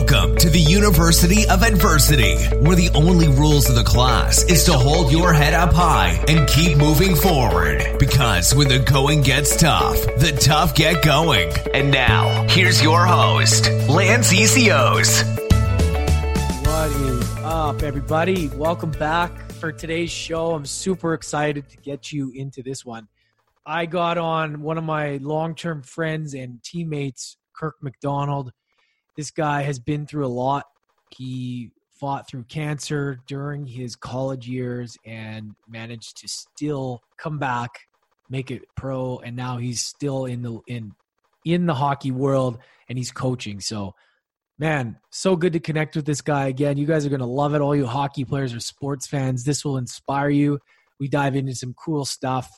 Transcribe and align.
Welcome 0.00 0.36
to 0.36 0.48
the 0.48 0.58
University 0.58 1.46
of 1.46 1.62
Adversity, 1.62 2.34
where 2.56 2.74
the 2.74 2.88
only 2.94 3.28
rules 3.28 3.68
of 3.68 3.74
the 3.74 3.84
class 3.84 4.42
is 4.44 4.64
to 4.64 4.72
hold 4.72 5.12
your 5.12 5.34
head 5.34 5.52
up 5.52 5.74
high 5.74 6.24
and 6.26 6.48
keep 6.48 6.78
moving 6.78 7.14
forward. 7.14 7.98
Because 7.98 8.54
when 8.54 8.68
the 8.68 8.78
going 8.78 9.20
gets 9.20 9.58
tough, 9.58 10.00
the 10.16 10.36
tough 10.40 10.74
get 10.74 11.04
going. 11.04 11.52
And 11.74 11.90
now, 11.90 12.48
here's 12.48 12.82
your 12.82 13.04
host, 13.04 13.70
Lance 13.90 14.32
Essihos. 14.32 15.22
What 16.66 16.90
is 17.02 17.36
up, 17.44 17.82
everybody? 17.82 18.48
Welcome 18.48 18.92
back 18.92 19.52
for 19.52 19.70
today's 19.70 20.10
show. 20.10 20.54
I'm 20.54 20.64
super 20.64 21.12
excited 21.12 21.68
to 21.68 21.76
get 21.76 22.10
you 22.10 22.32
into 22.34 22.62
this 22.62 22.86
one. 22.86 23.06
I 23.66 23.84
got 23.84 24.16
on 24.16 24.62
one 24.62 24.78
of 24.78 24.84
my 24.84 25.18
long 25.18 25.54
term 25.54 25.82
friends 25.82 26.32
and 26.32 26.62
teammates, 26.62 27.36
Kirk 27.54 27.76
MacDonald 27.82 28.50
this 29.16 29.30
guy 29.30 29.62
has 29.62 29.78
been 29.78 30.06
through 30.06 30.26
a 30.26 30.28
lot. 30.28 30.64
He 31.10 31.70
fought 32.00 32.26
through 32.28 32.44
cancer 32.44 33.20
during 33.26 33.66
his 33.66 33.94
college 33.94 34.48
years 34.48 34.96
and 35.04 35.52
managed 35.68 36.16
to 36.16 36.28
still 36.28 37.02
come 37.18 37.38
back, 37.38 37.70
make 38.30 38.50
it 38.50 38.62
pro, 38.76 39.18
and 39.18 39.36
now 39.36 39.58
he's 39.58 39.82
still 39.82 40.24
in 40.24 40.42
the 40.42 40.58
in 40.66 40.92
in 41.44 41.66
the 41.66 41.74
hockey 41.74 42.10
world 42.10 42.58
and 42.88 42.96
he's 42.98 43.12
coaching. 43.12 43.60
So, 43.60 43.94
man, 44.58 44.98
so 45.10 45.36
good 45.36 45.52
to 45.52 45.60
connect 45.60 45.96
with 45.96 46.06
this 46.06 46.20
guy 46.20 46.48
again. 46.48 46.76
You 46.76 46.86
guys 46.86 47.06
are 47.06 47.10
going 47.10 47.20
to 47.20 47.26
love 47.26 47.54
it. 47.54 47.60
All 47.60 47.76
you 47.76 47.86
hockey 47.86 48.24
players 48.24 48.54
or 48.54 48.60
sports 48.60 49.06
fans, 49.06 49.44
this 49.44 49.64
will 49.64 49.78
inspire 49.78 50.30
you. 50.30 50.58
We 50.98 51.08
dive 51.08 51.36
into 51.36 51.54
some 51.54 51.74
cool 51.74 52.04
stuff. 52.04 52.50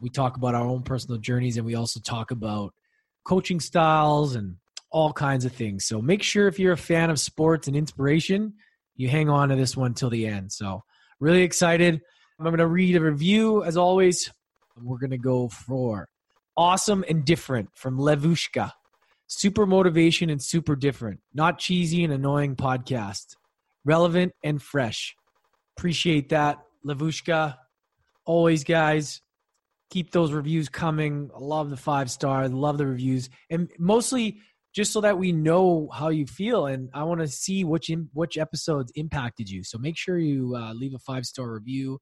We 0.00 0.08
talk 0.08 0.36
about 0.36 0.54
our 0.54 0.66
own 0.66 0.82
personal 0.82 1.18
journeys 1.18 1.56
and 1.56 1.66
we 1.66 1.74
also 1.74 2.00
talk 2.00 2.30
about 2.30 2.72
coaching 3.24 3.60
styles 3.60 4.34
and 4.34 4.56
all 4.92 5.12
kinds 5.12 5.44
of 5.44 5.52
things. 5.52 5.86
So 5.86 6.00
make 6.00 6.22
sure 6.22 6.46
if 6.46 6.58
you're 6.58 6.72
a 6.72 6.76
fan 6.76 7.10
of 7.10 7.18
sports 7.18 7.66
and 7.66 7.76
inspiration, 7.76 8.54
you 8.94 9.08
hang 9.08 9.28
on 9.28 9.48
to 9.48 9.56
this 9.56 9.76
one 9.76 9.94
till 9.94 10.10
the 10.10 10.26
end. 10.26 10.52
So 10.52 10.84
really 11.18 11.42
excited. 11.42 12.00
I'm 12.38 12.44
going 12.44 12.58
to 12.58 12.66
read 12.66 12.96
a 12.96 13.00
review 13.00 13.64
as 13.64 13.76
always. 13.76 14.30
We're 14.76 14.98
going 14.98 15.10
to 15.10 15.18
go 15.18 15.48
for 15.48 16.08
awesome 16.56 17.04
and 17.08 17.24
different 17.24 17.70
from 17.74 17.98
Levushka. 17.98 18.72
Super 19.26 19.64
motivation 19.66 20.28
and 20.28 20.42
super 20.42 20.76
different. 20.76 21.20
Not 21.32 21.58
cheesy 21.58 22.04
and 22.04 22.12
annoying 22.12 22.54
podcast. 22.54 23.36
Relevant 23.84 24.32
and 24.44 24.60
fresh. 24.60 25.16
Appreciate 25.76 26.28
that, 26.28 26.58
Levushka. 26.86 27.56
Always, 28.26 28.62
guys, 28.62 29.22
keep 29.90 30.10
those 30.10 30.32
reviews 30.32 30.68
coming. 30.68 31.30
I 31.34 31.38
love 31.38 31.70
the 31.70 31.76
five 31.76 32.10
star. 32.10 32.46
Love 32.48 32.78
the 32.78 32.86
reviews. 32.86 33.30
And 33.50 33.70
mostly 33.78 34.38
just 34.74 34.92
so 34.92 35.00
that 35.00 35.18
we 35.18 35.32
know 35.32 35.88
how 35.92 36.08
you 36.08 36.26
feel 36.26 36.66
and 36.66 36.88
i 36.94 37.02
want 37.02 37.20
to 37.20 37.28
see 37.28 37.64
which 37.64 37.90
in, 37.90 38.08
which 38.12 38.38
episodes 38.38 38.92
impacted 38.94 39.48
you. 39.48 39.62
So 39.64 39.78
make 39.78 39.98
sure 39.98 40.18
you 40.18 40.54
uh, 40.56 40.72
leave 40.72 40.94
a 40.94 40.98
five 40.98 41.24
star 41.26 41.52
review 41.52 41.98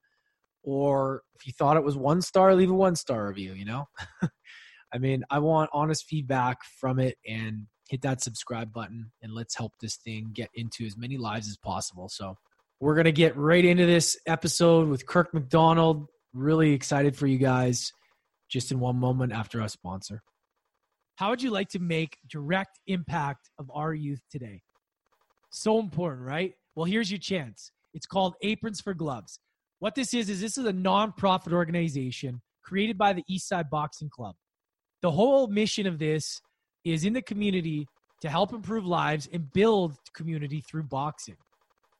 or 0.62 1.22
if 1.34 1.46
you 1.46 1.52
thought 1.52 1.76
it 1.76 1.84
was 1.84 1.96
one 1.96 2.22
star 2.22 2.54
leave 2.54 2.70
a 2.70 2.74
one 2.74 2.96
star 2.96 3.28
review 3.28 3.54
you 3.54 3.64
know? 3.64 3.86
I 4.92 4.98
mean 4.98 5.24
i 5.30 5.38
want 5.38 5.70
honest 5.72 6.06
feedback 6.06 6.58
from 6.80 6.98
it 6.98 7.16
and 7.26 7.66
hit 7.90 8.02
that 8.02 8.22
subscribe 8.22 8.72
button 8.72 9.10
and 9.20 9.34
let's 9.34 9.56
help 9.56 9.72
this 9.80 9.96
thing 9.96 10.30
get 10.32 10.48
into 10.54 10.86
as 10.86 10.96
many 10.96 11.18
lives 11.18 11.48
as 11.48 11.56
possible. 11.56 12.08
So 12.08 12.36
we're 12.78 12.94
to 13.04 13.12
get 13.12 13.36
right 13.36 13.64
into 13.64 13.84
this 13.84 14.16
episode 14.26 14.88
with 14.88 15.06
kirk 15.06 15.34
macdonald. 15.34 16.06
Really 16.32 16.72
excited 16.72 17.16
for 17.16 17.26
you 17.26 17.36
guys. 17.36 17.92
Just 18.48 18.70
in 18.70 18.78
one 18.78 18.96
moment 18.96 19.32
after 19.32 19.60
our 19.60 19.68
sponsor 19.68 20.22
how 21.20 21.28
would 21.28 21.42
you 21.42 21.50
like 21.50 21.68
to 21.68 21.78
make 21.78 22.16
direct 22.30 22.80
impact 22.86 23.50
of 23.58 23.70
our 23.74 23.92
youth 23.92 24.22
today? 24.30 24.62
So 25.50 25.78
important, 25.78 26.26
right? 26.26 26.54
Well, 26.74 26.86
here's 26.86 27.10
your 27.10 27.18
chance. 27.18 27.72
It's 27.92 28.06
called 28.06 28.36
Aprons 28.40 28.80
for 28.80 28.94
Gloves. 28.94 29.38
What 29.80 29.94
this 29.94 30.14
is 30.14 30.30
is 30.30 30.40
this 30.40 30.56
is 30.56 30.64
a 30.64 30.72
nonprofit 30.72 31.52
organization 31.52 32.40
created 32.64 32.96
by 32.96 33.12
the 33.12 33.22
Eastside 33.30 33.68
Boxing 33.68 34.08
Club. 34.08 34.34
The 35.02 35.10
whole 35.10 35.46
mission 35.48 35.86
of 35.86 35.98
this 35.98 36.40
is 36.86 37.04
in 37.04 37.12
the 37.12 37.20
community 37.20 37.86
to 38.22 38.30
help 38.30 38.54
improve 38.54 38.86
lives 38.86 39.28
and 39.30 39.52
build 39.52 39.96
community 40.14 40.62
through 40.70 40.84
boxing, 40.84 41.36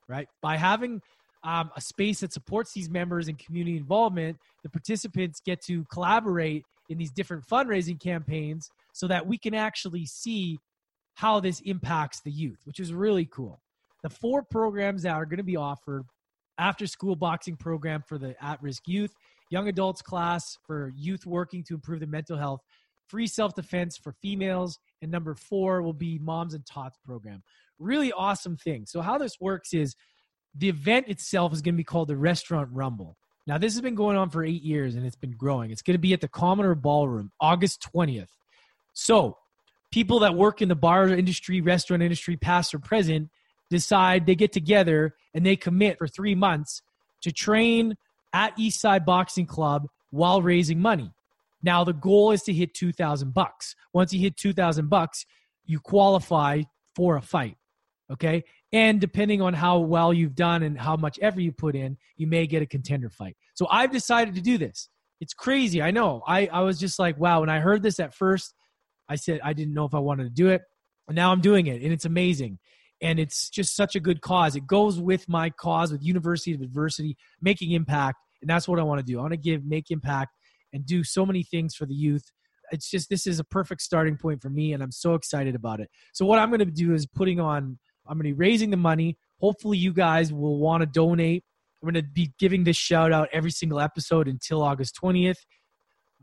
right? 0.09 0.27
By 0.41 0.57
having 0.57 0.99
um, 1.43 1.69
a 1.75 1.81
space 1.81 2.21
that 2.21 2.33
supports 2.33 2.73
these 2.73 2.89
members 2.89 3.27
and 3.27 3.37
community 3.37 3.77
involvement, 3.77 4.37
the 4.63 4.69
participants 4.71 5.41
get 5.45 5.61
to 5.67 5.85
collaborate 5.93 6.63
in 6.89 6.97
these 6.97 7.11
different 7.11 7.43
fundraising 7.45 8.01
campaigns 8.01 8.67
so 8.93 9.07
that 9.07 9.27
we 9.27 9.37
can 9.37 9.53
actually 9.53 10.05
see 10.05 10.59
how 11.15 11.39
this 11.39 11.59
impacts 11.61 12.21
the 12.21 12.31
youth, 12.31 12.59
which 12.65 12.79
is 12.79 12.93
really 12.93 13.25
cool. 13.25 13.61
The 14.03 14.09
four 14.09 14.43
programs 14.43 15.03
that 15.03 15.13
are 15.13 15.25
going 15.25 15.37
to 15.37 15.43
be 15.43 15.57
offered 15.57 16.03
after 16.57 16.87
school 16.87 17.15
boxing 17.15 17.55
program 17.55 18.03
for 18.07 18.17
the 18.17 18.35
at 18.43 18.61
risk 18.61 18.87
youth, 18.87 19.13
young 19.49 19.67
adults 19.67 20.01
class 20.01 20.57
for 20.65 20.91
youth 20.95 21.25
working 21.25 21.63
to 21.65 21.75
improve 21.75 21.99
their 21.99 22.09
mental 22.09 22.37
health, 22.37 22.61
free 23.07 23.27
self 23.27 23.53
defense 23.55 23.97
for 23.97 24.13
females, 24.21 24.79
and 25.01 25.11
number 25.11 25.35
four 25.35 25.81
will 25.81 25.93
be 25.93 26.17
moms 26.19 26.53
and 26.53 26.65
tots 26.65 26.97
program. 27.03 27.43
Really 27.79 28.11
awesome 28.11 28.57
thing. 28.57 28.85
So, 28.85 29.01
how 29.01 29.17
this 29.17 29.39
works 29.39 29.73
is 29.73 29.95
the 30.55 30.69
event 30.69 31.07
itself 31.07 31.53
is 31.53 31.61
going 31.61 31.75
to 31.75 31.77
be 31.77 31.83
called 31.83 32.07
the 32.07 32.17
Restaurant 32.17 32.69
Rumble. 32.71 33.17
Now, 33.47 33.57
this 33.57 33.73
has 33.73 33.81
been 33.81 33.95
going 33.95 34.17
on 34.17 34.29
for 34.29 34.43
eight 34.43 34.61
years 34.61 34.95
and 34.95 35.05
it's 35.05 35.15
been 35.15 35.35
growing. 35.35 35.71
It's 35.71 35.81
going 35.81 35.95
to 35.95 35.99
be 35.99 36.13
at 36.13 36.21
the 36.21 36.27
Commodore 36.27 36.75
Ballroom, 36.75 37.31
August 37.39 37.85
20th. 37.93 38.27
So, 38.93 39.37
people 39.91 40.19
that 40.19 40.35
work 40.35 40.61
in 40.61 40.69
the 40.69 40.75
bar 40.75 41.07
industry, 41.09 41.61
restaurant 41.61 42.01
industry, 42.01 42.37
past 42.37 42.73
or 42.73 42.79
present, 42.79 43.29
decide 43.69 44.25
they 44.25 44.35
get 44.35 44.51
together 44.51 45.15
and 45.33 45.45
they 45.45 45.55
commit 45.55 45.97
for 45.97 46.07
three 46.07 46.35
months 46.35 46.81
to 47.21 47.31
train 47.31 47.95
at 48.33 48.55
Eastside 48.57 49.05
Boxing 49.05 49.45
Club 49.45 49.87
while 50.11 50.41
raising 50.41 50.79
money. 50.79 51.11
Now, 51.63 51.83
the 51.83 51.93
goal 51.93 52.31
is 52.31 52.43
to 52.43 52.53
hit 52.53 52.73
2000 52.73 53.33
bucks. 53.33 53.75
Once 53.93 54.13
you 54.13 54.19
hit 54.19 54.37
2000 54.37 54.89
bucks, 54.89 55.25
you 55.65 55.79
qualify 55.79 56.63
for 56.95 57.17
a 57.17 57.21
fight. 57.21 57.57
Okay. 58.11 58.43
And 58.73 58.99
depending 58.99 59.41
on 59.41 59.53
how 59.53 59.79
well 59.79 60.13
you've 60.13 60.35
done 60.35 60.63
and 60.63 60.77
how 60.77 60.97
much 60.97 61.17
effort 61.21 61.41
you 61.41 61.51
put 61.51 61.75
in, 61.75 61.97
you 62.17 62.27
may 62.27 62.45
get 62.45 62.61
a 62.61 62.65
contender 62.65 63.09
fight. 63.09 63.37
So 63.53 63.67
I've 63.69 63.91
decided 63.91 64.35
to 64.35 64.41
do 64.41 64.57
this. 64.57 64.89
It's 65.21 65.33
crazy. 65.33 65.81
I 65.81 65.91
know. 65.91 66.23
I, 66.27 66.47
I 66.47 66.61
was 66.61 66.79
just 66.79 66.99
like, 66.99 67.17
wow. 67.17 67.41
When 67.41 67.49
I 67.49 67.59
heard 67.59 67.83
this 67.83 67.99
at 67.99 68.13
first, 68.13 68.53
I 69.11 69.15
said 69.15 69.41
I 69.43 69.51
didn't 69.51 69.73
know 69.73 69.83
if 69.85 69.93
I 69.93 69.99
wanted 69.99 70.23
to 70.23 70.29
do 70.29 70.47
it. 70.47 70.61
And 71.07 71.15
now 71.15 71.31
I'm 71.31 71.41
doing 71.41 71.67
it, 71.67 71.81
and 71.81 71.91
it's 71.91 72.05
amazing. 72.05 72.59
And 73.01 73.19
it's 73.19 73.49
just 73.49 73.75
such 73.75 73.95
a 73.95 73.99
good 73.99 74.21
cause. 74.21 74.55
It 74.55 74.65
goes 74.67 74.99
with 74.99 75.27
my 75.27 75.49
cause 75.49 75.91
with 75.91 76.03
University 76.03 76.53
of 76.53 76.61
Adversity, 76.61 77.17
making 77.41 77.71
impact. 77.71 78.19
And 78.41 78.49
that's 78.49 78.67
what 78.67 78.79
I 78.79 78.83
want 78.83 78.99
to 78.99 79.05
do. 79.05 79.17
I 79.19 79.21
want 79.21 79.33
to 79.33 79.37
give, 79.37 79.65
make 79.65 79.91
impact, 79.91 80.31
and 80.71 80.85
do 80.85 81.03
so 81.03 81.25
many 81.25 81.43
things 81.43 81.75
for 81.75 81.85
the 81.85 81.93
youth. 81.93 82.23
It's 82.71 82.89
just, 82.89 83.09
this 83.09 83.27
is 83.27 83.39
a 83.39 83.43
perfect 83.43 83.81
starting 83.81 84.15
point 84.15 84.41
for 84.41 84.49
me, 84.49 84.71
and 84.71 84.81
I'm 84.81 84.91
so 84.91 85.15
excited 85.15 85.55
about 85.55 85.81
it. 85.81 85.89
So, 86.13 86.25
what 86.25 86.39
I'm 86.39 86.49
going 86.49 86.59
to 86.59 86.65
do 86.65 86.93
is 86.93 87.05
putting 87.05 87.39
on, 87.39 87.77
I'm 88.07 88.17
going 88.17 88.29
to 88.29 88.33
be 88.35 88.39
raising 88.39 88.69
the 88.69 88.77
money. 88.77 89.17
Hopefully, 89.41 89.77
you 89.77 89.91
guys 89.91 90.31
will 90.31 90.59
want 90.59 90.81
to 90.81 90.85
donate. 90.85 91.43
I'm 91.81 91.91
going 91.91 92.01
to 92.01 92.09
be 92.09 92.31
giving 92.39 92.63
this 92.63 92.77
shout 92.77 93.11
out 93.11 93.27
every 93.33 93.51
single 93.51 93.81
episode 93.81 94.29
until 94.29 94.61
August 94.61 94.97
20th. 95.03 95.39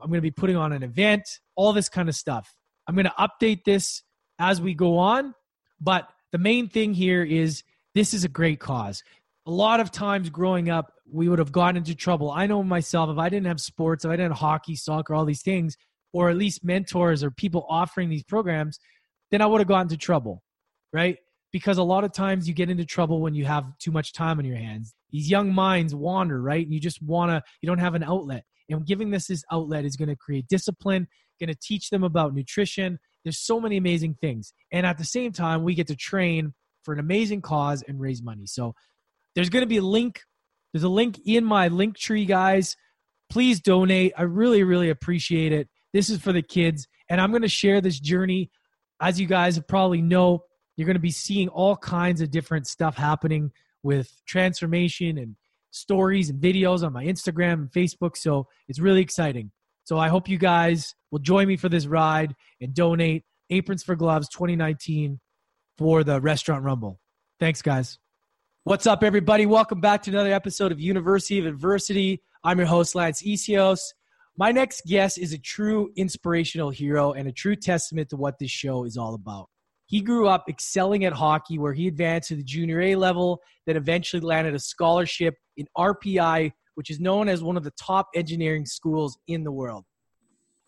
I'm 0.00 0.08
going 0.08 0.18
to 0.18 0.22
be 0.22 0.30
putting 0.30 0.56
on 0.56 0.72
an 0.72 0.82
event, 0.82 1.24
all 1.56 1.72
this 1.72 1.88
kind 1.88 2.08
of 2.08 2.14
stuff. 2.14 2.54
I'm 2.88 2.94
going 2.94 3.04
to 3.04 3.14
update 3.18 3.64
this 3.64 4.02
as 4.38 4.60
we 4.60 4.74
go 4.74 4.96
on, 4.96 5.34
but 5.80 6.08
the 6.32 6.38
main 6.38 6.68
thing 6.68 6.94
here 6.94 7.22
is 7.22 7.62
this 7.94 8.14
is 8.14 8.24
a 8.24 8.28
great 8.28 8.60
cause. 8.60 9.02
A 9.46 9.50
lot 9.50 9.80
of 9.80 9.90
times 9.90 10.30
growing 10.30 10.70
up, 10.70 10.92
we 11.10 11.28
would 11.28 11.38
have 11.38 11.52
gotten 11.52 11.76
into 11.76 11.94
trouble. 11.94 12.30
I 12.30 12.46
know 12.46 12.62
myself, 12.62 13.10
if 13.10 13.18
I 13.18 13.28
didn't 13.28 13.46
have 13.46 13.60
sports, 13.60 14.04
if 14.04 14.10
I 14.10 14.16
didn't 14.16 14.32
have 14.32 14.38
hockey, 14.38 14.74
soccer, 14.74 15.14
all 15.14 15.24
these 15.24 15.42
things, 15.42 15.76
or 16.12 16.30
at 16.30 16.36
least 16.36 16.64
mentors 16.64 17.22
or 17.22 17.30
people 17.30 17.66
offering 17.68 18.08
these 18.08 18.24
programs, 18.24 18.78
then 19.30 19.42
I 19.42 19.46
would 19.46 19.60
have 19.60 19.68
gotten 19.68 19.86
into 19.86 19.96
trouble, 19.98 20.42
right? 20.92 21.16
Because 21.52 21.78
a 21.78 21.82
lot 21.82 22.04
of 22.04 22.12
times 22.12 22.48
you 22.48 22.54
get 22.54 22.70
into 22.70 22.84
trouble 22.84 23.20
when 23.20 23.34
you 23.34 23.44
have 23.44 23.64
too 23.78 23.90
much 23.90 24.12
time 24.12 24.38
on 24.38 24.44
your 24.44 24.56
hands. 24.56 24.94
These 25.10 25.30
young 25.30 25.54
minds 25.54 25.94
wander, 25.94 26.40
right? 26.40 26.66
You 26.66 26.80
just 26.80 27.02
want 27.02 27.30
to, 27.30 27.42
you 27.60 27.66
don't 27.66 27.78
have 27.78 27.94
an 27.94 28.02
outlet. 28.02 28.44
And 28.70 28.86
giving 28.86 29.10
this 29.10 29.28
this 29.28 29.44
outlet 29.50 29.86
is 29.86 29.96
going 29.96 30.10
to 30.10 30.16
create 30.16 30.46
discipline 30.48 31.08
going 31.38 31.48
to 31.48 31.58
teach 31.60 31.90
them 31.90 32.04
about 32.04 32.34
nutrition. 32.34 32.98
There's 33.24 33.38
so 33.38 33.60
many 33.60 33.76
amazing 33.76 34.16
things. 34.20 34.52
And 34.72 34.86
at 34.86 34.98
the 34.98 35.04
same 35.04 35.32
time, 35.32 35.62
we 35.62 35.74
get 35.74 35.86
to 35.88 35.96
train 35.96 36.54
for 36.82 36.94
an 36.94 37.00
amazing 37.00 37.42
cause 37.42 37.82
and 37.86 38.00
raise 38.00 38.22
money. 38.22 38.46
So 38.46 38.74
there's 39.34 39.50
going 39.50 39.62
to 39.62 39.68
be 39.68 39.78
a 39.78 39.82
link. 39.82 40.22
There's 40.72 40.84
a 40.84 40.88
link 40.88 41.20
in 41.26 41.44
my 41.44 41.68
link 41.68 41.96
tree, 41.96 42.24
guys. 42.24 42.76
Please 43.30 43.60
donate. 43.60 44.12
I 44.16 44.22
really, 44.22 44.62
really 44.62 44.90
appreciate 44.90 45.52
it. 45.52 45.68
This 45.92 46.10
is 46.10 46.18
for 46.18 46.32
the 46.32 46.42
kids. 46.42 46.86
And 47.10 47.20
I'm 47.20 47.30
going 47.30 47.42
to 47.42 47.48
share 47.48 47.80
this 47.80 48.00
journey. 48.00 48.50
As 49.00 49.20
you 49.20 49.26
guys 49.26 49.58
probably 49.68 50.02
know, 50.02 50.44
you're 50.76 50.86
going 50.86 50.96
to 50.96 51.00
be 51.00 51.10
seeing 51.10 51.48
all 51.48 51.76
kinds 51.76 52.20
of 52.20 52.30
different 52.30 52.66
stuff 52.66 52.96
happening 52.96 53.52
with 53.82 54.10
transformation 54.26 55.18
and 55.18 55.36
stories 55.70 56.30
and 56.30 56.40
videos 56.40 56.84
on 56.84 56.92
my 56.92 57.04
Instagram 57.04 57.54
and 57.54 57.70
Facebook. 57.70 58.16
So 58.16 58.46
it's 58.68 58.78
really 58.78 59.00
exciting. 59.00 59.50
So 59.88 59.96
I 59.96 60.08
hope 60.08 60.28
you 60.28 60.36
guys 60.36 60.94
will 61.10 61.18
join 61.18 61.48
me 61.48 61.56
for 61.56 61.70
this 61.70 61.86
ride 61.86 62.34
and 62.60 62.74
donate 62.74 63.24
Aprons 63.48 63.82
for 63.82 63.96
Gloves 63.96 64.28
2019 64.28 65.18
for 65.78 66.04
the 66.04 66.20
Restaurant 66.20 66.62
Rumble. 66.62 67.00
Thanks, 67.40 67.62
guys. 67.62 67.98
What's 68.64 68.86
up, 68.86 69.02
everybody? 69.02 69.46
Welcome 69.46 69.80
back 69.80 70.02
to 70.02 70.10
another 70.10 70.30
episode 70.30 70.72
of 70.72 70.78
University 70.78 71.38
of 71.38 71.46
Adversity. 71.46 72.20
I'm 72.44 72.58
your 72.58 72.66
host, 72.66 72.94
Lance 72.94 73.22
Essihos. 73.22 73.80
My 74.36 74.52
next 74.52 74.82
guest 74.84 75.16
is 75.16 75.32
a 75.32 75.38
true 75.38 75.90
inspirational 75.96 76.68
hero 76.68 77.12
and 77.12 77.26
a 77.26 77.32
true 77.32 77.56
testament 77.56 78.10
to 78.10 78.16
what 78.16 78.38
this 78.38 78.50
show 78.50 78.84
is 78.84 78.98
all 78.98 79.14
about. 79.14 79.48
He 79.86 80.02
grew 80.02 80.28
up 80.28 80.50
excelling 80.50 81.06
at 81.06 81.14
hockey, 81.14 81.58
where 81.58 81.72
he 81.72 81.88
advanced 81.88 82.28
to 82.28 82.36
the 82.36 82.44
junior 82.44 82.82
A 82.82 82.94
level, 82.96 83.40
then 83.64 83.78
eventually 83.78 84.20
landed 84.20 84.54
a 84.54 84.58
scholarship 84.58 85.36
in 85.56 85.66
RPI, 85.78 86.52
which 86.78 86.90
is 86.90 87.00
known 87.00 87.28
as 87.28 87.42
one 87.42 87.56
of 87.56 87.64
the 87.64 87.72
top 87.72 88.08
engineering 88.14 88.64
schools 88.64 89.18
in 89.26 89.42
the 89.42 89.50
world. 89.50 89.84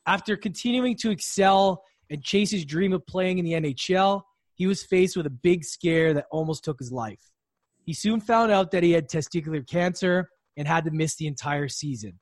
After 0.08 0.36
continuing 0.36 0.96
to 0.96 1.10
excel 1.12 1.84
and 2.10 2.20
chase 2.20 2.50
his 2.50 2.64
dream 2.64 2.92
of 2.92 3.06
playing 3.06 3.38
in 3.38 3.44
the 3.44 3.52
NHL, 3.52 4.22
he 4.54 4.66
was 4.66 4.82
faced 4.82 5.16
with 5.16 5.26
a 5.26 5.30
big 5.30 5.62
scare 5.62 6.12
that 6.14 6.26
almost 6.32 6.64
took 6.64 6.80
his 6.80 6.90
life. 6.90 7.20
He 7.84 7.94
soon 7.94 8.20
found 8.20 8.50
out 8.50 8.72
that 8.72 8.82
he 8.82 8.90
had 8.90 9.08
testicular 9.08 9.64
cancer 9.64 10.28
and 10.56 10.66
had 10.66 10.84
to 10.86 10.90
miss 10.90 11.14
the 11.14 11.28
entire 11.28 11.68
season. 11.68 12.18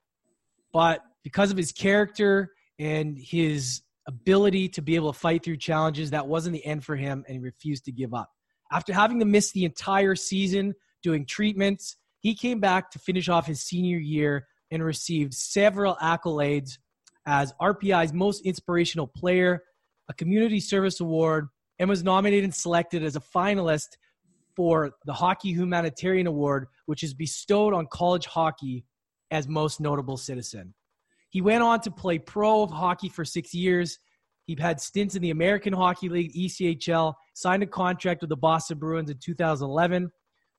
But 0.71 1.01
because 1.25 1.51
of 1.51 1.57
his 1.57 1.73
character 1.73 2.51
and 2.79 3.17
his 3.19 3.81
ability 4.07 4.69
to 4.69 4.83
be 4.83 4.97
able 4.97 5.15
to 5.15 5.19
fight 5.19 5.43
through 5.43 5.57
challenges, 5.57 6.11
that 6.11 6.29
wasn't 6.29 6.53
the 6.53 6.67
end 6.67 6.85
for 6.85 6.95
him, 6.95 7.25
and 7.27 7.37
he 7.37 7.41
refused 7.41 7.87
to 7.87 7.93
give 7.93 8.13
up. 8.13 8.29
After 8.71 8.93
having 8.93 9.19
to 9.21 9.25
miss 9.25 9.51
the 9.53 9.65
entire 9.65 10.15
season 10.15 10.75
doing 11.03 11.25
treatments, 11.25 11.97
he 12.21 12.35
came 12.35 12.61
back 12.61 12.91
to 12.91 12.99
finish 12.99 13.29
off 13.29 13.47
his 13.47 13.63
senior 13.63 13.99
year 13.99 14.47
and 14.71 14.85
received 14.85 15.35
several 15.35 15.97
accolades 15.97 16.79
as 17.27 17.53
RPI's 17.61 18.13
most 18.13 18.45
inspirational 18.45 19.07
player, 19.07 19.63
a 20.09 20.15
community 20.15 20.61
service 20.61 21.01
award, 21.01 21.49
and 21.79 21.89
was 21.89 22.03
nominated 22.03 22.45
and 22.45 22.55
selected 22.55 23.05
as 23.05 23.17
a 23.17 23.21
finalist 23.21 23.89
for 24.57 24.91
the 25.05 25.13
Hockey 25.13 25.53
Humanitarian 25.53 26.27
Award, 26.27 26.67
which 26.87 27.03
is 27.03 27.15
bestowed 27.15 27.75
on 27.75 27.87
college 27.93 28.27
hockey 28.27 28.85
as 29.31 29.47
most 29.47 29.81
notable 29.81 30.17
citizen. 30.17 30.75
He 31.31 31.41
went 31.41 31.63
on 31.63 31.81
to 31.83 31.91
play 31.91 32.19
pro 32.19 32.67
hockey 32.67 33.09
for 33.09 33.25
six 33.25 33.55
years. 33.55 33.99
He 34.47 34.57
had 34.59 34.81
stints 34.81 35.15
in 35.15 35.23
the 35.23 35.31
American 35.31 35.75
Hockey 35.75 36.09
League, 36.09 36.35
ECHL, 36.35 37.15
signed 37.35 37.63
a 37.63 37.67
contract 37.67 38.23
with 38.23 38.31
the 38.31 38.37
Boston 38.37 38.79
Bruins 38.79 39.11
in 39.11 39.19
2011. 39.19 40.11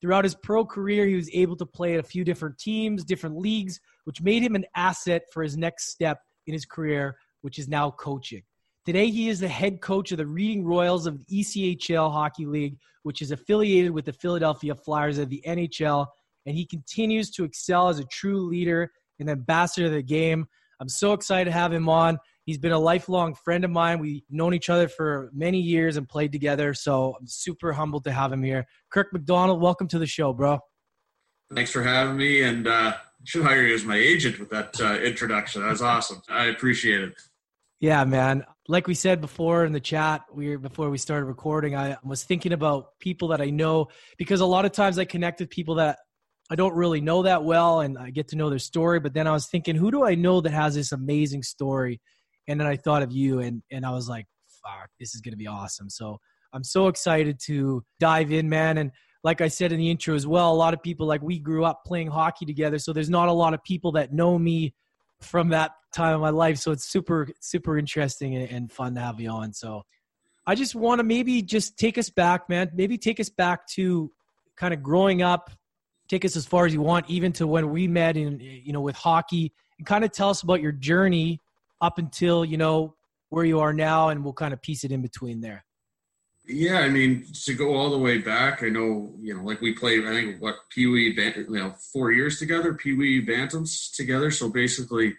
Throughout 0.02 0.24
his 0.24 0.36
pro 0.36 0.66
career, 0.66 1.06
he 1.06 1.16
was 1.16 1.30
able 1.34 1.58
to 1.58 1.66
play 1.66 1.94
at 1.94 2.00
a 2.00 2.08
few 2.08 2.24
different 2.24 2.58
teams, 2.58 3.04
different 3.04 3.38
leagues, 3.38 3.80
which 4.06 4.22
made 4.22 4.42
him 4.42 4.56
an 4.56 4.66
asset 4.76 5.24
for 5.34 5.44
his 5.44 5.58
next 5.58 5.90
step 5.90 6.20
in 6.48 6.54
his 6.54 6.66
career, 6.66 7.18
which 7.42 7.60
is 7.60 7.68
now 7.68 7.92
coaching. 7.92 8.42
Today, 8.86 9.10
he 9.10 9.30
is 9.30 9.42
the 9.42 9.48
head 9.48 9.82
coach 9.82 10.12
of 10.12 10.18
the 10.18 10.26
Reading 10.26 10.64
Royals 10.64 11.06
of 11.06 11.18
the 11.18 11.26
ECHL 11.26 12.12
Hockey 12.12 12.46
League, 12.46 12.78
which 13.04 13.22
is 13.22 13.32
affiliated 13.32 13.92
with 13.92 14.06
the 14.06 14.14
Philadelphia 14.14 14.74
Flyers 14.74 15.18
of 15.18 15.30
the 15.30 15.44
NHL, 15.46 16.08
and 16.46 16.56
he 16.56 16.66
continues 16.66 17.30
to 17.32 17.44
excel 17.44 17.90
as 17.90 18.00
a 18.00 18.06
true 18.06 18.48
leader 18.48 18.90
and 19.20 19.30
ambassador 19.30 19.88
of 19.88 19.94
the 19.94 20.02
game. 20.02 20.48
I'm 20.80 20.90
so 20.90 21.12
excited 21.12 21.46
to 21.46 21.52
have 21.52 21.74
him 21.74 21.90
on. 21.90 22.18
He's 22.50 22.58
been 22.58 22.72
a 22.72 22.80
lifelong 22.80 23.36
friend 23.36 23.64
of 23.64 23.70
mine. 23.70 24.00
We've 24.00 24.24
known 24.28 24.56
each 24.56 24.72
other 24.72 24.88
for 24.88 25.30
many 25.36 25.60
years 25.60 25.98
and 25.98 26.10
played 26.10 26.32
together, 26.32 26.74
so 26.74 27.16
I'm 27.20 27.28
super 27.28 27.74
humbled 27.74 28.06
to 28.06 28.12
have 28.12 28.34
him 28.34 28.42
here. 28.42 28.66
Kirk 28.90 29.14
MacDonald, 29.14 29.62
welcome 29.62 29.88
to 29.90 30.00
the 30.00 30.08
show, 30.08 30.34
bro. 30.34 30.58
Thanks 31.54 31.70
for 31.70 31.84
having 31.84 32.18
me, 32.18 32.42
and 32.42 32.68
uh, 32.68 32.94
should 33.24 33.44
hire 33.44 33.62
you 33.62 33.76
as 33.76 33.86
my 33.86 33.98
agent 33.98 34.40
with 34.40 34.50
that 34.50 34.82
uh, 34.82 34.96
introduction. 34.96 35.62
That 35.62 35.70
was 35.70 35.84
awesome. 35.84 36.24
I 36.28 36.46
appreciate 36.46 37.02
it. 37.02 37.22
Yeah, 37.82 38.04
man. 38.06 38.44
Like 38.68 38.88
we 38.88 38.96
said 38.96 39.22
before 39.22 39.64
in 39.64 39.72
the 39.72 39.80
chat, 39.80 40.24
we 40.34 40.56
before 40.56 40.90
we 40.90 40.98
started 40.98 41.26
recording, 41.26 41.76
I 41.76 41.98
was 42.04 42.24
thinking 42.24 42.52
about 42.52 42.98
people 43.00 43.28
that 43.28 43.42
I 43.42 43.52
know 43.52 43.90
because 44.18 44.42
a 44.42 44.48
lot 44.48 44.66
of 44.66 44.72
times 44.72 44.98
I 44.98 45.06
connect 45.06 45.40
with 45.40 45.52
people 45.52 45.76
that 45.76 46.00
I 46.50 46.56
don't 46.56 46.74
really 46.74 47.00
know 47.00 47.22
that 47.22 47.44
well 47.44 47.82
and 47.82 47.96
I 47.96 48.10
get 48.10 48.30
to 48.30 48.36
know 48.36 48.50
their 48.50 48.58
story. 48.58 49.00
But 49.00 49.14
then 49.14 49.28
I 49.28 49.34
was 49.34 49.46
thinking, 49.46 49.76
who 49.76 49.92
do 49.92 50.04
I 50.04 50.16
know 50.16 50.42
that 50.42 50.52
has 50.52 50.74
this 50.74 50.92
amazing 50.92 51.44
story? 51.44 52.02
And 52.50 52.60
then 52.60 52.68
I 52.68 52.76
thought 52.76 53.02
of 53.02 53.12
you 53.12 53.40
and 53.40 53.62
and 53.72 53.86
I 53.86 53.92
was 53.92 54.10
like, 54.10 54.26
fuck, 54.62 54.90
this 55.00 55.16
is 55.16 55.22
gonna 55.22 55.38
be 55.38 55.48
awesome. 55.48 55.90
So 55.90 56.20
I'm 56.52 56.64
so 56.64 56.88
excited 56.88 57.40
to 57.46 57.84
dive 58.00 58.32
in, 58.32 58.50
man. 58.50 58.78
And 58.78 58.92
like 59.24 59.42
I 59.42 59.48
said 59.48 59.72
in 59.72 59.80
the 59.80 59.90
intro 59.90 60.16
as 60.16 60.26
well, 60.26 60.52
a 60.52 60.56
lot 60.56 60.74
of 60.74 60.82
people 60.82 61.06
like 61.06 61.22
we 61.22 61.40
grew 61.40 61.66
up 61.66 61.84
playing 61.86 62.08
hockey 62.08 62.46
together. 62.46 62.80
So 62.80 62.94
there's 62.94 63.10
not 63.10 63.28
a 63.30 63.34
lot 63.34 63.54
of 63.54 63.64
people 63.64 63.92
that 63.94 64.14
know 64.14 64.40
me 64.40 64.74
from 65.22 65.50
that 65.50 65.72
time 65.94 66.16
of 66.16 66.22
my 66.22 66.30
life. 66.30 66.58
So 66.58 66.72
it's 66.72 66.86
super, 66.86 67.28
super 67.42 67.78
interesting 67.78 68.36
and, 68.36 68.50
and 68.50 68.72
fun 68.72 68.96
to 68.96 69.02
have 69.02 69.20
you 69.20 69.30
on. 69.30 69.54
So 69.54 69.84
I 70.48 70.56
just 70.56 70.74
want 70.74 71.00
to 71.00 71.04
maybe 71.04 71.42
just 71.42 71.78
take 71.78 71.98
us 71.98 72.10
back, 72.10 72.50
man. 72.50 72.72
Maybe 72.74 72.98
take 72.98 73.20
us 73.20 73.30
back 73.30 73.68
to 73.76 74.12
kind 74.56 74.74
of 74.74 74.82
growing 74.82 75.22
up. 75.22 75.52
Take 76.08 76.26
us 76.26 76.36
as 76.36 76.46
far 76.46 76.66
as 76.66 76.74
you 76.74 76.82
want, 76.82 77.08
even 77.08 77.32
to 77.34 77.46
when 77.46 77.70
we 77.70 77.88
met 77.88 78.18
in, 78.18 78.40
you 78.40 78.74
know, 78.74 78.82
with 78.82 78.96
hockey, 78.96 79.54
and 79.78 79.86
kind 79.86 80.04
of 80.04 80.12
tell 80.12 80.30
us 80.30 80.42
about 80.42 80.60
your 80.60 80.72
journey 80.72 81.40
up 81.82 81.98
until 81.98 82.44
you 82.44 82.58
know 82.58 82.96
where 83.30 83.46
you 83.46 83.60
are 83.60 83.74
now, 83.74 84.10
and 84.10 84.24
we'll 84.24 84.34
kind 84.34 84.54
of 84.54 84.62
piece 84.62 84.84
it 84.84 84.92
in 84.92 85.02
between 85.02 85.42
there. 85.42 85.66
Yeah, 86.46 86.80
I 86.80 86.90
mean, 86.90 87.26
to 87.46 87.54
go 87.54 87.76
all 87.76 87.92
the 87.92 87.98
way 87.98 88.18
back, 88.18 88.64
I 88.64 88.70
know, 88.70 89.14
you 89.20 89.36
know, 89.38 89.44
like 89.44 89.62
we 89.62 89.74
played, 89.74 90.04
I 90.06 90.10
think, 90.10 90.42
what, 90.42 90.56
Pee 90.72 90.88
Wee, 90.88 91.16
you 91.16 91.46
know, 91.48 91.76
four 91.94 92.12
years 92.12 92.40
together, 92.40 92.74
Pee 92.74 92.94
Wee 92.94 93.24
Bantams 93.24 93.96
together. 93.96 94.32
So 94.32 94.50
basically, 94.50 95.14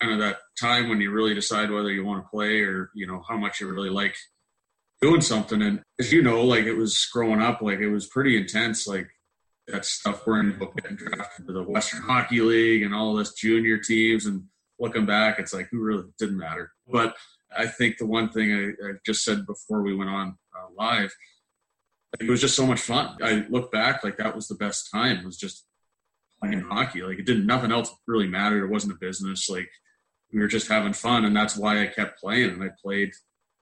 kind 0.00 0.12
of 0.12 0.20
that 0.20 0.38
time 0.60 0.88
when 0.88 1.00
you 1.00 1.10
really 1.10 1.34
decide 1.34 1.70
whether 1.70 1.90
you 1.90 2.04
want 2.04 2.24
to 2.24 2.30
play 2.30 2.60
or, 2.60 2.90
you 2.94 3.06
know, 3.06 3.22
how 3.28 3.36
much 3.36 3.60
you 3.60 3.68
really 3.68 3.90
like 3.90 4.14
doing 5.00 5.20
something. 5.20 5.60
And 5.62 5.82
as 5.98 6.12
you 6.12 6.22
know, 6.22 6.42
like 6.42 6.64
it 6.64 6.74
was 6.74 7.08
growing 7.12 7.42
up, 7.42 7.60
like 7.60 7.80
it 7.80 7.90
was 7.90 8.06
pretty 8.06 8.36
intense. 8.36 8.86
Like 8.86 9.08
that 9.66 9.84
stuff 9.84 10.26
worrying 10.26 10.54
about 10.54 10.76
getting 10.76 10.96
drafted 10.96 11.46
to 11.46 11.52
the 11.52 11.62
Western 11.62 12.02
Hockey 12.02 12.40
League 12.40 12.82
and 12.82 12.94
all 12.94 13.14
this 13.14 13.32
junior 13.32 13.78
teams. 13.78 14.26
And 14.26 14.44
looking 14.78 15.06
back, 15.06 15.38
it's 15.38 15.52
like, 15.52 15.68
who 15.70 15.80
really 15.80 16.04
didn't 16.18 16.38
matter. 16.38 16.72
But 16.86 17.16
I 17.56 17.66
think 17.66 17.98
the 17.98 18.06
one 18.06 18.30
thing 18.30 18.52
I, 18.52 18.86
I 18.86 18.92
just 19.04 19.24
said 19.24 19.46
before 19.46 19.82
we 19.82 19.94
went 19.94 20.10
on 20.10 20.36
uh, 20.56 20.66
live, 20.76 21.14
it 22.20 22.28
was 22.28 22.40
just 22.40 22.56
so 22.56 22.66
much 22.66 22.80
fun. 22.80 23.16
I 23.22 23.46
look 23.48 23.70
back 23.70 24.02
like 24.02 24.16
that 24.16 24.34
was 24.34 24.48
the 24.48 24.54
best 24.54 24.90
time. 24.90 25.24
Was 25.24 25.36
just 25.36 25.66
playing 26.40 26.60
hockey. 26.60 27.02
Like 27.02 27.18
it 27.18 27.26
didn't 27.26 27.46
nothing 27.46 27.72
else 27.72 27.94
really 28.06 28.28
mattered. 28.28 28.64
It 28.64 28.70
wasn't 28.70 28.94
a 28.94 28.98
business. 28.98 29.48
Like 29.48 29.68
we 30.32 30.40
were 30.40 30.48
just 30.48 30.68
having 30.68 30.92
fun, 30.92 31.24
and 31.24 31.36
that's 31.36 31.56
why 31.56 31.82
I 31.82 31.86
kept 31.86 32.20
playing. 32.20 32.50
And 32.50 32.62
I 32.62 32.70
played. 32.82 33.12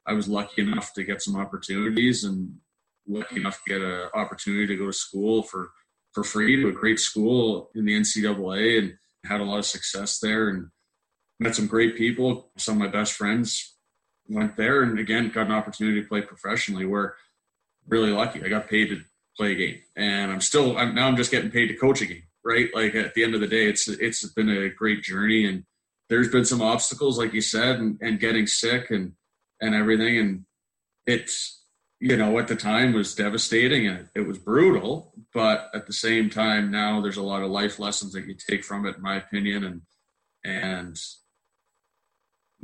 I 0.07 0.13
was 0.13 0.29
lucky 0.29 0.63
enough 0.63 0.93
to 0.95 1.05
get 1.05 1.23
some 1.23 1.37
opportunities, 1.37 2.25
and 2.25 2.55
lucky 3.09 3.37
enough 3.37 3.61
to 3.65 3.73
get 3.73 3.83
an 3.83 4.09
opportunity 4.15 4.67
to 4.69 4.77
go 4.77 4.87
to 4.87 4.93
school 4.93 5.43
for 5.43 5.71
for 6.13 6.23
free 6.23 6.57
to 6.57 6.69
a 6.69 6.73
great 6.73 7.01
school 7.01 7.71
in 7.75 7.85
the 7.85 7.99
NCAA, 7.99 8.79
and 8.79 8.95
had 9.25 9.41
a 9.41 9.45
lot 9.45 9.59
of 9.59 9.67
success 9.67 10.21
there, 10.21 10.49
and 10.51 10.69
met 11.39 11.55
some 11.55 11.67
great 11.67 11.97
people. 11.97 12.51
Some 12.57 12.81
of 12.81 12.81
my 12.81 12.89
best 12.89 13.13
friends 13.13 13.75
went 14.29 14.57
there 14.57 14.83
and 14.83 14.99
again 14.99 15.31
got 15.31 15.47
an 15.47 15.53
opportunity 15.53 16.03
to 16.03 16.09
play 16.09 16.21
professionally. 16.21 16.87
Where 16.87 17.15
really 17.89 18.11
lucky. 18.11 18.45
I 18.45 18.49
got 18.49 18.69
paid 18.69 18.89
to 18.89 19.01
play 19.37 19.53
a 19.53 19.55
game. 19.55 19.81
And 19.97 20.33
i'm 20.33 20.41
still 20.41 20.77
I'm, 20.77 20.95
now 20.95 21.07
i'm 21.07 21.17
just 21.17 21.31
getting 21.31 21.51
paid 21.51 21.69
to 21.69 21.75
coach 21.75 22.01
a 22.01 22.07
game 22.07 22.23
right? 22.47 22.69
Like 22.73 22.95
at 22.95 23.15
the 23.15 23.25
end 23.25 23.35
of 23.35 23.41
the 23.41 23.49
day 23.49 23.67
it's 23.67 23.89
it's 23.89 24.25
been 24.33 24.49
a 24.49 24.71
great 24.71 25.03
journey. 25.03 25.45
And 25.47 25.65
there's 26.09 26.31
been 26.31 26.45
some 26.45 26.63
obstacles 26.63 27.19
like 27.19 27.35
you 27.35 27.41
said 27.41 27.81
and, 27.81 27.99
and 28.01 28.21
getting 28.21 28.47
sick 28.47 28.91
and 28.91 29.13
and 29.61 29.75
everything. 29.75 30.19
And 30.19 30.45
it's 31.07 31.65
you 31.99 32.17
know 32.17 32.39
at 32.39 32.47
the 32.47 32.57
time 32.57 32.93
was 32.93 33.15
devastating 33.15 33.89
and 33.89 34.09
it 34.15 34.21
was 34.21 34.39
brutal. 34.39 35.13
But 35.35 35.71
at 35.75 35.87
the 35.87 35.93
same 35.93 36.31
time 36.31 36.71
now 36.71 37.01
there's 37.01 37.17
a 37.17 37.23
lot 37.23 37.43
of 37.43 37.51
life 37.51 37.79
lessons 37.79 38.13
that 38.13 38.27
you 38.27 38.35
take 38.35 38.65
from 38.65 38.87
it 38.87 38.97
in 38.97 39.03
my 39.03 39.17
opinion. 39.17 39.65
And 39.65 39.83
and 40.45 40.97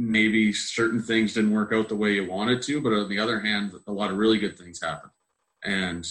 maybe 0.03 0.53
certain 0.53 1.01
things 1.01 1.35
didn't 1.35 1.53
work 1.53 1.73
out 1.73 1.89
the 1.89 1.97
way 1.97 2.13
you 2.13 2.29
wanted 2.29 2.61
to, 2.63 2.81
but 2.81 2.93
on 2.93 3.09
the 3.09 3.19
other 3.19 3.41
hand, 3.41 3.73
a 3.87 3.93
lot 3.93 4.11
of 4.11 4.17
really 4.17 4.39
good 4.39 4.59
things 4.59 4.83
happen. 4.83 5.11
And 5.65 6.05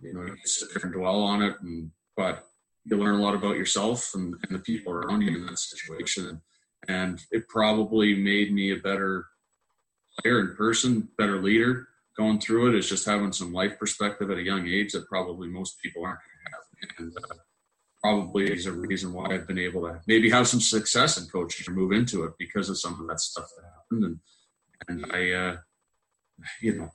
you 0.00 0.12
know, 0.12 0.22
you 0.22 0.36
sit 0.44 0.68
there 0.74 0.82
and 0.82 0.92
dwell 0.92 1.22
on 1.22 1.40
it, 1.42 1.54
and 1.62 1.90
but 2.16 2.44
you 2.84 2.96
learn 2.96 3.14
a 3.14 3.22
lot 3.22 3.34
about 3.34 3.56
yourself 3.56 4.10
and, 4.14 4.34
and 4.42 4.54
the 4.54 4.62
people 4.62 4.92
around 4.92 5.22
you 5.22 5.36
in 5.36 5.46
that 5.46 5.58
situation. 5.58 6.42
And 6.88 7.22
it 7.30 7.48
probably 7.48 8.14
made 8.14 8.52
me 8.52 8.72
a 8.72 8.76
better 8.76 9.26
player 10.18 10.40
in 10.40 10.56
person, 10.56 11.08
better 11.16 11.40
leader. 11.40 11.88
Going 12.16 12.40
through 12.40 12.68
it 12.68 12.78
is 12.78 12.88
just 12.88 13.06
having 13.06 13.32
some 13.32 13.52
life 13.52 13.78
perspective 13.78 14.30
at 14.30 14.38
a 14.38 14.42
young 14.42 14.68
age 14.68 14.92
that 14.92 15.08
probably 15.08 15.48
most 15.48 15.80
people 15.82 16.04
aren't 16.04 16.20
going 16.20 16.90
to 16.98 17.06
have. 17.06 17.14
And 17.14 17.16
uh, 17.16 17.34
probably 18.04 18.52
is 18.52 18.66
a 18.66 18.72
reason 18.72 19.14
why 19.14 19.24
I've 19.30 19.46
been 19.46 19.58
able 19.58 19.80
to 19.82 19.98
maybe 20.06 20.28
have 20.28 20.46
some 20.46 20.60
success 20.60 21.16
in 21.16 21.26
coaching 21.28 21.72
or 21.72 21.74
move 21.74 21.92
into 21.92 22.24
it 22.24 22.34
because 22.38 22.68
of 22.68 22.78
some 22.78 23.00
of 23.00 23.06
that 23.06 23.18
stuff 23.18 23.46
that 23.56 23.64
happened. 23.64 24.04
And 24.04 24.18
and 24.88 25.12
I, 25.14 25.30
uh, 25.30 25.56
you 26.60 26.76
know, 26.76 26.90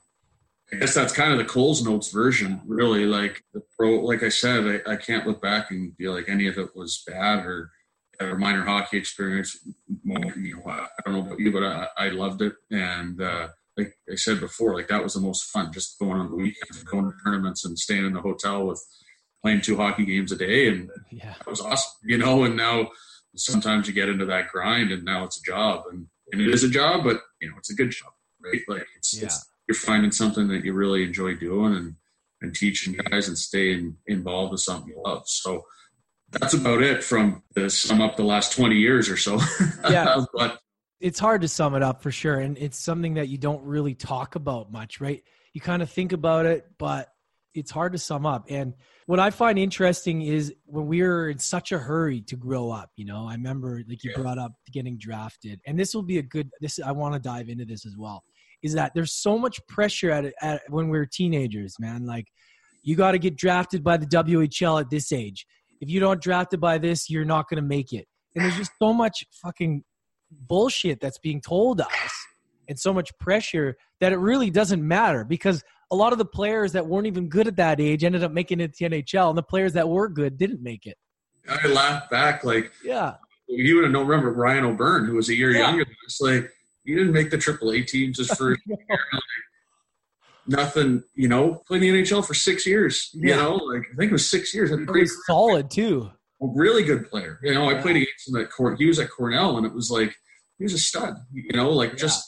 I 0.72 0.76
guess 0.76 0.94
that's 0.94 1.12
kind 1.12 1.32
of 1.32 1.38
the 1.38 1.52
Coles 1.52 1.84
Notes 1.84 2.12
version, 2.12 2.60
really. 2.64 3.06
Like 3.06 3.42
the 3.52 3.60
pro, 3.76 3.96
like 4.04 4.22
I 4.22 4.28
said, 4.28 4.82
I, 4.86 4.92
I 4.92 4.96
can't 4.96 5.26
look 5.26 5.42
back 5.42 5.72
and 5.72 5.96
be 5.96 6.08
like 6.08 6.28
any 6.28 6.46
of 6.46 6.58
it 6.58 6.76
was 6.76 7.02
bad 7.04 7.44
or 7.44 7.72
or 8.20 8.38
minor 8.38 8.64
hockey 8.64 8.96
experience. 8.96 9.58
You 10.04 10.14
know, 10.14 10.62
I 10.68 10.86
don't 11.04 11.14
know 11.14 11.26
about 11.26 11.40
you, 11.40 11.50
but 11.50 11.64
I, 11.64 11.88
I 11.96 12.08
loved 12.10 12.42
it, 12.42 12.52
and 12.70 13.20
uh, 13.20 13.48
like 13.76 13.94
I 14.08 14.14
said 14.14 14.38
before, 14.38 14.76
like 14.76 14.86
that 14.88 15.02
was 15.02 15.14
the 15.14 15.20
most 15.20 15.50
fun, 15.50 15.72
just 15.72 15.98
going 15.98 16.20
on 16.20 16.30
the 16.30 16.36
weekends, 16.36 16.84
going 16.84 17.06
to 17.06 17.16
tournaments 17.24 17.64
and 17.64 17.76
staying 17.76 18.06
in 18.06 18.12
the 18.12 18.20
hotel 18.20 18.64
with 18.64 18.80
playing 19.42 19.62
two 19.62 19.76
hockey 19.76 20.04
games 20.04 20.32
a 20.32 20.36
day, 20.36 20.68
and 20.68 20.90
yeah, 21.10 21.34
that 21.38 21.48
was 21.48 21.60
awesome, 21.60 21.92
you 22.04 22.18
know. 22.18 22.44
And 22.44 22.56
now 22.56 22.90
sometimes 23.36 23.88
you 23.88 23.94
get 23.94 24.08
into 24.08 24.26
that 24.26 24.48
grind, 24.48 24.92
and 24.92 25.04
now 25.04 25.24
it's 25.24 25.38
a 25.38 25.42
job, 25.42 25.84
and, 25.90 26.06
and 26.32 26.40
it 26.40 26.48
is 26.48 26.64
a 26.64 26.68
job, 26.68 27.04
but 27.04 27.20
you 27.40 27.48
know, 27.48 27.56
it's 27.58 27.70
a 27.70 27.74
good 27.74 27.90
job, 27.90 28.12
right? 28.44 28.60
Like 28.68 28.86
it's, 28.96 29.16
yeah. 29.16 29.24
it's 29.24 29.46
you're 29.68 29.74
finding 29.74 30.12
something 30.12 30.48
that 30.48 30.64
you 30.64 30.72
really 30.72 31.04
enjoy 31.04 31.34
doing, 31.34 31.74
and 31.74 31.94
and 32.42 32.54
teaching 32.54 32.94
guys 33.10 33.28
and 33.28 33.36
staying 33.36 33.96
involved 34.06 34.52
with 34.52 34.60
something 34.60 34.88
you 34.88 35.02
love. 35.04 35.22
So 35.26 35.64
that's 36.30 36.54
about 36.54 36.82
it 36.82 37.02
from 37.02 37.42
the 37.54 37.68
sum 37.68 38.00
up 38.00 38.16
the 38.16 38.24
last 38.24 38.52
20 38.52 38.76
years 38.76 39.08
or 39.08 39.16
so. 39.16 39.38
Yeah. 39.90 40.24
but 40.32 40.58
it's 41.00 41.18
hard 41.18 41.42
to 41.42 41.48
sum 41.48 41.74
it 41.74 41.82
up 41.82 42.02
for 42.02 42.10
sure. 42.10 42.38
And 42.38 42.56
it's 42.58 42.78
something 42.78 43.14
that 43.14 43.28
you 43.28 43.38
don't 43.38 43.62
really 43.64 43.94
talk 43.94 44.34
about 44.34 44.70
much, 44.70 45.00
right? 45.00 45.22
You 45.52 45.60
kind 45.60 45.82
of 45.82 45.90
think 45.90 46.12
about 46.12 46.46
it, 46.46 46.66
but 46.78 47.09
it's 47.54 47.70
hard 47.70 47.92
to 47.92 47.98
sum 47.98 48.26
up. 48.26 48.44
And 48.48 48.74
what 49.06 49.18
I 49.18 49.30
find 49.30 49.58
interesting 49.58 50.22
is 50.22 50.54
when 50.66 50.86
we 50.86 51.02
were 51.02 51.30
in 51.30 51.38
such 51.38 51.72
a 51.72 51.78
hurry 51.78 52.20
to 52.22 52.36
grow 52.36 52.70
up, 52.70 52.90
you 52.96 53.04
know, 53.04 53.28
I 53.28 53.32
remember 53.32 53.82
like 53.88 54.04
you 54.04 54.12
yeah. 54.14 54.22
brought 54.22 54.38
up 54.38 54.52
getting 54.72 54.98
drafted, 54.98 55.60
and 55.66 55.78
this 55.78 55.94
will 55.94 56.02
be 56.02 56.18
a 56.18 56.22
good, 56.22 56.50
this, 56.60 56.78
I 56.78 56.92
want 56.92 57.14
to 57.14 57.20
dive 57.20 57.48
into 57.48 57.64
this 57.64 57.86
as 57.86 57.96
well, 57.96 58.22
is 58.62 58.72
that 58.74 58.92
there's 58.94 59.12
so 59.12 59.38
much 59.38 59.64
pressure 59.66 60.10
at 60.10 60.24
it 60.26 60.34
at, 60.40 60.62
when 60.68 60.88
we 60.88 60.98
are 60.98 61.06
teenagers, 61.06 61.74
man. 61.80 62.06
Like 62.06 62.26
you 62.82 62.96
got 62.96 63.12
to 63.12 63.18
get 63.18 63.36
drafted 63.36 63.82
by 63.82 63.96
the 63.96 64.06
WHL 64.06 64.80
at 64.80 64.90
this 64.90 65.12
age 65.12 65.46
if 65.80 65.88
you 65.88 65.98
don't 65.98 66.20
draft 66.20 66.52
it 66.52 66.58
by 66.58 66.78
this, 66.78 67.08
you're 67.08 67.24
not 67.24 67.48
going 67.48 67.56
to 67.62 67.66
make 67.66 67.92
it. 67.92 68.06
And 68.34 68.44
there's 68.44 68.56
just 68.56 68.72
so 68.78 68.92
much 68.92 69.24
fucking 69.42 69.82
bullshit 70.30 71.00
that's 71.00 71.18
being 71.18 71.40
told 71.40 71.80
us 71.80 72.26
and 72.68 72.78
so 72.78 72.92
much 72.92 73.10
pressure 73.18 73.76
that 74.00 74.12
it 74.12 74.18
really 74.18 74.50
doesn't 74.50 74.86
matter 74.86 75.24
because 75.24 75.64
a 75.90 75.96
lot 75.96 76.12
of 76.12 76.18
the 76.18 76.24
players 76.24 76.72
that 76.72 76.86
weren't 76.86 77.06
even 77.06 77.28
good 77.28 77.46
at 77.46 77.56
that 77.56 77.80
age 77.80 78.04
ended 78.04 78.22
up 78.22 78.32
making 78.32 78.60
it 78.60 78.74
to 78.76 78.88
the 78.88 79.02
NHL, 79.02 79.28
and 79.28 79.38
the 79.38 79.42
players 79.42 79.72
that 79.74 79.88
were 79.88 80.08
good 80.08 80.38
didn't 80.38 80.62
make 80.62 80.86
it. 80.86 80.96
I 81.48 81.66
laugh 81.66 82.08
back 82.10 82.44
like, 82.44 82.70
yeah, 82.84 83.14
you 83.48 83.80
would 83.80 83.90
not 83.90 84.06
remember 84.06 84.32
Ryan 84.32 84.64
O'Byrne, 84.64 85.06
who 85.06 85.14
was 85.14 85.28
a 85.28 85.34
year 85.34 85.50
yeah. 85.50 85.68
younger 85.68 85.84
than 85.84 85.94
us. 86.06 86.20
Like, 86.20 86.50
he 86.84 86.94
didn't 86.94 87.12
make 87.12 87.30
the 87.30 87.38
AAA 87.38 87.86
team 87.86 88.12
just 88.12 88.36
for 88.36 88.56
nothing, 90.46 91.02
you 91.14 91.28
know, 91.28 91.62
playing 91.66 91.82
the 91.82 92.02
NHL 92.02 92.24
for 92.26 92.34
six 92.34 92.66
years. 92.66 93.10
Yeah. 93.14 93.34
You 93.34 93.42
know, 93.42 93.54
like 93.56 93.82
I 93.92 93.96
think 93.96 94.10
it 94.10 94.12
was 94.12 94.30
six 94.30 94.54
years. 94.54 94.70
It 94.70 94.88
was 94.88 95.26
solid 95.26 95.70
too. 95.70 96.10
A 96.42 96.46
really 96.46 96.84
good 96.84 97.10
player. 97.10 97.38
You 97.42 97.54
know, 97.54 97.68
yeah. 97.68 97.78
I 97.78 97.82
played 97.82 97.96
against 97.96 98.28
him 98.28 98.40
at 98.40 98.50
Cornell. 98.50 98.78
He 98.78 98.86
was 98.86 98.98
at 98.98 99.10
Cornell, 99.10 99.58
and 99.58 99.66
it 99.66 99.74
was 99.74 99.90
like 99.90 100.14
he 100.58 100.64
was 100.64 100.72
a 100.72 100.78
stud. 100.78 101.14
You 101.32 101.56
know, 101.56 101.70
like 101.70 101.96
just. 101.96 102.26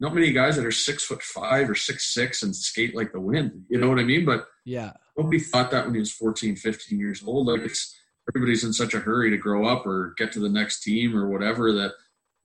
Not 0.00 0.14
many 0.14 0.32
guys 0.32 0.56
that 0.56 0.66
are 0.66 0.72
six 0.72 1.04
foot 1.04 1.22
five 1.22 1.70
or 1.70 1.74
six 1.74 2.12
six 2.12 2.42
and 2.42 2.54
skate 2.54 2.96
like 2.96 3.12
the 3.12 3.20
wind. 3.20 3.64
You 3.68 3.78
know 3.78 3.88
what 3.88 3.98
I 3.98 4.04
mean? 4.04 4.24
But 4.24 4.46
yeah, 4.64 4.92
nobody 5.16 5.38
thought 5.38 5.70
that 5.70 5.84
when 5.84 5.94
he 5.94 6.00
was 6.00 6.12
14, 6.12 6.56
15 6.56 6.98
years 6.98 7.22
old. 7.24 7.46
Like 7.46 7.62
it's 7.62 7.94
everybody's 8.28 8.64
in 8.64 8.72
such 8.72 8.94
a 8.94 9.00
hurry 9.00 9.30
to 9.30 9.36
grow 9.36 9.66
up 9.66 9.86
or 9.86 10.14
get 10.16 10.32
to 10.32 10.40
the 10.40 10.48
next 10.48 10.82
team 10.82 11.16
or 11.16 11.28
whatever 11.28 11.72
that 11.72 11.92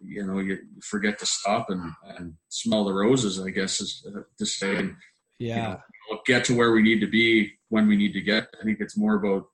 you 0.01 0.25
know 0.25 0.39
you 0.39 0.57
forget 0.81 1.19
to 1.19 1.25
stop 1.25 1.69
and, 1.69 1.91
and 2.17 2.33
smell 2.49 2.85
the 2.85 2.93
roses 2.93 3.39
i 3.41 3.49
guess 3.49 3.81
is 3.81 4.05
uh, 4.07 4.21
to 4.37 4.45
say 4.45 4.77
and, 4.77 4.95
yeah 5.39 5.71
you 5.71 6.15
know, 6.15 6.21
get 6.25 6.45
to 6.45 6.55
where 6.55 6.71
we 6.71 6.81
need 6.81 7.01
to 7.01 7.07
be 7.07 7.51
when 7.69 7.87
we 7.87 7.97
need 7.97 8.13
to 8.13 8.21
get 8.21 8.47
i 8.61 8.63
think 8.63 8.79
it's 8.79 8.97
more 8.97 9.15
about 9.15 9.45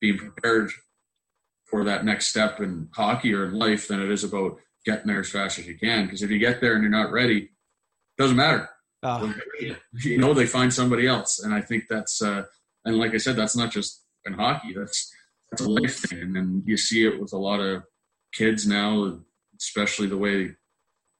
being 0.00 0.18
prepared 0.18 0.70
for 1.66 1.84
that 1.84 2.04
next 2.04 2.28
step 2.28 2.60
in 2.60 2.88
hockey 2.94 3.32
or 3.32 3.46
in 3.46 3.54
life 3.54 3.88
than 3.88 4.00
it 4.02 4.10
is 4.10 4.24
about 4.24 4.58
getting 4.84 5.06
there 5.06 5.20
as 5.20 5.30
fast 5.30 5.58
as 5.58 5.66
you 5.66 5.78
can 5.78 6.04
because 6.04 6.22
if 6.22 6.30
you 6.30 6.38
get 6.38 6.60
there 6.60 6.74
and 6.74 6.82
you're 6.82 6.90
not 6.90 7.12
ready 7.12 7.38
it 7.38 7.48
doesn't 8.18 8.36
matter 8.36 8.68
oh. 9.02 9.32
you 9.94 10.18
know 10.18 10.34
they 10.34 10.46
find 10.46 10.72
somebody 10.72 11.06
else 11.06 11.40
and 11.40 11.54
i 11.54 11.60
think 11.60 11.84
that's 11.88 12.22
uh 12.22 12.42
and 12.84 12.98
like 12.98 13.14
i 13.14 13.18
said 13.18 13.36
that's 13.36 13.56
not 13.56 13.70
just 13.70 14.04
in 14.24 14.32
hockey 14.32 14.72
that's 14.74 15.12
that's 15.50 15.62
a 15.62 15.68
life 15.68 15.96
thing 15.96 16.36
and 16.36 16.62
you 16.66 16.76
see 16.76 17.06
it 17.06 17.20
with 17.20 17.32
a 17.32 17.38
lot 17.38 17.60
of 17.60 17.82
kids 18.32 18.66
now 18.66 19.18
especially 19.58 20.06
the 20.06 20.16
way 20.16 20.50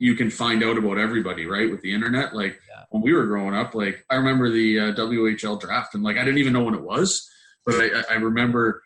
you 0.02 0.16
can 0.16 0.30
find 0.30 0.64
out 0.64 0.76
about 0.76 0.98
everybody, 0.98 1.46
right? 1.46 1.70
With 1.70 1.80
the 1.80 1.94
internet. 1.94 2.34
Like 2.34 2.60
yeah. 2.68 2.82
when 2.90 3.04
we 3.04 3.12
were 3.12 3.24
growing 3.26 3.54
up, 3.54 3.72
like 3.72 4.04
I 4.10 4.16
remember 4.16 4.50
the 4.50 4.80
uh, 4.80 4.92
WHL 4.94 5.60
draft 5.60 5.94
and 5.94 6.02
like 6.02 6.16
I 6.16 6.24
didn't 6.24 6.38
even 6.38 6.52
know 6.52 6.64
when 6.64 6.74
it 6.74 6.82
was, 6.82 7.30
but 7.64 7.76
I, 7.76 8.02
I 8.10 8.14
remember 8.14 8.82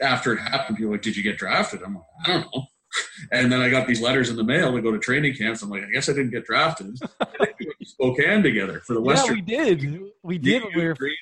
after 0.00 0.32
it 0.32 0.38
happened, 0.38 0.76
people 0.78 0.92
like, 0.92 1.02
did 1.02 1.16
you 1.16 1.24
get 1.24 1.38
drafted? 1.38 1.82
I'm 1.82 1.96
like, 1.96 2.04
I 2.24 2.28
don't 2.28 2.54
know. 2.54 2.66
And 3.32 3.52
then 3.52 3.60
I 3.60 3.68
got 3.68 3.86
these 3.86 4.00
letters 4.00 4.30
in 4.30 4.36
the 4.36 4.42
mail 4.42 4.72
to 4.72 4.82
go 4.82 4.90
to 4.90 4.98
training 4.98 5.34
camps. 5.34 5.62
I'm 5.62 5.70
like, 5.70 5.84
I 5.84 5.90
guess 5.90 6.08
I 6.08 6.12
didn't 6.12 6.30
get 6.30 6.44
drafted. 6.44 6.98
we 7.58 7.84
Spokane 7.84 8.42
together 8.42 8.80
for 8.80 8.94
the 8.94 9.00
Western. 9.00 9.44
Yeah, 9.46 9.64
we 9.64 9.74
did. 9.74 10.00
We 10.22 10.38
did. 10.38 10.62
We 10.74 10.84
were 10.84 10.94
greener. 10.94 11.16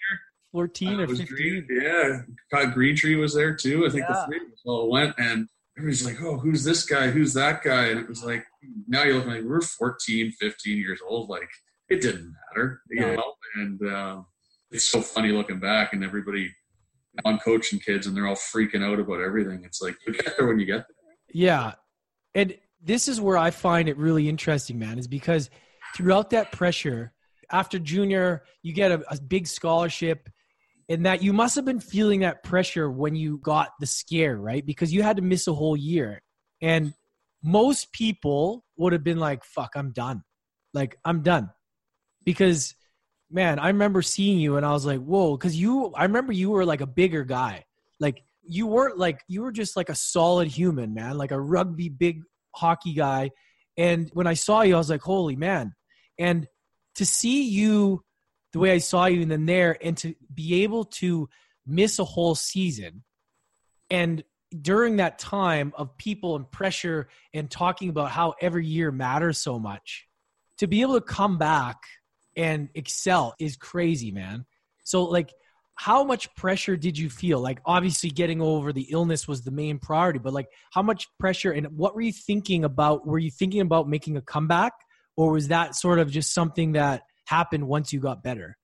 14 0.53 1.01
or 1.01 1.07
15. 1.09 1.27
Green, 1.27 1.67
yeah. 1.71 2.21
Todd 2.51 2.75
Greentree 2.75 3.19
was 3.19 3.35
there 3.35 3.55
too. 3.55 3.87
I 3.87 3.91
think 3.91 4.05
yeah. 4.09 4.15
the 4.15 4.27
three 4.27 4.37
of 4.39 4.53
us 4.53 4.63
all 4.65 4.91
went. 4.91 5.15
And 5.19 5.49
everybody's 5.77 6.07
like, 6.07 6.21
oh, 6.23 6.39
who's 6.39 6.65
this 6.65 6.85
guy? 6.85 7.11
Who's 7.11 7.35
that 7.35 7.63
guy? 7.63 7.87
And 7.87 8.01
it 8.01 8.09
was 8.09 8.25
like, 8.25 8.45
now 8.87 9.03
you're 9.03 9.15
looking 9.15 9.33
like 9.33 9.45
we're 9.45 9.61
14, 9.61 10.33
15 10.33 10.79
years 10.79 11.01
old. 11.07 11.29
Like 11.29 11.49
it 11.91 12.01
didn't 12.01 12.35
matter, 12.51 12.81
you 12.91 13.01
know? 13.01 13.35
And 13.57 13.83
um, 13.93 14.27
it's 14.71 14.91
so 14.91 15.01
funny 15.01 15.33
looking 15.33 15.61
back 15.61 15.93
and 15.93 16.03
everybody, 16.03 16.51
I'm 17.25 17.39
coaching 17.39 17.79
kids 17.79 18.07
and 18.07 18.17
they're 18.17 18.27
all 18.27 18.37
freaking 18.37 18.85
out 18.85 19.01
about 19.01 19.21
everything. 19.21 19.63
It's 19.65 19.83
like, 19.83 19.97
you 20.07 20.15
get 20.15 20.37
there 20.39 20.47
when 20.47 20.59
you 20.59 20.67
get 20.67 20.87
there. 20.89 20.98
Yeah. 21.33 21.75
And 22.35 22.57
this 22.83 23.09
is 23.09 23.21
where 23.21 23.37
I 23.37 23.51
find 23.51 23.89
it 23.89 23.97
really 23.97 24.29
interesting, 24.29 24.79
man, 24.79 24.99
is 24.99 25.09
because 25.09 25.51
throughout 25.97 26.31
that 26.31 26.53
pressure, 26.53 27.13
after 27.51 27.79
junior, 27.79 28.43
you 28.63 28.73
get 28.73 28.93
a, 28.93 29.03
a 29.11 29.21
big 29.21 29.47
scholarship 29.47 30.29
and 30.89 31.05
that 31.05 31.23
you 31.23 31.33
must 31.33 31.57
have 31.57 31.65
been 31.65 31.81
feeling 31.81 32.21
that 32.21 32.43
pressure 32.43 32.91
when 32.91 33.15
you 33.15 33.39
got 33.39 33.71
the 33.81 33.87
scare, 33.87 34.37
right? 34.37 34.65
Because 34.65 34.93
you 34.93 35.03
had 35.03 35.17
to 35.17 35.23
miss 35.23 35.47
a 35.47 35.53
whole 35.53 35.77
year. 35.77 36.23
And 36.63 36.95
most 37.43 37.93
people 37.93 38.65
would 38.77 38.93
have 38.93 39.05
been 39.05 39.19
like, 39.19 39.45
fuck, 39.45 39.73
I'm 39.77 39.93
done. 39.93 40.23
Like, 40.73 40.97
I'm 41.05 41.23
done. 41.23 41.51
Because, 42.25 42.75
man, 43.31 43.59
I 43.59 43.69
remember 43.69 44.03
seeing 44.03 44.39
you 44.39 44.57
and 44.57 44.65
I 44.65 44.73
was 44.73 44.87
like, 44.87 45.01
whoa, 45.01 45.37
because 45.37 45.57
you, 45.57 45.93
I 45.95 46.05
remember 46.05 46.33
you 46.33 46.51
were 46.51 46.65
like 46.65 46.81
a 46.81 46.87
bigger 46.87 47.25
guy. 47.25 47.65
Like, 48.01 48.23
you 48.49 48.67
weren't 48.67 48.99
like, 48.99 49.23
you 49.29 49.43
were 49.43 49.53
just 49.53 49.77
like 49.77 49.89
a 49.89 49.95
solid 49.95 50.49
human, 50.49 50.95
man, 50.95 51.19
like 51.19 51.31
a 51.31 51.41
rugby 51.41 51.89
big 51.89 52.23
hockey 52.55 52.95
guy. 52.95 53.31
And 53.77 54.11
when 54.13 54.27
I 54.27 54.35
saw 54.35 54.63
you, 54.63 54.75
I 54.75 54.79
was 54.79 54.91
like, 54.91 55.03
holy 55.03 55.37
man. 55.37 55.75
And 56.19 56.49
to 56.97 57.07
see 57.07 57.49
you 57.49 58.03
the 58.53 58.59
way 58.59 58.73
I 58.73 58.79
saw 58.79 59.07
you 59.07 59.23
and 59.23 59.31
then 59.31 59.47
there, 59.47 59.77
and 59.83 59.97
to 59.99 60.15
be 60.33 60.63
able 60.63 60.85
to 60.85 61.29
miss 61.67 61.99
a 61.99 62.05
whole 62.05 62.35
season 62.35 63.05
and 63.91 64.25
during 64.63 64.97
that 64.97 65.19
time 65.19 65.73
of 65.77 65.97
people 65.99 66.35
and 66.35 66.51
pressure 66.51 67.09
and 67.35 67.51
talking 67.51 67.91
about 67.91 68.11
how 68.11 68.35
every 68.41 68.67
year 68.67 68.91
matters 68.91 69.39
so 69.39 69.59
much 69.59 70.07
to 70.57 70.67
be 70.67 70.81
able 70.81 70.95
to 70.95 71.03
come 71.03 71.37
back 71.37 71.77
and 72.37 72.71
excel 72.75 73.35
is 73.39 73.57
crazy 73.57 74.11
man 74.11 74.47
so 74.85 75.05
like 75.05 75.35
how 75.79 76.03
much 76.03 76.35
pressure 76.35 76.77
did 76.77 76.99
you 76.99 77.09
feel 77.09 77.41
like 77.41 77.61
obviously 77.65 78.11
getting 78.11 78.41
over 78.41 78.73
the 78.73 78.89
illness 78.91 79.29
was 79.29 79.43
the 79.43 79.51
main 79.51 79.79
priority 79.79 80.19
but 80.19 80.33
like 80.33 80.49
how 80.73 80.83
much 80.83 81.07
pressure 81.19 81.53
and 81.53 81.67
what 81.77 81.95
were 81.95 82.01
you 82.01 82.13
thinking 82.13 82.65
about 82.65 83.07
were 83.07 83.19
you 83.19 83.31
thinking 83.31 83.61
about 83.61 83.89
making 83.89 84.17
a 84.17 84.23
comeback 84.23 84.73
or 85.19 85.33
was 85.33 85.49
that 85.49 85.75
sort 85.75 85.99
of 85.99 86.13
just 86.13 86.33
something 86.33 86.73
that 86.73 87.03
happened 87.27 87.67
once 87.67 87.93
you 87.93 87.99
got 87.99 88.23
better? 88.23 88.57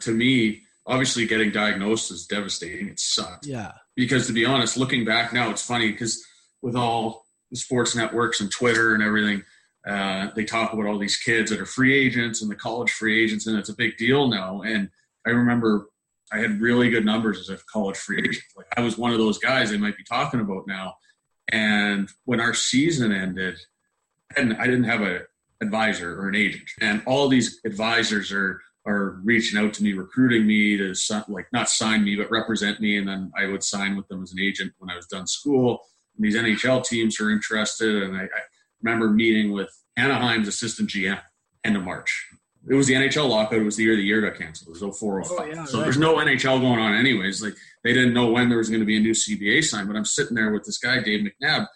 To 0.00 0.12
me, 0.12 0.60
obviously 0.86 1.26
getting 1.26 1.50
diagnosed 1.50 2.10
is 2.10 2.26
devastating. 2.26 2.88
It 2.88 3.00
sucked. 3.00 3.46
Yeah. 3.46 3.72
Because 3.96 4.26
to 4.26 4.34
be 4.34 4.44
honest, 4.44 4.76
looking 4.76 5.06
back 5.06 5.32
now, 5.32 5.48
it's 5.50 5.64
funny 5.64 5.90
because 5.90 6.22
with 6.60 6.76
all 6.76 7.24
the 7.50 7.56
sports 7.56 7.96
networks 7.96 8.42
and 8.42 8.50
Twitter 8.50 8.94
and 8.94 9.02
everything, 9.02 9.42
uh, 9.88 10.28
they 10.36 10.44
talk 10.44 10.74
about 10.74 10.84
all 10.84 10.98
these 10.98 11.16
kids 11.16 11.50
that 11.50 11.60
are 11.60 11.66
free 11.66 11.94
agents 11.94 12.42
and 12.42 12.50
the 12.50 12.56
college 12.56 12.90
free 12.90 13.24
agents, 13.24 13.46
and 13.46 13.58
it's 13.58 13.70
a 13.70 13.74
big 13.74 13.96
deal 13.96 14.28
now. 14.28 14.60
And 14.60 14.90
I 15.26 15.30
remember 15.30 15.86
I 16.32 16.38
had 16.38 16.60
really 16.60 16.90
good 16.90 17.04
numbers 17.04 17.38
as 17.38 17.50
a 17.50 17.58
college 17.70 17.96
free 17.96 18.18
agent. 18.18 18.44
Like 18.56 18.66
I 18.76 18.80
was 18.80 18.96
one 18.96 19.12
of 19.12 19.18
those 19.18 19.38
guys 19.38 19.70
they 19.70 19.76
might 19.76 19.96
be 19.96 20.04
talking 20.04 20.40
about 20.40 20.66
now. 20.66 20.94
And 21.50 22.08
when 22.24 22.40
our 22.40 22.54
season 22.54 23.12
ended, 23.12 23.58
and 24.36 24.54
I 24.54 24.64
didn't 24.64 24.84
have 24.84 25.02
a 25.02 25.22
advisor 25.62 26.20
or 26.20 26.28
an 26.28 26.34
agent. 26.34 26.68
And 26.80 27.02
all 27.06 27.28
these 27.28 27.60
advisors 27.64 28.32
are 28.32 28.60
are 28.84 29.20
reaching 29.22 29.60
out 29.60 29.72
to 29.72 29.84
me, 29.84 29.92
recruiting 29.92 30.44
me 30.44 30.76
to 30.76 30.92
like 31.28 31.46
not 31.52 31.70
sign 31.70 32.02
me, 32.02 32.16
but 32.16 32.30
represent 32.32 32.80
me, 32.80 32.98
and 32.98 33.06
then 33.06 33.30
I 33.38 33.46
would 33.46 33.62
sign 33.62 33.96
with 33.96 34.08
them 34.08 34.24
as 34.24 34.32
an 34.32 34.40
agent 34.40 34.72
when 34.78 34.90
I 34.90 34.96
was 34.96 35.06
done 35.06 35.26
school. 35.26 35.80
And 36.16 36.26
these 36.26 36.34
NHL 36.34 36.84
teams 36.84 37.20
are 37.20 37.30
interested, 37.30 38.02
and 38.02 38.16
I, 38.16 38.22
I 38.22 38.40
remember 38.82 39.08
meeting 39.08 39.52
with 39.52 39.70
Anaheim's 39.96 40.48
assistant 40.48 40.90
GM 40.90 41.20
end 41.64 41.76
of 41.76 41.84
March. 41.84 42.28
It 42.68 42.74
was 42.74 42.86
the 42.86 42.94
NHL 42.94 43.28
lockout. 43.28 43.58
It 43.58 43.64
was 43.64 43.76
the 43.76 43.82
year 43.82 43.96
the 43.96 44.02
year 44.02 44.20
got 44.20 44.38
canceled. 44.38 44.76
It 44.76 44.84
was 44.84 44.98
04, 44.98 45.24
05. 45.24 45.38
Oh, 45.38 45.44
yeah, 45.44 45.64
so 45.64 45.78
right. 45.78 45.84
there's 45.84 45.98
no 45.98 46.16
NHL 46.16 46.60
going 46.60 46.78
on 46.78 46.94
anyways. 46.94 47.42
Like 47.42 47.54
they 47.82 47.92
didn't 47.92 48.14
know 48.14 48.30
when 48.30 48.48
there 48.48 48.58
was 48.58 48.68
going 48.68 48.80
to 48.80 48.86
be 48.86 48.96
a 48.96 49.00
new 49.00 49.12
CBA 49.12 49.64
sign. 49.64 49.86
But 49.86 49.96
I'm 49.96 50.04
sitting 50.04 50.36
there 50.36 50.52
with 50.52 50.64
this 50.64 50.78
guy, 50.78 51.02
Dave 51.02 51.26
McNab, 51.26 51.66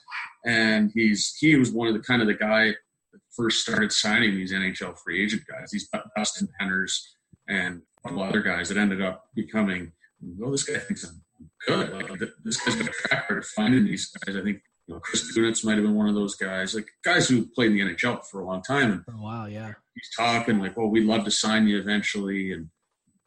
and 0.44 0.92
he's 0.94 1.34
he 1.40 1.56
was 1.56 1.72
one 1.72 1.88
of 1.88 1.94
the 1.94 2.00
kind 2.00 2.22
of 2.22 2.28
the 2.28 2.34
guy 2.34 2.66
that 2.66 3.20
first 3.34 3.62
started 3.62 3.92
signing 3.92 4.36
these 4.36 4.52
NHL 4.52 4.96
free 4.98 5.24
agent 5.24 5.42
guys, 5.50 5.70
these 5.70 5.88
Dustin 6.16 6.48
Penners 6.60 7.00
and 7.48 7.82
a 7.98 8.08
couple 8.08 8.22
other 8.22 8.42
guys 8.42 8.68
that 8.68 8.78
ended 8.78 9.02
up 9.02 9.24
becoming, 9.34 9.92
well, 10.22 10.50
this 10.50 10.64
guy 10.64 10.78
thinks 10.78 11.04
I'm 11.04 11.22
good. 11.66 11.92
Like 11.92 12.20
this 12.44 12.60
guy's 12.60 12.76
got 12.76 12.88
a 12.88 12.92
track 12.92 13.22
record 13.22 13.38
of 13.38 13.46
finding 13.46 13.84
these 13.84 14.06
guys. 14.06 14.36
I 14.36 14.42
think 14.42 14.62
you 14.86 14.94
know, 14.94 15.00
Chris 15.00 15.36
Kunitz 15.36 15.64
might 15.64 15.74
have 15.74 15.84
been 15.84 15.94
one 15.94 16.08
of 16.08 16.14
those 16.14 16.36
guys, 16.36 16.74
like 16.74 16.88
guys 17.04 17.28
who 17.28 17.46
played 17.46 17.72
in 17.72 17.76
the 17.76 17.94
NHL 17.94 18.24
for 18.24 18.40
a 18.40 18.46
long 18.46 18.62
time. 18.62 18.92
And 18.92 19.04
for 19.04 19.12
a 19.12 19.22
while, 19.22 19.48
yeah. 19.48 19.72
He's 19.94 20.10
talking 20.16 20.58
like, 20.58 20.76
"Well, 20.76 20.88
we'd 20.88 21.04
love 21.06 21.24
to 21.24 21.30
sign 21.30 21.66
you 21.66 21.78
eventually." 21.78 22.52
And 22.52 22.70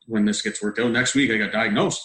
when 0.05 0.25
this 0.25 0.41
gets 0.41 0.61
worked 0.61 0.79
out, 0.79 0.91
next 0.91 1.15
week 1.15 1.31
I 1.31 1.37
got 1.37 1.51
diagnosed 1.51 2.01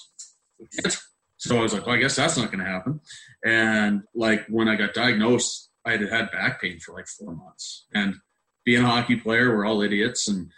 So 1.36 1.58
I 1.58 1.62
was 1.62 1.72
like, 1.72 1.86
"Well, 1.86 1.94
I 1.94 1.98
guess 1.98 2.16
that's 2.16 2.36
not 2.36 2.50
going 2.50 2.64
to 2.64 2.70
happen." 2.70 3.00
And 3.44 4.02
like 4.14 4.46
when 4.48 4.68
I 4.68 4.76
got 4.76 4.94
diagnosed, 4.94 5.70
I 5.84 5.92
had 5.92 6.00
had 6.00 6.30
back 6.32 6.60
pain 6.60 6.80
for 6.80 6.94
like 6.94 7.06
four 7.06 7.34
months. 7.34 7.86
And 7.92 8.16
being 8.64 8.82
a 8.82 8.86
hockey 8.86 9.16
player, 9.16 9.54
we're 9.54 9.66
all 9.66 9.82
idiots, 9.82 10.26
and 10.26 10.50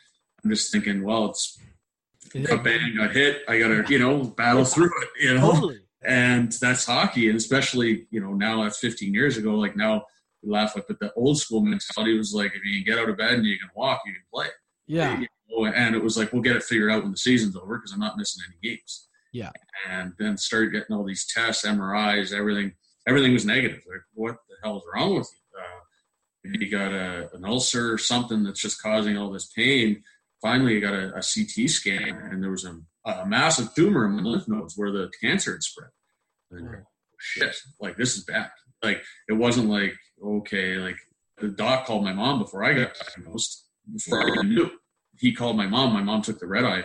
I'm 0.44 0.50
just 0.50 0.70
thinking, 0.70 1.02
well, 1.02 1.30
it's 1.30 1.58
got 2.44 2.62
banged, 2.62 2.96
got 2.96 3.12
hit. 3.12 3.42
I 3.48 3.58
got 3.58 3.68
to, 3.68 3.84
you 3.92 3.98
know, 3.98 4.24
battle 4.24 4.64
through 4.64 4.92
it, 5.02 5.08
you 5.20 5.34
know. 5.34 5.52
Totally 5.52 5.80
and 6.04 6.52
that's 6.60 6.84
hockey 6.84 7.28
and 7.28 7.36
especially 7.36 8.06
you 8.10 8.20
know 8.20 8.34
now 8.34 8.62
that's 8.62 8.78
15 8.78 9.14
years 9.14 9.36
ago 9.36 9.54
like 9.54 9.76
now 9.76 10.04
we 10.42 10.50
laugh 10.50 10.76
like 10.76 10.86
but 10.86 10.98
the 11.00 11.12
old 11.14 11.38
school 11.38 11.60
mentality 11.60 12.16
was 12.16 12.34
like 12.34 12.52
if 12.54 12.64
you 12.64 12.74
can 12.74 12.84
get 12.84 13.02
out 13.02 13.08
of 13.08 13.16
bed 13.16 13.32
and 13.32 13.46
you 13.46 13.58
can 13.58 13.70
walk 13.74 14.02
you 14.06 14.12
can 14.12 14.22
play. 14.32 14.48
Yeah. 14.86 15.18
You 15.18 15.26
know, 15.50 15.66
and 15.66 15.94
it 15.94 16.02
was 16.02 16.16
like 16.16 16.32
we'll 16.32 16.42
get 16.42 16.56
it 16.56 16.62
figured 16.62 16.90
out 16.90 17.02
when 17.02 17.12
the 17.12 17.18
season's 17.18 17.56
over 17.56 17.78
because 17.78 17.92
i'm 17.92 18.00
not 18.00 18.16
missing 18.16 18.44
any 18.48 18.74
games. 18.74 19.08
Yeah. 19.32 19.50
And 19.88 20.12
then 20.18 20.36
started 20.36 20.72
getting 20.72 20.94
all 20.94 21.04
these 21.04 21.26
tests 21.26 21.64
mris 21.64 22.32
everything 22.32 22.74
everything 23.08 23.32
was 23.32 23.46
negative. 23.46 23.82
Like 23.88 24.02
what 24.14 24.36
the 24.48 24.56
hell 24.62 24.78
is 24.78 24.84
wrong 24.92 25.16
with 25.16 25.30
you? 25.32 25.60
Uh, 25.60 26.58
you 26.60 26.70
got 26.70 26.92
a, 26.92 27.34
an 27.34 27.44
ulcer 27.44 27.92
or 27.92 27.98
something 27.98 28.44
that's 28.44 28.60
just 28.60 28.80
causing 28.82 29.16
all 29.16 29.30
this 29.30 29.46
pain. 29.46 30.02
Finally 30.42 30.76
i 30.76 30.80
got 30.80 30.94
a, 30.94 31.16
a 31.16 31.22
ct 31.22 31.70
scan 31.70 32.14
and 32.30 32.42
there 32.42 32.50
was 32.50 32.66
a, 32.66 32.78
a 33.06 33.24
massive 33.24 33.74
tumor 33.74 34.04
in 34.06 34.16
my 34.16 34.22
lymph 34.22 34.48
nodes 34.48 34.74
where 34.76 34.90
the 34.90 35.10
cancer 35.22 35.52
had 35.52 35.62
spread 35.62 35.90
and 36.50 36.68
oh, 36.68 36.82
shit, 37.18 37.56
like 37.80 37.96
this 37.96 38.16
is 38.16 38.24
bad. 38.24 38.50
Like 38.82 39.02
it 39.28 39.34
wasn't 39.34 39.68
like 39.68 39.94
okay, 40.24 40.76
like 40.76 40.96
the 41.38 41.48
doc 41.48 41.86
called 41.86 42.04
my 42.04 42.12
mom 42.12 42.38
before 42.38 42.64
I 42.64 42.72
got 42.72 42.94
diagnosed. 42.94 43.64
Before 43.92 44.20
I 44.20 44.42
knew, 44.42 44.70
he 45.18 45.32
called 45.32 45.56
my 45.56 45.66
mom. 45.66 45.92
My 45.92 46.02
mom 46.02 46.22
took 46.22 46.40
the 46.40 46.46
red 46.46 46.64
eye 46.64 46.84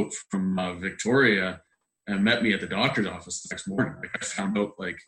out 0.00 0.12
from 0.30 0.58
uh, 0.58 0.74
Victoria 0.74 1.62
and 2.06 2.24
met 2.24 2.42
me 2.42 2.52
at 2.52 2.60
the 2.60 2.66
doctor's 2.66 3.06
office 3.06 3.42
the 3.42 3.54
next 3.54 3.68
morning. 3.68 3.94
Like 4.00 4.10
I 4.20 4.24
found 4.24 4.58
out 4.58 4.72
like 4.78 4.98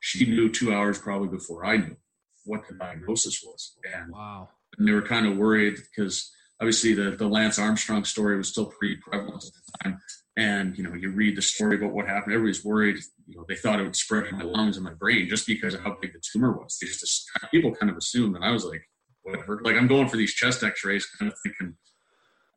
she 0.00 0.26
knew 0.26 0.50
two 0.50 0.72
hours 0.72 0.98
probably 0.98 1.28
before 1.28 1.64
I 1.64 1.78
knew 1.78 1.96
what 2.44 2.68
the 2.68 2.74
diagnosis 2.74 3.42
was. 3.42 3.76
And, 3.92 4.12
wow. 4.12 4.48
And 4.78 4.86
they 4.86 4.92
were 4.92 5.02
kind 5.02 5.26
of 5.26 5.36
worried 5.36 5.76
because 5.76 6.30
obviously 6.60 6.94
the, 6.94 7.12
the 7.12 7.26
Lance 7.26 7.58
Armstrong 7.58 8.04
story 8.04 8.36
was 8.36 8.48
still 8.48 8.66
pretty 8.66 8.96
prevalent 8.96 9.44
at 9.44 9.52
the 9.52 9.84
time. 9.84 10.00
And 10.36 10.76
you 10.76 10.82
know 10.82 10.94
you 10.94 11.10
read 11.10 11.36
the 11.36 11.42
story 11.42 11.76
about 11.76 11.92
what 11.92 12.08
happened 12.08 12.34
everybody's 12.34 12.64
worried 12.64 12.98
you 13.28 13.36
know 13.36 13.44
they 13.48 13.54
thought 13.54 13.78
it 13.78 13.84
would 13.84 13.94
spread 13.94 14.26
in 14.26 14.36
my 14.36 14.42
lungs 14.42 14.76
and 14.76 14.84
my 14.84 14.92
brain 14.92 15.28
just 15.28 15.46
because 15.46 15.74
of 15.74 15.80
how 15.82 15.96
big 16.00 16.12
the 16.12 16.20
tumor 16.32 16.52
was. 16.52 16.76
They 16.80 16.88
just 16.88 17.30
people 17.52 17.72
kind 17.72 17.88
of 17.88 17.96
assumed 17.96 18.34
and 18.34 18.44
i 18.44 18.50
was 18.50 18.64
like 18.64 18.82
whatever. 19.22 19.60
Like 19.64 19.76
i'm 19.76 19.86
going 19.86 20.08
for 20.08 20.16
these 20.16 20.34
chest 20.34 20.64
x-rays 20.64 21.06
kind 21.06 21.30
of 21.30 21.38
thinking 21.44 21.76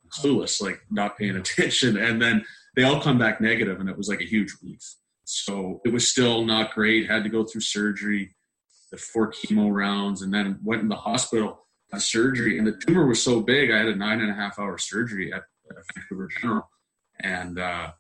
clueless 0.10 0.62
like 0.62 0.80
not 0.89 1.18
paying 1.18 1.36
attention. 1.36 1.98
And 1.98 2.20
then 2.22 2.46
they 2.75 2.84
all 2.84 3.01
come 3.01 3.20
back 3.20 3.42
negative 3.42 3.80
and 3.80 3.89
it 3.89 3.98
was 3.98 4.10
like 4.10 4.22
a 4.22 4.25
huge 4.25 4.56
relief. 4.62 4.96
So 5.25 5.82
it 5.86 5.94
was 5.94 6.08
still 6.08 6.46
not 6.46 6.74
great 6.74 7.10
had 7.10 7.24
to 7.25 7.30
go 7.30 7.44
through 7.44 7.62
surgery 7.62 8.36
the 8.92 8.98
four 8.98 9.32
chemo 9.32 9.72
rounds 9.72 10.22
and 10.22 10.34
then 10.34 10.60
went 10.63 10.82
in 10.82 10.88
the 10.88 10.96
hospital 10.96 11.66
had 11.91 12.01
surgery 12.01 12.58
and 12.58 12.67
the 12.67 12.79
tumor 12.86 13.06
was 13.06 13.22
so 13.22 13.41
big 13.41 13.72
i 13.72 13.77
had 13.77 13.88
a 13.88 13.96
nine 13.96 14.22
and 14.22 14.29
a 14.29 14.34
half 14.34 14.60
hour 14.60 14.77
surgery 14.77 15.32
at, 15.32 15.44
at 15.70 15.77
vancouver 15.96 16.29
general 16.39 16.70
and 17.20 17.60
uh, 17.60 17.91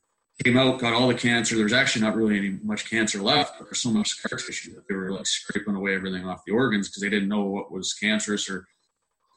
came 0.43 0.57
out, 0.57 0.79
got 0.79 0.93
all 0.93 1.07
the 1.07 1.13
cancer. 1.13 1.55
There's 1.55 1.73
actually 1.73 2.03
not 2.03 2.15
really 2.15 2.37
any 2.37 2.59
much 2.63 2.89
cancer 2.89 3.21
left, 3.21 3.57
but 3.57 3.65
there's 3.65 3.81
so 3.81 3.91
much 3.91 4.09
scar 4.09 4.37
tissue 4.37 4.75
that 4.75 4.87
they 4.87 4.95
were 4.95 5.11
like 5.11 5.25
scraping 5.25 5.75
away 5.75 5.95
everything 5.95 6.27
off 6.27 6.43
the 6.45 6.53
organs 6.53 6.87
because 6.87 7.01
they 7.01 7.09
didn't 7.09 7.29
know 7.29 7.43
what 7.43 7.71
was 7.71 7.93
cancerous 7.93 8.49
or 8.49 8.67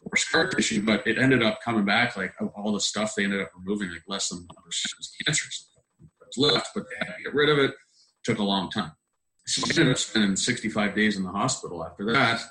or 0.03 0.17
scar 0.17 0.49
tissue. 0.49 0.83
But 0.83 1.07
it 1.07 1.19
ended 1.19 1.43
up 1.43 1.61
coming 1.65 1.85
back 1.85 2.17
like 2.17 2.35
all 2.57 2.73
the 2.73 2.81
stuff 2.81 3.15
they 3.15 3.25
ended 3.25 3.41
up 3.41 3.51
removing, 3.57 3.91
like 3.91 4.03
less 4.09 4.29
than 4.29 4.39
one 4.39 4.65
percent 4.65 4.95
was 4.99 5.13
cancerous. 5.25 5.69
was 5.99 6.39
left, 6.39 6.71
but 6.75 6.85
they 6.91 7.07
had 7.07 7.17
to 7.17 7.23
get 7.25 7.35
rid 7.35 7.49
of 7.49 7.59
it. 7.59 7.71
it. 7.71 7.77
Took 8.25 8.39
a 8.39 8.45
long 8.45 8.71
time. 8.71 8.93
So 9.47 9.63
I 9.67 9.71
ended 9.71 9.93
up 9.93 9.99
spending 9.99 10.37
65 10.37 10.95
days 10.95 11.17
in 11.17 11.23
the 11.23 11.31
hospital 11.31 11.85
after 11.85 12.13
that. 12.13 12.43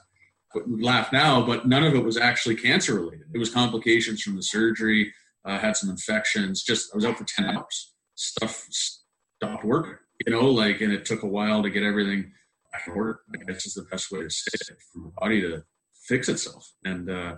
We 0.56 0.82
laugh 0.84 1.12
now, 1.12 1.46
but 1.46 1.68
none 1.68 1.84
of 1.84 1.94
it 1.94 2.04
was 2.04 2.18
actually 2.18 2.56
cancer 2.56 2.96
related. 2.96 3.28
It 3.34 3.38
was 3.38 3.52
complications 3.52 4.22
from 4.22 4.36
the 4.36 4.42
surgery 4.42 5.14
uh, 5.46 5.60
had 5.60 5.78
some 5.78 5.90
infections. 5.90 6.64
Just 6.64 6.92
I 6.94 6.98
was 6.98 7.06
out 7.06 7.18
for 7.18 7.26
ten 7.26 7.46
hours. 7.46 7.94
Stuff 8.16 8.68
stopped 8.70 9.64
working. 9.64 9.98
You 10.26 10.34
know, 10.34 10.50
like, 10.50 10.82
and 10.82 10.92
it 10.92 11.06
took 11.06 11.24
a 11.24 11.28
while 11.28 11.64
to 11.64 11.70
get 11.70 11.84
everything 11.84 12.32
back 12.72 12.88
in 12.88 12.94
order. 12.94 13.22
I 13.34 13.44
guess 13.46 13.66
is 13.66 13.76
the 13.76 13.84
best 13.84 14.12
way 14.12 14.22
to 14.22 14.30
say 14.30 14.52
it 14.54 14.78
for 14.92 15.00
my 15.00 15.10
body 15.18 15.42
to 15.42 15.64
fix 15.94 16.28
itself. 16.28 16.74
And 16.84 17.10
uh, 17.10 17.36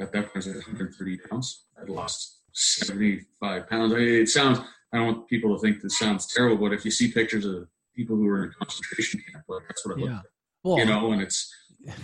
at 0.00 0.12
that 0.12 0.32
point, 0.32 0.36
I 0.36 0.38
was 0.38 0.46
at 0.46 0.56
130 0.56 1.18
pounds. 1.28 1.66
I 1.78 1.84
lost 1.90 2.40
75 2.52 3.68
pounds. 3.68 3.92
I 3.92 3.98
it 3.98 4.28
sounds. 4.28 4.60
I 4.92 4.98
don't 4.98 5.06
want 5.06 5.28
people 5.28 5.54
to 5.54 5.60
think 5.60 5.82
this 5.82 5.98
sounds 5.98 6.32
terrible, 6.32 6.56
but 6.56 6.72
if 6.72 6.84
you 6.84 6.90
see 6.90 7.10
pictures 7.10 7.44
of 7.44 7.68
people 7.94 8.16
who 8.16 8.24
were 8.24 8.44
in 8.44 8.52
concentration 8.58 9.22
camp, 9.30 9.44
like 9.48 9.62
that's 9.68 9.84
what 9.84 9.98
it 9.98 10.04
yeah. 10.04 10.06
looked 10.06 10.16
like. 10.16 10.32
Well, 10.62 10.78
you 10.78 10.84
know, 10.86 11.12
and 11.12 11.20
it's 11.20 11.52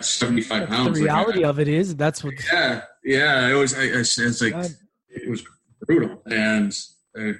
75 0.00 0.68
pounds. 0.68 0.98
The 0.98 1.04
reality 1.04 1.40
like, 1.40 1.50
of 1.50 1.58
it 1.58 1.68
is 1.68 1.96
that's 1.96 2.24
what. 2.24 2.34
Yeah, 2.52 2.82
yeah. 3.04 3.48
It 3.48 3.54
was. 3.54 3.74
I, 3.74 3.82
I, 3.82 4.00
it's 4.00 4.40
like 4.40 4.52
God 4.52 4.70
it 5.10 5.28
was 5.28 5.44
brutal. 5.86 6.22
And 6.26 6.76
I, 7.16 7.34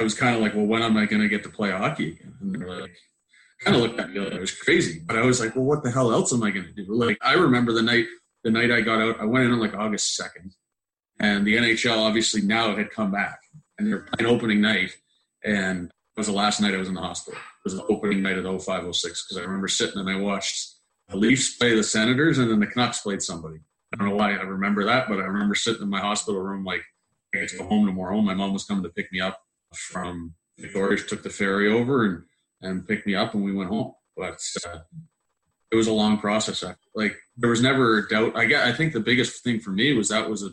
I 0.00 0.04
was 0.04 0.14
kind 0.14 0.36
of 0.36 0.42
like, 0.42 0.54
well, 0.54 0.66
when 0.66 0.82
am 0.82 0.96
I 0.96 1.06
going 1.06 1.22
to 1.22 1.28
get 1.28 1.42
to 1.44 1.48
play 1.48 1.70
hockey 1.70 2.12
again? 2.12 2.34
And 2.40 2.54
they're 2.54 2.80
like, 2.80 2.96
kind 3.60 3.76
of 3.76 3.82
looked 3.82 4.00
at 4.00 4.10
me 4.10 4.20
like 4.20 4.34
I 4.34 4.38
was 4.38 4.52
crazy. 4.52 5.00
But 5.04 5.16
I 5.16 5.22
was 5.22 5.40
like, 5.40 5.54
well, 5.54 5.64
what 5.64 5.82
the 5.82 5.90
hell 5.90 6.12
else 6.12 6.32
am 6.32 6.42
I 6.42 6.50
going 6.50 6.66
to 6.66 6.72
do? 6.72 6.94
Like, 6.94 7.18
I 7.22 7.34
remember 7.34 7.72
the 7.72 7.82
night, 7.82 8.06
the 8.42 8.50
night 8.50 8.70
I 8.70 8.80
got 8.80 9.00
out, 9.00 9.20
I 9.20 9.24
went 9.24 9.44
in 9.44 9.52
on 9.52 9.60
like 9.60 9.74
August 9.74 10.20
2nd. 10.20 10.52
And 11.20 11.46
the 11.46 11.56
NHL 11.56 11.98
obviously 11.98 12.42
now 12.42 12.74
had 12.76 12.90
come 12.90 13.12
back 13.12 13.40
and 13.78 13.86
they're 13.86 14.06
playing 14.12 14.32
opening 14.32 14.60
night. 14.60 14.96
And 15.44 15.86
it 15.86 16.20
was 16.20 16.26
the 16.26 16.32
last 16.32 16.60
night 16.60 16.74
I 16.74 16.78
was 16.78 16.88
in 16.88 16.94
the 16.94 17.00
hospital. 17.00 17.38
It 17.38 17.64
was 17.64 17.76
the 17.76 17.86
opening 17.86 18.22
night 18.22 18.38
of 18.38 18.44
0506 18.44 19.24
because 19.24 19.38
I 19.38 19.44
remember 19.44 19.68
sitting 19.68 20.00
and 20.00 20.10
I 20.10 20.16
watched 20.16 20.73
the 21.08 21.16
Leafs 21.16 21.56
play 21.56 21.74
the 21.74 21.82
Senators 21.82 22.38
and 22.38 22.50
then 22.50 22.60
the 22.60 22.66
Canucks 22.66 23.00
played 23.00 23.22
somebody. 23.22 23.58
I 23.92 23.96
don't 23.96 24.08
know 24.08 24.16
why 24.16 24.32
I 24.32 24.42
remember 24.42 24.84
that, 24.84 25.08
but 25.08 25.18
I 25.18 25.24
remember 25.24 25.54
sitting 25.54 25.82
in 25.82 25.90
my 25.90 26.00
hospital 26.00 26.40
room 26.40 26.64
like 26.64 26.82
I 27.34 27.38
had 27.38 27.48
to 27.48 27.58
go 27.58 27.66
home 27.66 27.86
tomorrow. 27.86 28.20
My 28.20 28.34
mom 28.34 28.52
was 28.52 28.64
coming 28.64 28.82
to 28.84 28.90
pick 28.90 29.12
me 29.12 29.20
up 29.20 29.40
from 29.74 30.34
Victoria. 30.58 30.98
She 30.98 31.06
took 31.06 31.22
the 31.22 31.30
ferry 31.30 31.70
over 31.70 32.04
and 32.04 32.22
and 32.62 32.88
picked 32.88 33.06
me 33.06 33.14
up, 33.14 33.34
and 33.34 33.44
we 33.44 33.52
went 33.52 33.68
home. 33.68 33.92
But 34.16 34.40
uh, 34.66 34.78
it 35.70 35.76
was 35.76 35.86
a 35.86 35.92
long 35.92 36.18
process. 36.18 36.64
Like 36.94 37.16
there 37.36 37.50
was 37.50 37.62
never 37.62 37.98
a 37.98 38.08
doubt. 38.08 38.36
I 38.36 38.46
get. 38.46 38.66
I 38.66 38.72
think 38.72 38.92
the 38.92 39.00
biggest 39.00 39.42
thing 39.44 39.60
for 39.60 39.70
me 39.70 39.92
was 39.92 40.08
that 40.08 40.28
was 40.28 40.42
a 40.42 40.50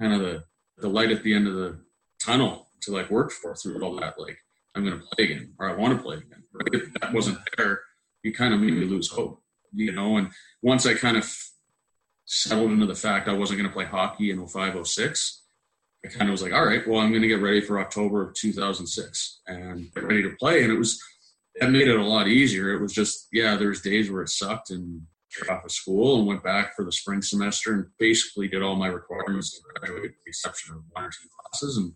kind 0.00 0.12
of 0.12 0.20
the 0.20 0.44
the 0.78 0.88
light 0.88 1.12
at 1.12 1.22
the 1.22 1.34
end 1.34 1.46
of 1.46 1.54
the 1.54 1.78
tunnel 2.20 2.68
to 2.82 2.92
like 2.92 3.10
work 3.10 3.30
for 3.32 3.54
through 3.54 3.80
all 3.82 3.96
that. 3.96 4.18
Like 4.18 4.38
I'm 4.74 4.84
going 4.84 4.98
to 4.98 5.06
play 5.06 5.24
again, 5.26 5.54
or 5.58 5.70
I 5.70 5.76
want 5.76 5.96
to 5.96 6.02
play 6.02 6.16
again. 6.16 6.42
Right? 6.52 6.82
If 6.82 6.92
that 6.94 7.12
wasn't 7.12 7.38
there, 7.56 7.80
you 8.22 8.32
kind 8.32 8.52
of 8.52 8.60
made 8.60 8.74
me 8.74 8.84
lose 8.84 9.08
hope. 9.08 9.42
You 9.74 9.92
know, 9.92 10.16
and 10.16 10.30
once 10.62 10.86
I 10.86 10.94
kind 10.94 11.16
of 11.16 11.32
settled 12.26 12.70
into 12.70 12.86
the 12.86 12.94
fact 12.94 13.28
I 13.28 13.34
wasn't 13.34 13.58
going 13.58 13.68
to 13.68 13.74
play 13.74 13.84
hockey 13.84 14.30
in 14.30 14.46
0506, 14.46 15.42
I 16.04 16.08
kind 16.08 16.28
of 16.28 16.32
was 16.32 16.42
like, 16.42 16.52
all 16.52 16.64
right, 16.64 16.86
well, 16.86 17.00
I'm 17.00 17.10
going 17.10 17.22
to 17.22 17.28
get 17.28 17.42
ready 17.42 17.60
for 17.60 17.80
October 17.80 18.22
of 18.22 18.34
2006 18.34 19.40
and 19.46 19.92
get 19.94 20.04
ready 20.04 20.22
to 20.22 20.36
play. 20.38 20.62
And 20.62 20.72
it 20.72 20.78
was, 20.78 21.02
that 21.60 21.70
made 21.70 21.88
it 21.88 21.98
a 21.98 22.04
lot 22.04 22.28
easier. 22.28 22.74
It 22.74 22.80
was 22.80 22.92
just, 22.92 23.28
yeah, 23.32 23.56
there 23.56 23.68
was 23.68 23.80
days 23.80 24.10
where 24.10 24.22
it 24.22 24.28
sucked 24.28 24.70
and 24.70 25.02
off 25.50 25.64
of 25.64 25.72
school 25.72 26.18
and 26.18 26.26
went 26.26 26.44
back 26.44 26.76
for 26.76 26.84
the 26.84 26.92
spring 26.92 27.20
semester 27.20 27.72
and 27.72 27.86
basically 27.98 28.48
did 28.48 28.62
all 28.62 28.76
my 28.76 28.86
requirements 28.86 29.52
to 29.52 29.60
graduate 29.80 30.02
with 30.02 30.12
the 30.12 30.28
exception 30.28 30.74
of 30.74 30.82
one 30.90 31.04
or 31.04 31.10
two 31.10 31.28
classes 31.40 31.76
and 31.76 31.92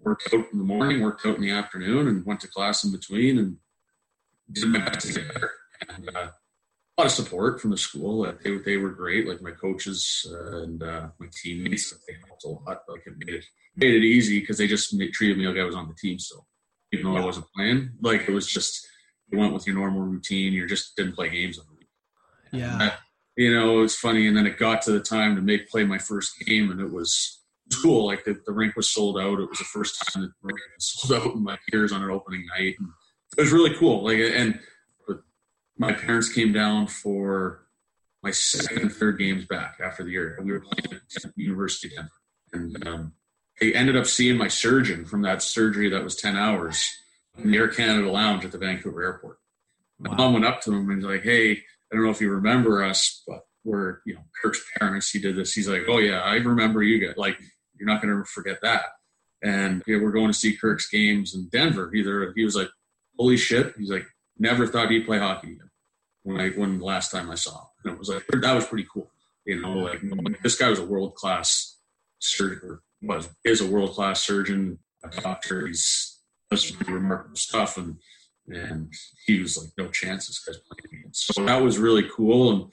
worked 0.00 0.28
out 0.34 0.44
in 0.52 0.58
the 0.58 0.64
morning, 0.64 1.00
worked 1.00 1.24
out 1.24 1.36
in 1.36 1.42
the 1.42 1.50
afternoon 1.50 2.08
and 2.08 2.26
went 2.26 2.40
to 2.40 2.48
class 2.48 2.84
in 2.84 2.92
between 2.92 3.38
and 3.38 3.56
did 4.50 4.66
my 4.66 4.80
best 4.80 5.06
to 5.06 5.12
get 5.14 5.32
better. 5.32 5.50
And, 5.88 6.16
uh, 6.16 6.28
lot 6.98 7.06
of 7.06 7.12
support 7.12 7.60
from 7.60 7.70
the 7.70 7.76
school. 7.76 8.30
They 8.42 8.56
they 8.58 8.76
were 8.76 8.90
great. 8.90 9.28
Like 9.28 9.42
my 9.42 9.52
coaches 9.52 10.26
uh, 10.30 10.62
and 10.62 10.82
uh, 10.82 11.08
my 11.18 11.26
teammates, 11.32 11.90
they 12.06 12.14
helped 12.26 12.44
a 12.44 12.48
lot. 12.48 12.82
Like 12.88 13.06
it 13.06 13.14
made 13.18 13.34
it 13.36 13.44
made 13.76 13.94
it 13.94 14.04
easy 14.04 14.40
because 14.40 14.58
they 14.58 14.66
just 14.66 14.94
made, 14.94 15.12
treated 15.12 15.38
me 15.38 15.46
like 15.46 15.56
I 15.56 15.64
was 15.64 15.74
on 15.74 15.88
the 15.88 15.94
team 15.94 16.18
still, 16.18 16.46
even 16.92 17.06
though 17.06 17.18
I 17.18 17.24
wasn't 17.24 17.46
playing. 17.56 17.90
Like 18.00 18.28
it 18.28 18.32
was 18.32 18.46
just 18.46 18.86
you 19.30 19.38
went 19.38 19.54
with 19.54 19.66
your 19.66 19.76
normal 19.76 20.02
routine. 20.02 20.52
You 20.52 20.66
just 20.66 20.96
didn't 20.96 21.14
play 21.14 21.30
games 21.30 21.58
week. 21.58 21.88
Yeah. 22.52 22.96
you 23.36 23.54
know, 23.54 23.78
it 23.78 23.82
was 23.82 23.96
funny. 23.96 24.28
And 24.28 24.36
then 24.36 24.46
it 24.46 24.58
got 24.58 24.82
to 24.82 24.92
the 24.92 25.00
time 25.00 25.36
to 25.36 25.42
make 25.42 25.70
play 25.70 25.84
my 25.84 25.98
first 25.98 26.38
game, 26.40 26.70
and 26.70 26.80
it 26.80 26.92
was 26.92 27.40
cool. 27.82 28.06
Like 28.06 28.24
the, 28.24 28.38
the 28.46 28.52
rink 28.52 28.76
was 28.76 28.90
sold 28.90 29.18
out. 29.18 29.40
It 29.40 29.48
was 29.48 29.58
the 29.58 29.64
first 29.64 30.02
time 30.12 30.22
the 30.22 30.32
rink 30.42 30.60
was 30.76 30.92
sold 30.92 31.22
out 31.22 31.34
in 31.34 31.42
my 31.42 31.58
years 31.72 31.92
on 31.92 32.02
an 32.02 32.10
opening 32.10 32.46
night. 32.46 32.74
And 32.78 32.88
it 33.38 33.42
was 33.42 33.52
really 33.52 33.74
cool. 33.76 34.04
Like 34.04 34.18
and 34.18 34.60
my 35.82 35.92
parents 35.92 36.32
came 36.32 36.52
down 36.52 36.86
for 36.86 37.66
my 38.22 38.30
second 38.30 38.82
and 38.82 38.92
third 38.92 39.18
games 39.18 39.44
back 39.46 39.78
after 39.84 40.04
the 40.04 40.10
year. 40.10 40.38
We 40.40 40.52
were 40.52 40.60
playing 40.60 41.00
at 41.16 41.32
University 41.34 41.88
of 41.96 42.04
Denver. 42.52 42.76
And 42.76 42.86
um, 42.86 43.12
they 43.60 43.74
ended 43.74 43.96
up 43.96 44.06
seeing 44.06 44.38
my 44.38 44.46
surgeon 44.46 45.04
from 45.04 45.22
that 45.22 45.42
surgery 45.42 45.90
that 45.90 46.04
was 46.04 46.14
10 46.14 46.36
hours 46.36 46.88
in 47.36 47.50
the 47.50 47.58
Air 47.58 47.66
Canada 47.66 48.08
Lounge 48.08 48.44
at 48.44 48.52
the 48.52 48.58
Vancouver 48.58 49.02
airport. 49.02 49.38
My 49.98 50.10
wow. 50.10 50.16
mom 50.16 50.32
went 50.34 50.44
up 50.44 50.60
to 50.62 50.72
him 50.72 50.88
and 50.88 51.02
was 51.02 51.12
like, 51.14 51.24
Hey, 51.24 51.50
I 51.50 51.96
don't 51.96 52.04
know 52.04 52.10
if 52.10 52.20
you 52.20 52.30
remember 52.30 52.84
us, 52.84 53.24
but 53.26 53.40
we're, 53.64 53.98
you 54.06 54.14
know, 54.14 54.20
Kirk's 54.40 54.62
parents. 54.78 55.10
He 55.10 55.18
did 55.18 55.34
this. 55.34 55.52
He's 55.52 55.68
like, 55.68 55.82
Oh, 55.88 55.98
yeah, 55.98 56.20
I 56.20 56.34
remember 56.36 56.84
you 56.84 57.04
guys. 57.04 57.16
Like, 57.16 57.38
you're 57.76 57.88
not 57.88 58.00
going 58.00 58.16
to 58.16 58.24
forget 58.24 58.58
that. 58.62 58.84
And 59.42 59.82
yeah, 59.88 59.96
we're 60.00 60.12
going 60.12 60.28
to 60.28 60.32
see 60.32 60.56
Kirk's 60.56 60.88
games 60.88 61.34
in 61.34 61.48
Denver. 61.48 61.92
Either 61.92 62.32
he 62.36 62.44
was 62.44 62.54
like, 62.54 62.68
Holy 63.18 63.36
shit. 63.36 63.74
He's 63.76 63.90
like, 63.90 64.06
Never 64.38 64.68
thought 64.68 64.92
he'd 64.92 65.06
play 65.06 65.18
hockey 65.18 65.52
again 65.52 65.68
when 66.22 66.40
I 66.40 66.50
when 66.50 66.78
the 66.78 66.84
last 66.84 67.10
time 67.10 67.30
I 67.30 67.34
saw 67.34 67.52
him. 67.52 67.66
And 67.84 67.92
it 67.94 67.98
was 67.98 68.08
like 68.08 68.26
that 68.28 68.54
was 68.54 68.66
pretty 68.66 68.86
cool. 68.92 69.10
You 69.44 69.60
know, 69.60 69.72
like 69.72 70.00
mm-hmm. 70.00 70.34
this 70.42 70.56
guy 70.56 70.68
was 70.68 70.78
a 70.78 70.86
world 70.86 71.14
class 71.14 71.78
surgeon, 72.18 72.78
was 73.02 73.28
is 73.44 73.60
a 73.60 73.66
world 73.66 73.92
class 73.92 74.22
surgeon, 74.22 74.78
a 75.04 75.20
doctor. 75.20 75.66
He's 75.66 76.20
does 76.50 76.80
remarkable 76.86 77.36
stuff, 77.36 77.76
and 77.76 77.96
and 78.48 78.92
he 79.26 79.40
was 79.40 79.56
like, 79.56 79.70
no 79.78 79.88
chance 79.88 80.26
this 80.26 80.38
guy's 80.44 80.58
playing. 80.58 81.04
So 81.12 81.44
that 81.44 81.62
was 81.62 81.78
really 81.78 82.08
cool, 82.14 82.52
and 82.52 82.72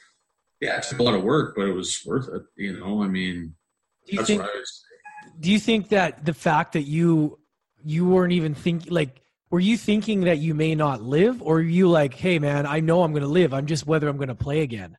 yeah, 0.62 0.78
it 0.78 0.84
took 0.84 1.00
a 1.00 1.04
lot 1.04 1.16
of 1.16 1.24
work, 1.24 1.56
but 1.56 1.68
it 1.68 1.74
was 1.74 2.02
worth 2.06 2.28
it. 2.28 2.44
You 2.56 2.80
know, 2.80 3.02
I 3.02 3.08
mean, 3.08 3.56
do 4.08 4.16
you 4.16 4.26
think? 4.26 4.44
Do 5.40 5.52
you 5.52 5.60
think 5.60 5.90
that 5.90 6.26
the 6.26 6.34
fact 6.34 6.74
that 6.74 6.84
you 6.84 7.40
you 7.84 8.06
weren't 8.06 8.34
even 8.34 8.54
thinking 8.54 8.92
like 8.94 9.22
were 9.52 9.60
you 9.60 9.78
thinking 9.78 10.22
that 10.22 10.38
you 10.38 10.54
may 10.54 10.76
not 10.76 11.02
live 11.02 11.42
or 11.42 11.58
are 11.58 11.62
you 11.62 11.88
like 11.90 12.14
hey 12.14 12.40
man 12.40 12.66
i 12.66 12.80
know 12.80 13.04
i'm 13.04 13.12
going 13.12 13.24
to 13.24 13.28
live. 13.28 13.54
I'm 13.54 13.66
just 13.66 13.88
whether 13.88 14.08
i'm 14.08 14.18
going 14.18 14.30
to 14.30 14.36
play 14.36 14.62
again? 14.62 14.98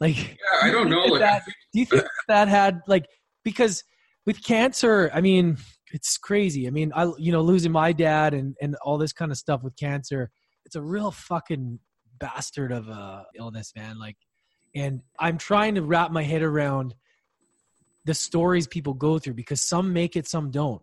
Like 0.00 0.16
yeah 0.16 0.34
i 0.62 0.70
don't 0.70 0.88
know. 0.88 1.04
like, 1.04 1.20
that, 1.20 1.42
do 1.72 1.80
you 1.80 1.86
think 1.86 2.04
that 2.28 2.48
had 2.48 2.80
like 2.86 3.06
because 3.44 3.82
with 4.26 4.42
cancer 4.44 5.10
i 5.12 5.20
mean 5.20 5.58
it's 5.90 6.18
crazy. 6.18 6.66
I 6.66 6.70
mean 6.70 6.92
i 6.94 7.10
you 7.18 7.32
know 7.32 7.40
losing 7.40 7.72
my 7.72 7.92
dad 7.92 8.34
and 8.34 8.54
and 8.60 8.76
all 8.82 8.98
this 8.98 9.12
kind 9.12 9.32
of 9.32 9.38
stuff 9.38 9.62
with 9.62 9.76
cancer 9.76 10.30
it's 10.64 10.76
a 10.76 10.82
real 10.82 11.10
fucking 11.10 11.78
bastard 12.20 12.72
of 12.72 12.88
a 12.88 13.24
illness 13.38 13.72
man 13.76 13.98
like 13.98 14.16
and 14.74 15.00
i'm 15.18 15.38
trying 15.38 15.76
to 15.76 15.82
wrap 15.82 16.10
my 16.10 16.22
head 16.22 16.42
around 16.42 16.94
the 18.04 18.14
stories 18.14 18.66
people 18.66 18.92
go 18.92 19.18
through 19.18 19.34
because 19.34 19.62
some 19.62 19.92
make 19.92 20.16
it 20.16 20.26
some 20.26 20.50
don't 20.50 20.82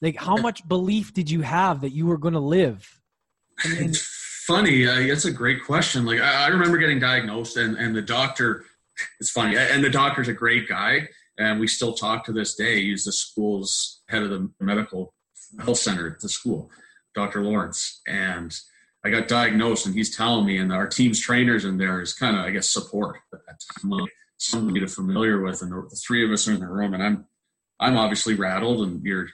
like, 0.00 0.16
how 0.16 0.36
much 0.36 0.66
belief 0.66 1.12
did 1.12 1.30
you 1.30 1.42
have 1.42 1.80
that 1.80 1.90
you 1.90 2.06
were 2.06 2.18
going 2.18 2.34
to 2.34 2.40
live? 2.40 3.00
I 3.64 3.68
mean, 3.68 3.90
it's 3.90 4.44
funny. 4.46 4.86
Uh, 4.86 5.06
that's 5.08 5.24
a 5.24 5.32
great 5.32 5.64
question. 5.64 6.06
Like, 6.06 6.20
I, 6.20 6.44
I, 6.44 6.48
remember 6.48 6.78
getting 6.78 7.00
diagnosed, 7.00 7.56
and, 7.56 7.76
and 7.76 7.94
the 7.94 8.02
doctor, 8.02 8.64
it's 9.20 9.30
funny, 9.30 9.56
and 9.56 9.82
the 9.82 9.90
doctor's 9.90 10.28
a 10.28 10.32
great 10.32 10.68
guy, 10.68 11.08
and 11.38 11.58
we 11.58 11.66
still 11.66 11.92
talk 11.92 12.24
to 12.24 12.32
this 12.32 12.54
day. 12.54 12.82
He's 12.82 13.04
the 13.04 13.12
school's 13.12 14.02
head 14.08 14.22
of 14.22 14.30
the 14.30 14.50
medical 14.60 15.14
health 15.60 15.78
center 15.78 16.08
at 16.08 16.20
the 16.20 16.28
school, 16.28 16.70
Dr. 17.14 17.42
Lawrence. 17.42 18.00
And 18.06 18.54
I 19.04 19.10
got 19.10 19.28
diagnosed, 19.28 19.86
and 19.86 19.94
he's 19.94 20.16
telling 20.16 20.46
me, 20.46 20.58
and 20.58 20.72
our 20.72 20.86
team's 20.86 21.20
trainers 21.20 21.64
in 21.64 21.78
there 21.78 22.00
is 22.00 22.14
kind 22.14 22.36
of, 22.36 22.44
I 22.44 22.50
guess, 22.50 22.68
support 22.68 23.18
at 23.32 23.40
that 23.46 23.60
time, 23.80 23.90
like 23.90 24.12
somebody 24.36 24.80
to 24.80 24.88
familiar 24.88 25.42
with. 25.42 25.62
And 25.62 25.72
the, 25.72 25.86
the 25.90 25.96
three 25.96 26.24
of 26.24 26.30
us 26.30 26.46
are 26.46 26.52
in 26.52 26.60
the 26.60 26.66
room, 26.66 26.94
and 26.94 27.02
I'm, 27.02 27.26
I'm 27.80 27.96
obviously 27.96 28.34
rattled, 28.34 28.82
and 28.82 29.02
you're 29.04 29.28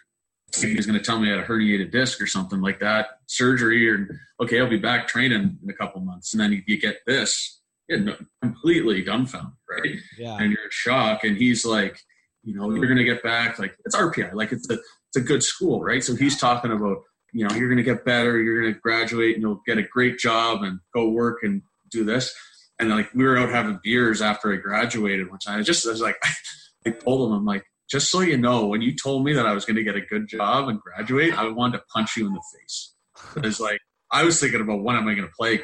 he 0.61 0.75
was 0.75 0.87
going 0.87 0.99
to 0.99 1.05
tell 1.05 1.19
me 1.19 1.29
I 1.29 1.37
had 1.37 1.45
a 1.45 1.47
herniated 1.47 1.91
disc 1.91 2.21
or 2.21 2.27
something 2.27 2.61
like 2.61 2.81
that, 2.81 3.07
surgery, 3.27 3.89
or 3.89 4.21
okay, 4.41 4.61
I'll 4.61 4.69
be 4.69 4.79
back 4.79 5.09
training 5.09 5.59
in 5.63 5.71
a 5.71 5.75
couple 5.75 6.01
months, 6.01 6.33
and 6.33 6.41
then 6.41 6.53
you, 6.53 6.63
you 6.67 6.81
get 6.81 6.99
this, 7.07 7.61
you 7.89 8.15
completely 8.43 9.03
dumbfounded, 9.03 9.53
right? 9.71 9.99
Yeah. 10.19 10.37
And 10.37 10.53
you're 10.53 10.65
in 10.65 10.71
shock, 10.71 11.25
and 11.25 11.37
he's 11.37 11.65
like, 11.65 11.99
you 12.43 12.55
know, 12.55 12.71
you're 12.71 12.87
going 12.87 12.99
to 12.99 13.05
get 13.05 13.23
back, 13.23 13.59
like 13.59 13.77
it's 13.85 13.97
RPI, 13.97 14.35
like 14.35 14.53
it's 14.53 14.69
a 14.71 14.75
it's 14.75 15.17
a 15.17 15.21
good 15.21 15.43
school, 15.43 15.83
right? 15.83 16.03
So 16.03 16.15
he's 16.15 16.39
talking 16.39 16.73
about, 16.73 16.99
you 17.33 17.47
know, 17.47 17.55
you're 17.55 17.69
going 17.69 17.79
to 17.79 17.85
get 17.85 18.05
better, 18.05 18.41
you're 18.41 18.61
going 18.61 18.75
to 18.75 18.81
graduate, 18.81 19.35
and 19.35 19.43
you'll 19.43 19.63
get 19.67 19.79
a 19.79 19.83
great 19.83 20.19
job 20.19 20.63
and 20.63 20.81
go 20.95 21.09
work 21.09 21.39
and 21.43 21.63
do 21.91 22.05
this. 22.05 22.35
And 22.79 22.91
like 22.91 23.13
we 23.15 23.25
were 23.25 23.39
out 23.39 23.51
having 23.51 23.81
beers 23.83 24.21
after 24.21 24.53
I 24.53 24.57
graduated 24.57 25.31
one 25.31 25.39
time. 25.39 25.61
I 25.61 25.63
just 25.63 25.87
I 25.87 25.91
was 25.91 26.01
like, 26.01 26.17
I 26.87 26.91
told 26.91 27.29
him, 27.29 27.37
I'm 27.37 27.45
like, 27.45 27.65
just 27.91 28.11
so 28.11 28.21
you 28.21 28.37
know, 28.37 28.67
when 28.67 28.83
you 28.83 28.95
told 28.95 29.25
me 29.25 29.33
that 29.35 29.47
I 29.47 29.53
was 29.53 29.65
going 29.65 29.77
to 29.77 29.85
get 29.85 29.97
a 29.97 30.01
good 30.01 30.27
job 30.27 30.69
and 30.69 30.81
graduate, 30.81 31.35
I 31.35 31.49
wanted 31.49 31.79
to 31.79 31.85
punch 31.93 32.17
you 32.17 32.27
in 32.27 32.33
the 32.33 32.43
face. 32.55 32.95
It's 33.37 33.61
like 33.61 33.81
I 34.11 34.25
was 34.25 34.41
thinking 34.41 34.61
about 34.61 34.83
when 34.83 34.97
am 34.97 35.09
I 35.09 35.15
going 35.15 35.29
to 35.29 35.35
play, 35.39 35.61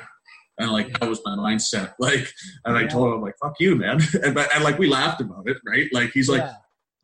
and 0.59 0.71
like 0.71 0.99
that 0.99 1.09
was 1.09 1.21
my 1.25 1.37
mindset. 1.37 1.95
Like, 1.99 2.31
and 2.65 2.77
I 2.77 2.87
told 2.87 3.15
him 3.15 3.23
like, 3.23 3.35
"Fuck 3.43 3.55
you, 3.59 3.77
man," 3.77 4.01
and, 4.23 4.35
but, 4.35 4.55
and 4.55 4.63
like 4.63 4.79
we 4.79 4.89
laughed 4.89 5.21
about 5.21 5.49
it, 5.49 5.57
right? 5.67 5.89
Like 5.93 6.11
he's 6.11 6.29
like, 6.29 6.43
yeah. 6.43 6.55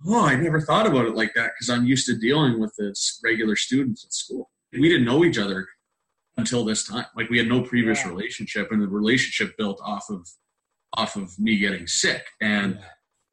"Oh, 0.07 0.27
I 0.27 0.37
never 0.37 0.61
thought 0.61 0.87
about 0.87 1.07
it 1.07 1.15
like 1.15 1.35
that 1.35 1.53
because 1.55 1.71
I'm 1.71 1.87
used 1.87 2.07
to 2.07 2.17
dealing 2.17 2.61
with 2.61 2.75
this 2.79 3.21
regular 3.25 3.57
students 3.57 4.05
at 4.05 4.13
school. 4.13 4.51
We 4.73 4.89
didn't 4.89 5.07
know 5.07 5.25
each 5.25 5.39
other 5.39 5.67
until 6.37 6.65
this 6.65 6.87
time. 6.87 7.07
Like 7.17 7.31
we 7.31 7.39
had 7.39 7.49
no 7.49 7.63
previous 7.63 8.05
yeah. 8.05 8.11
relationship, 8.11 8.71
and 8.71 8.83
the 8.83 8.89
relationship 8.89 9.57
built 9.57 9.81
off 9.83 10.11
of 10.11 10.29
off 10.95 11.17
of 11.17 11.39
me 11.39 11.59
getting 11.59 11.87
sick 11.87 12.27
and." 12.41 12.77
Yeah 12.81 12.87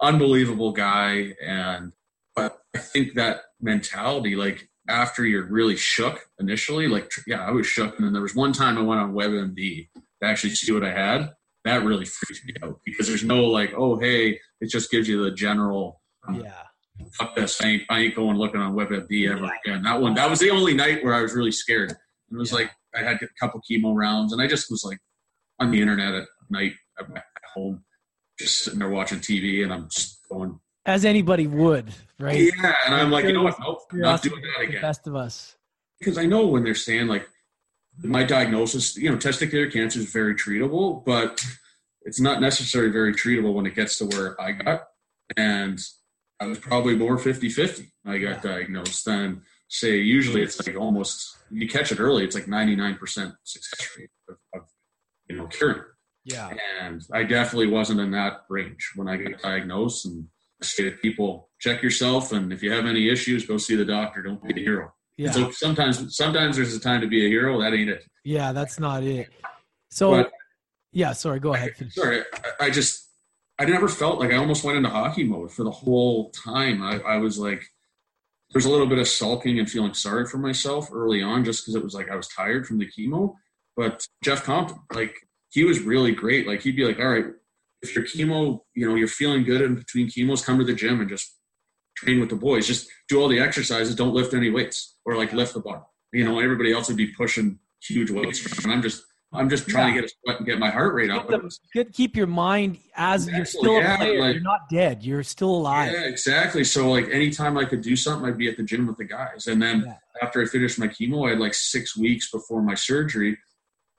unbelievable 0.04 0.72
guy. 0.72 1.34
And, 1.44 1.94
but 2.36 2.60
I 2.76 2.80
think 2.80 3.16
that 3.16 3.42
mentality, 3.62 4.36
like 4.36 4.68
after 4.90 5.26
you're 5.26 5.46
really 5.46 5.78
shook 5.78 6.20
initially, 6.40 6.88
like, 6.88 7.10
yeah, 7.26 7.46
I 7.46 7.52
was 7.52 7.66
shook. 7.66 7.96
And 7.98 8.06
then 8.06 8.14
there 8.14 8.22
was 8.22 8.36
one 8.36 8.54
time 8.54 8.78
I 8.78 8.82
went 8.82 9.02
on 9.02 9.14
WebMD 9.14 9.90
to 9.96 10.28
actually 10.28 10.52
see 10.52 10.72
what 10.72 10.84
I 10.84 10.92
had. 10.92 11.32
That 11.66 11.86
really 11.86 12.06
freaked 12.06 12.46
me 12.46 12.54
out 12.62 12.82
because 12.86 13.08
there's 13.08 13.24
no 13.24 13.46
like, 13.46 13.74
oh, 13.76 13.98
hey, 13.98 14.40
it 14.60 14.70
just 14.70 14.92
gives 14.92 15.08
you 15.08 15.24
the 15.24 15.32
general. 15.32 16.02
Um, 16.28 16.42
yeah. 16.42 16.54
Fuck 17.14 17.36
this. 17.36 17.62
I 17.62 17.68
ain't, 17.68 17.84
I 17.90 18.00
ain't 18.00 18.16
going 18.16 18.38
looking 18.38 18.60
on 18.60 18.76
WebMD 18.76 19.32
ever 19.32 19.50
again. 19.66 19.82
That 19.84 20.02
one, 20.02 20.14
that 20.16 20.30
was 20.30 20.40
the 20.40 20.50
only 20.50 20.74
night 20.74 21.04
where 21.04 21.16
I 21.16 21.22
was 21.22 21.34
really 21.34 21.52
scared. 21.52 21.92
It 21.92 21.98
was 22.38 22.52
yeah. 22.52 22.58
like, 22.58 22.72
I 22.94 23.00
had 23.00 23.20
a 23.22 23.28
couple 23.40 23.62
chemo 23.62 23.96
rounds 23.96 24.34
and 24.34 24.42
I 24.42 24.48
just 24.48 24.70
was 24.70 24.84
like 24.84 25.00
on 25.60 25.72
the 25.72 25.82
internet 25.82 26.14
at 26.14 26.28
night 26.50 26.74
at 27.00 27.08
home 27.56 27.84
just 28.44 28.64
sitting 28.64 28.80
there 28.80 28.90
watching 28.90 29.20
TV, 29.20 29.64
and 29.64 29.74
I'm 29.74 29.90
just 29.90 30.20
going. 30.30 30.60
As 30.86 31.06
anybody 31.06 31.48
would, 31.48 31.94
right? 32.20 32.38
Yeah, 32.38 32.76
and 32.86 32.96
I'm 32.96 33.10
like, 33.10 33.26
you 33.26 33.34
know 33.34 33.44
what? 33.44 33.58
Nope, 33.60 33.80
not 33.94 34.22
doing 34.22 34.42
that 34.42 34.64
again. 34.64 34.82
best 34.82 35.08
of 35.08 35.16
us. 35.16 35.56
Because 36.00 36.18
I 36.18 36.26
know 36.26 36.48
when 36.48 36.64
they're 36.64 36.76
saying 36.76 37.08
like, 37.08 37.28
my 38.02 38.24
diagnosis, 38.24 38.98
you 38.98 39.10
know, 39.10 39.18
testicular 39.18 39.72
cancer 39.72 40.00
is 40.00 40.12
very 40.12 40.36
treatable, 40.36 41.06
but 41.06 41.46
it's 42.02 42.20
not 42.20 42.42
necessarily 42.42 42.92
very 42.92 43.14
treatable 43.14 43.54
when 43.54 43.66
it 43.66 43.76
gets 43.76 43.98
to 44.00 44.06
where 44.06 44.40
I 44.42 44.52
got. 44.52 44.84
And 45.38 45.80
I 46.40 46.48
was 46.48 46.60
probably 46.60 46.96
more 46.96 47.18
50 47.18 47.50
50 47.50 47.92
I 48.06 48.18
got 48.18 48.44
yeah. 48.44 48.52
diagnosed 48.52 49.06
than 49.06 49.44
say, 49.70 49.98
usually 49.98 50.42
it's 50.42 50.66
like 50.66 50.76
almost, 50.76 51.38
you 51.50 51.68
catch 51.68 51.92
it 51.92 52.00
early, 52.00 52.24
it's 52.24 52.36
like 52.36 52.46
99% 52.46 53.00
success 53.44 53.90
rate 53.98 54.10
of, 54.30 54.36
of 54.54 54.62
you 55.30 55.38
know, 55.38 55.48
curing. 55.48 55.82
Yeah. 56.26 56.54
And 56.82 57.02
I 57.12 57.24
definitely 57.24 57.68
wasn't 57.68 58.00
in 58.00 58.12
that 58.12 58.44
range 58.50 58.92
when 58.96 59.08
I 59.08 59.18
got 59.18 59.42
diagnosed 59.42 60.06
and 60.06 60.28
I 60.62 60.66
say 60.66 60.84
to 60.84 60.92
people, 60.92 61.50
check 61.60 61.82
yourself 61.82 62.32
and 62.32 62.54
if 62.54 62.64
you 62.64 62.72
have 62.72 62.86
any 62.86 63.10
issues, 63.10 63.46
go 63.46 63.58
see 63.58 63.76
the 63.76 63.86
doctor. 63.86 64.22
Don't 64.22 64.42
be 64.44 64.62
a 64.62 64.64
hero. 64.64 64.94
Yeah. 65.18 65.32
so 65.32 65.52
sometimes 65.52 66.16
sometimes 66.16 66.56
there's 66.56 66.76
a 66.76 66.80
time 66.80 67.02
to 67.02 67.08
be 67.08 67.26
a 67.26 67.30
hero. 67.30 67.62
That 67.62 67.74
ain't 67.74 67.90
it. 67.90 68.04
Yeah, 68.24 68.52
that's 68.52 68.80
not 68.80 69.04
it. 69.04 69.30
So 69.92 70.12
but, 70.12 70.32
yeah, 70.92 71.14
sorry, 71.14 71.40
go 71.40 71.54
ahead. 71.54 71.76
Sorry, 71.92 72.24
I, 72.34 72.66
I, 72.66 72.70
just 72.72 73.10
I 73.60 73.66
never 73.66 73.88
felt 73.88 74.20
like 74.20 74.32
I 74.32 74.38
almost 74.38 74.64
went 74.64 74.78
into 74.78 74.90
hockey 74.90 75.24
mode 75.24 75.52
for 75.52 75.64
the 75.64 75.72
whole 75.72 76.32
time. 76.32 76.82
I, 76.82 77.00
I 77.02 77.18
was 77.18 77.38
like 77.38 77.64
there's 78.52 78.66
a 78.66 78.70
little 78.70 78.88
bit 78.88 79.00
of 79.00 79.08
sulking 79.08 79.60
and 79.60 79.70
feeling 79.70 79.94
sorry 79.94 80.26
for 80.26 80.38
myself 80.38 80.90
early 80.94 81.22
on 81.22 81.44
just 81.44 81.64
because 81.64 81.76
it 81.76 81.84
was 81.84 81.94
like 81.94 82.10
I 82.10 82.16
was 82.16 82.28
tired 82.28 82.66
from 82.66 82.78
the 82.78 82.88
chemo. 82.88 83.36
But 83.76 84.08
Jeff 84.24 84.44
Compton, 84.44 84.80
like 84.94 85.16
he 85.54 85.64
was 85.64 85.80
really 85.80 86.12
great. 86.12 86.48
Like 86.48 86.62
he'd 86.62 86.76
be 86.76 86.84
like, 86.84 87.00
all 87.00 87.10
right, 87.10 87.28
if 87.84 87.96
your 87.96 88.04
chemo, 88.06 88.62
you 88.74 88.88
know, 88.88 88.96
you're 88.96 89.08
feeling 89.08 89.44
good 89.44 89.62
in 89.62 89.76
between 89.76 90.08
chemos, 90.10 90.44
come 90.44 90.58
to 90.58 90.66
the 90.66 90.74
gym 90.74 91.00
and 91.00 91.08
just 91.08 91.32
train 91.96 92.20
with 92.20 92.30
the 92.30 92.36
boys. 92.36 92.66
Just 92.66 92.90
do 93.08 93.22
all 93.22 93.28
the 93.28 93.40
exercises. 93.40 93.96
Don't 93.96 94.16
lift 94.16 94.34
any 94.34 94.50
weights 94.50 94.98
or 95.06 95.16
like 95.16 95.32
lift 95.32 95.54
the 95.54 95.60
bar. 95.60 95.86
You 96.12 96.26
know, 96.26 96.40
everybody 96.40 96.74
else 96.74 96.88
would 96.88 96.98
be 96.98 97.08
pushing 97.08 97.60
huge 97.84 98.10
weights. 98.10 98.64
And 98.64 98.74
I'm 98.74 98.82
just, 98.82 99.04
I'm 99.32 99.48
just 99.48 99.68
trying 99.68 99.94
yeah. 99.94 100.02
to 100.02 100.08
get 100.08 100.12
a 100.12 100.14
sweat 100.24 100.38
and 100.38 100.46
get 100.48 100.60
my 100.60 100.72
heart 100.72 100.96
rate 100.96 101.12
up. 101.12 101.30
Good, 101.72 101.94
keep 101.94 102.16
your 102.16 102.28
mind 102.28 102.80
as 102.96 103.28
exactly, 103.28 103.38
you're 103.38 103.46
still 103.46 103.80
yeah, 103.80 103.98
player. 103.98 104.22
Like, 104.22 104.34
you're 104.34 104.44
not 104.44 104.70
dead. 104.72 105.04
You're 105.04 105.24
still 105.24 105.50
alive. 105.50 105.92
Yeah, 105.92 106.06
exactly. 106.06 106.64
So 106.64 106.90
like 106.90 107.10
anytime 107.10 107.58
I 107.60 107.66
could 107.66 107.82
do 107.82 107.96
something, 107.96 108.28
I'd 108.28 108.40
be 108.40 108.50
at 108.50 108.58
the 108.58 108.64
gym 108.64 108.88
with 108.88 108.98
the 108.98 109.06
guys. 109.06 109.46
And 109.48 109.62
then 109.62 109.84
yeah. 109.86 109.98
after 110.24 110.42
I 110.42 110.46
finished 110.46 110.80
my 110.80 110.88
chemo, 110.88 111.28
I 111.28 111.32
had 111.32 111.40
like 111.40 111.54
six 111.54 111.96
weeks 111.96 112.32
before 112.32 112.64
my 112.64 112.76
surgery. 112.76 113.38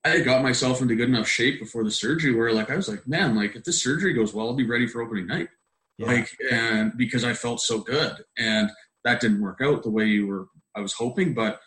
I 0.04 0.10
had 0.10 0.24
got 0.24 0.42
myself 0.42 0.82
into 0.82 0.94
good 0.94 1.08
enough 1.08 1.26
shape 1.26 1.60
before 1.60 1.82
the 1.82 1.90
surgery 1.90 2.34
where 2.34 2.52
like 2.52 2.70
I 2.70 2.76
was 2.76 2.88
like, 2.88 3.06
man, 3.08 3.34
like 3.34 3.56
if 3.56 3.64
this 3.64 3.82
surgery 3.82 4.12
goes 4.12 4.34
well, 4.34 4.48
I'll 4.48 4.54
be 4.54 4.66
ready 4.66 4.86
for 4.86 5.00
opening 5.00 5.26
night. 5.26 5.48
Yeah. 5.96 6.06
Like 6.06 6.30
and 6.50 6.92
because 6.96 7.24
I 7.24 7.32
felt 7.32 7.60
so 7.60 7.78
good. 7.78 8.16
And 8.36 8.70
that 9.04 9.20
didn't 9.20 9.40
work 9.40 9.60
out 9.62 9.82
the 9.82 9.90
way 9.90 10.06
you 10.06 10.26
were 10.26 10.46
I 10.76 10.80
was 10.80 10.92
hoping, 10.92 11.34
but 11.34 11.60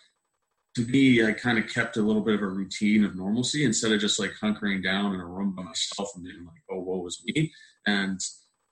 to 0.75 0.85
me, 0.85 1.25
I 1.25 1.31
kind 1.31 1.57
of 1.57 1.73
kept 1.73 1.97
a 1.97 2.01
little 2.01 2.21
bit 2.21 2.35
of 2.35 2.41
a 2.41 2.47
routine 2.47 3.03
of 3.03 3.15
normalcy 3.15 3.63
instead 3.63 3.91
of 3.91 3.99
just 3.99 4.19
like 4.19 4.33
hunkering 4.41 4.83
down 4.83 5.15
in 5.15 5.19
a 5.19 5.25
room 5.25 5.55
by 5.55 5.63
myself 5.63 6.11
and 6.13 6.23
being 6.23 6.45
like, 6.45 6.61
oh, 6.69 6.79
woe 6.79 7.07
is 7.07 7.23
me. 7.25 7.51
And 7.87 8.19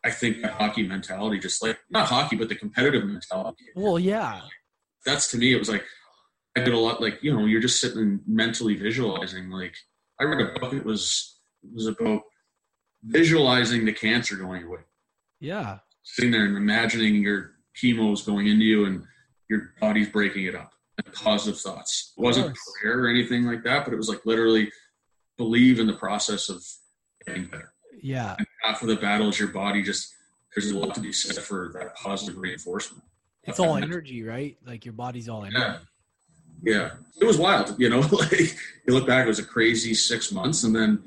I 0.03 0.11
think 0.11 0.41
that 0.41 0.51
hockey 0.51 0.87
mentality, 0.87 1.39
just 1.39 1.63
like 1.63 1.79
not 1.89 2.07
hockey, 2.07 2.35
but 2.35 2.47
the 2.47 2.55
competitive 2.55 3.05
mentality. 3.05 3.65
Well, 3.75 3.97
yeah. 3.97 4.41
That's 5.03 5.31
to 5.31 5.37
me, 5.37 5.53
it 5.53 5.57
was 5.57 5.69
like 5.69 5.83
I 6.55 6.61
did 6.61 6.73
a 6.73 6.77
lot. 6.77 7.01
Like 7.01 7.19
you 7.21 7.33
know, 7.33 7.45
you're 7.45 7.61
just 7.61 7.81
sitting 7.81 7.99
and 7.99 8.19
mentally 8.27 8.75
visualizing. 8.75 9.49
Like 9.49 9.75
I 10.19 10.23
read 10.23 10.41
a 10.41 10.59
book. 10.59 10.73
It 10.73 10.85
was 10.85 11.39
it 11.63 11.73
was 11.73 11.87
about 11.87 12.21
visualizing 13.03 13.85
the 13.85 13.93
cancer 13.93 14.35
going 14.35 14.63
away. 14.63 14.81
Yeah. 15.39 15.79
Sitting 16.03 16.31
there 16.31 16.45
and 16.45 16.57
imagining 16.57 17.15
your 17.15 17.51
chemo's 17.75 18.23
going 18.23 18.47
into 18.47 18.63
you 18.63 18.85
and 18.85 19.03
your 19.49 19.73
body's 19.79 20.09
breaking 20.09 20.45
it 20.45 20.55
up 20.55 20.71
and 21.03 21.13
positive 21.13 21.59
thoughts. 21.59 22.13
It 22.17 22.21
wasn't 22.21 22.57
prayer 22.81 23.03
or 23.03 23.09
anything 23.09 23.43
like 23.43 23.63
that, 23.63 23.85
but 23.85 23.93
it 23.93 23.97
was 23.97 24.09
like 24.09 24.25
literally 24.25 24.71
believe 25.37 25.79
in 25.79 25.87
the 25.87 25.93
process 25.93 26.49
of 26.49 26.63
getting 27.25 27.45
better. 27.45 27.73
Yeah. 28.01 28.35
And 28.37 28.47
after 28.65 28.85
the 28.85 28.95
battle 28.95 29.29
is 29.29 29.39
your 29.39 29.49
body 29.49 29.83
just 29.83 30.13
there's 30.55 30.71
a 30.71 30.77
lot 30.77 30.95
to 30.95 31.01
be 31.01 31.11
said 31.11 31.43
for 31.43 31.71
that 31.73 31.95
positive 31.95 32.37
reinforcement. 32.37 33.03
It's 33.43 33.59
all 33.59 33.75
energy, 33.75 34.23
right? 34.23 34.57
Like 34.65 34.85
your 34.85 34.93
body's 34.93 35.27
all 35.27 35.43
energy. 35.43 35.57
Yeah. 35.59 35.77
Yeah. 36.65 36.91
It 37.21 37.25
was 37.25 37.37
wild, 37.37 37.75
you 37.79 37.89
know, 37.89 37.99
like 38.11 38.57
you 38.87 38.93
look 38.93 39.07
back, 39.07 39.25
it 39.25 39.29
was 39.29 39.39
a 39.39 39.45
crazy 39.45 39.93
six 39.93 40.31
months 40.31 40.63
and 40.63 40.75
then 40.75 41.03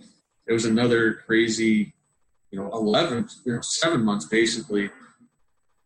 it 0.47 0.53
was 0.53 0.65
another 0.65 1.15
crazy, 1.27 1.93
you 2.51 2.59
know, 2.59 2.71
11, 2.73 3.29
you 3.45 3.55
know, 3.55 3.61
seven 3.61 4.05
months 4.05 4.25
basically. 4.25 4.91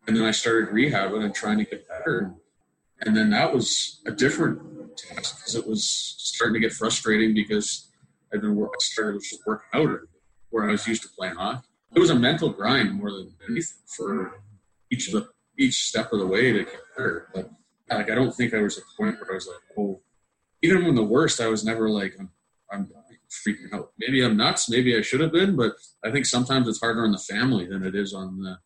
And 0.07 0.15
then 0.15 0.23
I 0.23 0.31
started 0.31 0.69
rehabbing 0.69 1.23
and 1.23 1.33
trying 1.33 1.57
to 1.57 1.65
get 1.65 1.87
better. 1.87 2.33
And 3.01 3.17
then 3.17 3.31
that 3.31 3.53
was 3.53 4.01
a 4.05 4.11
different 4.11 4.61
task 4.97 5.39
because 5.39 5.55
it 5.55 5.67
was 5.67 5.83
starting 6.17 6.53
to 6.53 6.59
get 6.59 6.73
frustrating 6.73 7.33
because 7.33 7.89
I'd 8.33 8.41
been 8.41 8.55
working, 8.55 8.79
started 8.79 9.21
just 9.21 9.41
working 9.45 9.67
out 9.73 9.99
where 10.49 10.69
I 10.69 10.71
was 10.71 10.87
used 10.87 11.01
to 11.03 11.09
playing 11.17 11.35
hockey. 11.35 11.67
It 11.95 11.99
was 11.99 12.09
a 12.09 12.15
mental 12.15 12.49
grind 12.49 12.93
more 12.93 13.11
than 13.11 13.33
anything 13.49 13.77
for 13.97 14.41
each 14.91 15.07
of 15.07 15.13
the 15.13 15.29
each 15.57 15.85
step 15.85 16.11
of 16.11 16.19
the 16.19 16.25
way 16.25 16.51
to 16.51 16.63
get 16.63 16.79
better. 16.95 17.29
But 17.33 17.49
like 17.89 18.09
I 18.09 18.15
don't 18.15 18.33
think 18.33 18.53
I 18.53 18.61
was 18.61 18.77
a 18.77 18.81
point 18.97 19.19
where 19.19 19.31
I 19.31 19.35
was 19.35 19.47
like, 19.47 19.77
oh, 19.77 20.01
even 20.61 20.85
when 20.85 20.95
the 20.95 21.03
worst, 21.03 21.41
I 21.41 21.47
was 21.47 21.63
never 21.63 21.89
like 21.89 22.15
I'm, 22.19 22.29
I'm 22.71 22.89
freaking 23.45 23.73
out. 23.73 23.91
Maybe 23.99 24.23
I'm 24.23 24.37
nuts. 24.37 24.69
Maybe 24.69 24.97
I 24.97 25.01
should 25.01 25.19
have 25.19 25.31
been, 25.31 25.55
but 25.55 25.73
I 26.03 26.11
think 26.11 26.25
sometimes 26.25 26.67
it's 26.67 26.79
harder 26.79 27.03
on 27.03 27.11
the 27.11 27.17
family 27.17 27.67
than 27.67 27.83
it 27.83 27.95
is 27.95 28.13
on 28.13 28.39
the 28.39 28.57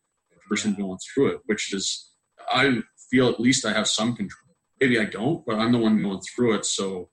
person 0.48 0.74
going 0.74 0.98
through 0.98 1.32
it. 1.32 1.40
Which 1.46 1.72
is, 1.74 2.10
I 2.50 2.82
feel 3.10 3.28
at 3.28 3.40
least 3.40 3.66
I 3.66 3.72
have 3.72 3.88
some 3.88 4.14
control. 4.14 4.54
Maybe 4.80 4.98
I 4.98 5.04
don't, 5.04 5.44
but 5.44 5.56
I'm 5.56 5.72
the 5.72 5.78
one 5.78 6.00
going 6.00 6.20
through 6.20 6.54
it, 6.54 6.64
so 6.64 7.10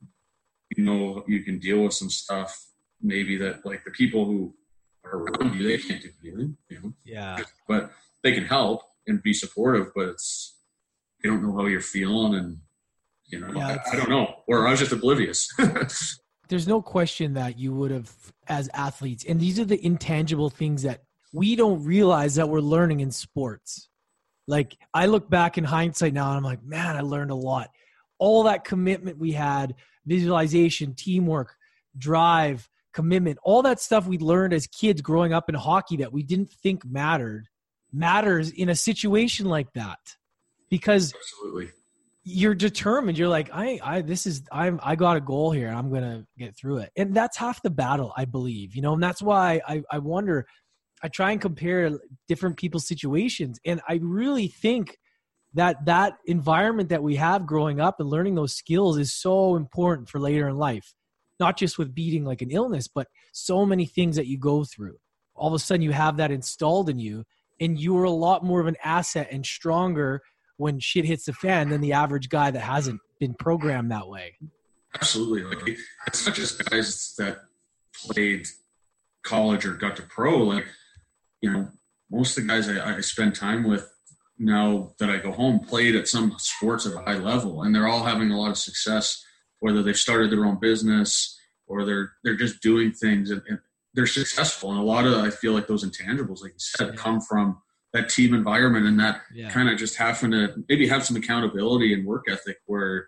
you 0.75 0.83
know 0.83 1.23
you 1.27 1.43
can 1.43 1.59
deal 1.59 1.83
with 1.83 1.93
some 1.93 2.09
stuff. 2.09 2.55
Maybe 3.01 3.37
that 3.37 3.65
like 3.65 3.83
the 3.83 3.91
people 3.91 4.25
who 4.25 4.55
are 5.03 5.17
around 5.17 5.55
you, 5.55 5.67
they 5.67 5.77
can't 5.77 6.01
do 6.01 6.09
anything. 6.23 6.57
You 6.69 6.79
know? 6.81 6.93
Yeah. 7.03 7.39
But 7.67 7.91
they 8.23 8.33
can 8.33 8.45
help 8.45 8.81
and 9.07 9.21
be 9.21 9.33
supportive, 9.33 9.87
but 9.95 10.09
it's 10.09 10.54
they 11.25 11.31
don't 11.31 11.41
know 11.41 11.55
how 11.57 11.65
you're 11.65 11.81
feeling 11.81 12.35
and 12.35 12.57
you 13.25 13.39
know 13.39 13.51
yeah, 13.55 13.79
I, 13.85 13.93
I, 13.93 13.95
don't 13.95 14.09
know. 14.09 14.35
Or 14.47 14.67
i 14.67 14.71
was 14.71 14.79
just 14.79 14.91
oblivious. 14.91 15.51
There's 16.49 16.67
no 16.67 16.83
question 16.83 17.33
that 17.33 17.57
you 17.57 17.73
would 17.73 17.89
have 17.89 18.11
as 18.47 18.69
athletes 18.75 19.25
and 19.27 19.39
these 19.39 19.59
are 19.59 19.65
the 19.65 19.83
intangible 19.83 20.51
things 20.51 20.83
that 20.83 21.01
we 21.33 21.55
don't 21.55 21.83
realize 21.83 22.35
that 22.35 22.47
we're 22.47 22.59
learning 22.59 22.99
in 22.99 23.09
sports. 23.09 23.89
Like 24.47 24.77
i 24.93 25.07
look 25.07 25.29
back 25.29 25.57
in 25.57 25.63
hindsight 25.63 26.13
now 26.13 26.29
and 26.29 26.37
i'm 26.37 26.43
like 26.43 26.63
man 26.63 26.95
i 26.95 27.01
learned 27.01 27.31
a 27.31 27.35
lot. 27.35 27.71
All 28.19 28.43
that 28.43 28.63
commitment 28.63 29.17
we 29.17 29.31
had 29.31 29.73
visualization 30.05 30.93
teamwork 30.93 31.55
drive 31.97 32.69
commitment 32.93 33.39
all 33.43 33.63
that 33.63 33.79
stuff 33.79 34.05
we 34.05 34.19
learned 34.19 34.53
as 34.53 34.67
kids 34.67 35.01
growing 35.01 35.33
up 35.33 35.49
in 35.49 35.55
hockey 35.55 35.97
that 35.97 36.13
we 36.13 36.21
didn't 36.21 36.51
think 36.51 36.85
mattered 36.85 37.47
matters 37.91 38.51
in 38.51 38.69
a 38.69 38.75
situation 38.75 39.47
like 39.47 39.71
that 39.73 39.99
because 40.69 41.13
absolutely. 41.13 41.71
you're 42.23 42.55
determined. 42.55 43.17
You're 43.17 43.29
like 43.29 43.49
i 43.53 43.79
i 43.83 44.01
this 44.01 44.25
is 44.25 44.43
i'm 44.51 44.79
i 44.83 44.95
got 44.95 45.17
a 45.17 45.21
goal 45.21 45.51
here 45.51 45.67
and 45.67 45.77
i'm 45.77 45.91
gonna 45.91 46.25
get 46.37 46.55
through 46.55 46.77
it. 46.77 46.91
And 46.97 47.13
that's 47.13 47.37
half 47.37 47.61
the 47.61 47.69
battle 47.69 48.13
i 48.17 48.25
believe 48.25 48.75
you 48.75 48.81
know 48.81 48.93
and 48.93 49.03
that's 49.03 49.21
why 49.21 49.61
i 49.67 49.81
i 49.91 49.97
wonder 49.97 50.45
i 51.03 51.07
try 51.07 51.31
and 51.31 51.41
compare 51.41 51.91
different 52.27 52.57
people's 52.57 52.87
situations. 52.87 53.59
And 53.65 53.81
i 53.87 53.99
really 54.01 54.47
think 54.47 54.97
that 55.53 55.85
that 55.85 56.17
environment 56.25 56.89
that 56.89 57.01
we 57.01 57.15
have 57.15 57.45
growing 57.45 57.79
up 57.79 57.99
and 57.99 58.09
learning 58.09 58.35
those 58.35 58.53
skills 58.53 58.97
is 58.97 59.13
so 59.13 59.55
important 59.55 60.09
for 60.09 60.19
later 60.19 60.47
in 60.49 60.57
life 60.57 60.93
not 61.39 61.57
just 61.57 61.77
with 61.77 61.93
beating 61.93 62.23
like 62.23 62.41
an 62.41 62.51
illness 62.51 62.87
but 62.87 63.07
so 63.33 63.65
many 63.65 63.85
things 63.85 64.15
that 64.15 64.27
you 64.27 64.37
go 64.37 64.63
through. 64.63 64.97
All 65.35 65.47
of 65.47 65.53
a 65.53 65.59
sudden 65.59 65.81
you 65.81 65.91
have 65.91 66.17
that 66.17 66.31
installed 66.31 66.89
in 66.89 66.99
you 66.99 67.25
and 67.59 67.79
you 67.79 67.97
are 67.97 68.03
a 68.03 68.11
lot 68.11 68.43
more 68.43 68.59
of 68.59 68.67
an 68.67 68.77
asset 68.83 69.27
and 69.31 69.45
stronger 69.45 70.21
when 70.57 70.79
shit 70.79 71.05
hits 71.05 71.25
the 71.25 71.33
fan 71.33 71.69
than 71.69 71.81
the 71.81 71.93
average 71.93 72.29
guy 72.29 72.51
that 72.51 72.59
hasn't 72.59 72.99
been 73.19 73.33
programmed 73.33 73.91
that 73.91 74.07
way. 74.07 74.35
Absolutely. 74.93 75.43
Like 75.43 75.77
it's 76.07 76.25
not 76.25 76.35
just 76.35 76.63
guys 76.69 77.13
that 77.17 77.39
played 78.03 78.47
college 79.23 79.65
or 79.65 79.73
got 79.73 79.95
to 79.97 80.03
pro. 80.03 80.37
Like, 80.37 80.65
you 81.41 81.51
know, 81.51 81.67
most 82.09 82.37
of 82.37 82.43
the 82.43 82.49
guys 82.49 82.69
I, 82.69 82.97
I 82.97 83.01
spend 83.01 83.35
time 83.35 83.67
with 83.67 83.91
now 84.37 84.93
that 84.99 85.09
I 85.09 85.17
go 85.17 85.31
home 85.31 85.59
played 85.59 85.95
at 85.95 86.07
some 86.07 86.35
sports 86.37 86.85
at 86.85 86.93
a 86.93 86.99
high 86.99 87.17
level 87.17 87.63
and 87.63 87.73
they're 87.73 87.87
all 87.87 88.03
having 88.03 88.31
a 88.31 88.39
lot 88.39 88.51
of 88.51 88.57
success, 88.57 89.23
whether 89.59 89.83
they've 89.83 89.97
started 89.97 90.31
their 90.31 90.45
own 90.45 90.59
business 90.59 91.37
or 91.67 91.85
they're 91.85 92.11
they're 92.23 92.37
just 92.37 92.61
doing 92.61 92.91
things 92.91 93.31
and, 93.31 93.41
and 93.49 93.59
they're 93.93 94.07
successful. 94.07 94.71
And 94.71 94.79
a 94.79 94.83
lot 94.83 95.05
of 95.05 95.13
I 95.13 95.29
feel 95.29 95.53
like 95.53 95.67
those 95.67 95.85
intangibles, 95.85 96.41
like 96.41 96.53
you 96.53 96.59
said, 96.59 96.97
come 96.97 97.21
from 97.21 97.61
that 97.95 98.09
team 98.09 98.33
environment 98.33 98.85
and 98.85 98.99
that 98.99 99.21
yeah. 99.33 99.49
kind 99.49 99.69
of 99.69 99.77
just 99.77 99.95
having 99.95 100.31
to 100.31 100.53
maybe 100.67 100.85
have 100.85 101.05
some 101.05 101.15
accountability 101.15 101.93
and 101.93 102.05
work 102.05 102.25
ethic 102.29 102.57
where 102.65 103.07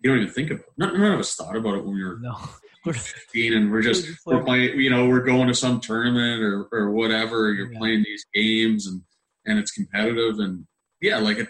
you 0.00 0.10
don't 0.10 0.20
even 0.20 0.32
think 0.32 0.50
about 0.50 0.66
it. 0.66 0.72
None, 0.76 1.00
none 1.00 1.12
of 1.12 1.20
us 1.20 1.34
thought 1.34 1.56
about 1.56 1.76
it 1.76 1.84
when 1.86 1.94
we 1.94 2.04
were 2.04 2.18
no. 2.20 2.36
15 2.92 3.54
and 3.54 3.72
we're 3.72 3.80
just 3.80 4.06
we're 4.26 4.44
playing 4.44 4.78
you 4.78 4.90
know 4.90 5.08
we're 5.08 5.24
going 5.24 5.48
to 5.48 5.54
some 5.54 5.80
tournament 5.80 6.42
or, 6.42 6.68
or 6.70 6.90
whatever 6.90 7.50
you're 7.54 7.72
yeah. 7.72 7.78
playing 7.78 8.04
these 8.04 8.26
games 8.34 8.86
and 8.86 9.00
and 9.46 9.58
it's 9.58 9.70
competitive 9.70 10.38
and 10.38 10.66
yeah 11.00 11.16
like 11.16 11.38
it, 11.38 11.48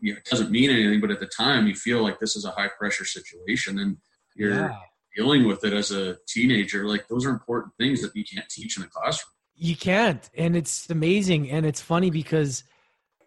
yeah, 0.00 0.14
it 0.14 0.24
doesn't 0.24 0.50
mean 0.50 0.70
anything 0.70 0.98
but 1.02 1.10
at 1.10 1.20
the 1.20 1.26
time 1.26 1.66
you 1.66 1.74
feel 1.74 2.02
like 2.02 2.18
this 2.18 2.34
is 2.34 2.46
a 2.46 2.50
high 2.52 2.70
pressure 2.78 3.04
situation 3.04 3.78
and 3.78 3.98
you're 4.34 4.54
yeah. 4.54 4.76
dealing 5.14 5.46
with 5.46 5.62
it 5.64 5.74
as 5.74 5.90
a 5.90 6.16
teenager 6.26 6.86
like 6.86 7.06
those 7.08 7.26
are 7.26 7.30
important 7.30 7.74
things 7.78 8.00
that 8.00 8.16
you 8.16 8.24
can't 8.24 8.48
teach 8.48 8.78
in 8.78 8.82
a 8.82 8.86
classroom 8.86 9.34
you 9.60 9.76
can't. 9.76 10.28
And 10.34 10.56
it's 10.56 10.88
amazing. 10.88 11.50
And 11.50 11.66
it's 11.66 11.82
funny 11.82 12.10
because 12.10 12.64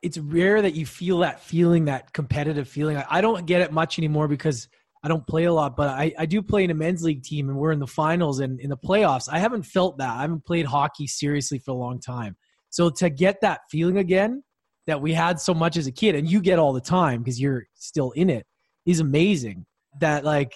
it's 0.01 0.17
rare 0.17 0.61
that 0.61 0.73
you 0.73 0.85
feel 0.85 1.19
that 1.19 1.39
feeling, 1.41 1.85
that 1.85 2.11
competitive 2.11 2.67
feeling. 2.67 2.97
I 2.97 3.21
don't 3.21 3.45
get 3.45 3.61
it 3.61 3.71
much 3.71 3.99
anymore 3.99 4.27
because 4.27 4.67
I 5.03 5.09
don't 5.09 5.25
play 5.27 5.43
a 5.43 5.53
lot, 5.53 5.75
but 5.75 5.89
I, 5.89 6.11
I 6.17 6.25
do 6.25 6.41
play 6.41 6.63
in 6.63 6.71
a 6.71 6.73
men's 6.73 7.03
league 7.03 7.23
team 7.23 7.49
and 7.49 7.57
we're 7.57 7.71
in 7.71 7.79
the 7.79 7.87
finals 7.87 8.39
and 8.39 8.59
in 8.59 8.69
the 8.69 8.77
playoffs. 8.77 9.29
I 9.31 9.37
haven't 9.37 9.63
felt 9.63 9.99
that. 9.99 10.09
I 10.09 10.21
haven't 10.21 10.45
played 10.45 10.65
hockey 10.65 11.05
seriously 11.05 11.59
for 11.59 11.71
a 11.71 11.75
long 11.75 11.99
time. 11.99 12.35
So 12.69 12.89
to 12.89 13.11
get 13.11 13.41
that 13.41 13.61
feeling 13.69 13.97
again 13.97 14.43
that 14.87 15.01
we 15.01 15.13
had 15.13 15.39
so 15.39 15.53
much 15.53 15.77
as 15.77 15.85
a 15.85 15.91
kid 15.91 16.15
and 16.15 16.29
you 16.29 16.41
get 16.41 16.57
all 16.57 16.73
the 16.73 16.81
time 16.81 17.21
because 17.21 17.39
you're 17.39 17.65
still 17.75 18.11
in 18.11 18.31
it 18.31 18.47
is 18.87 18.99
amazing. 18.99 19.65
That 19.99 20.25
like 20.25 20.53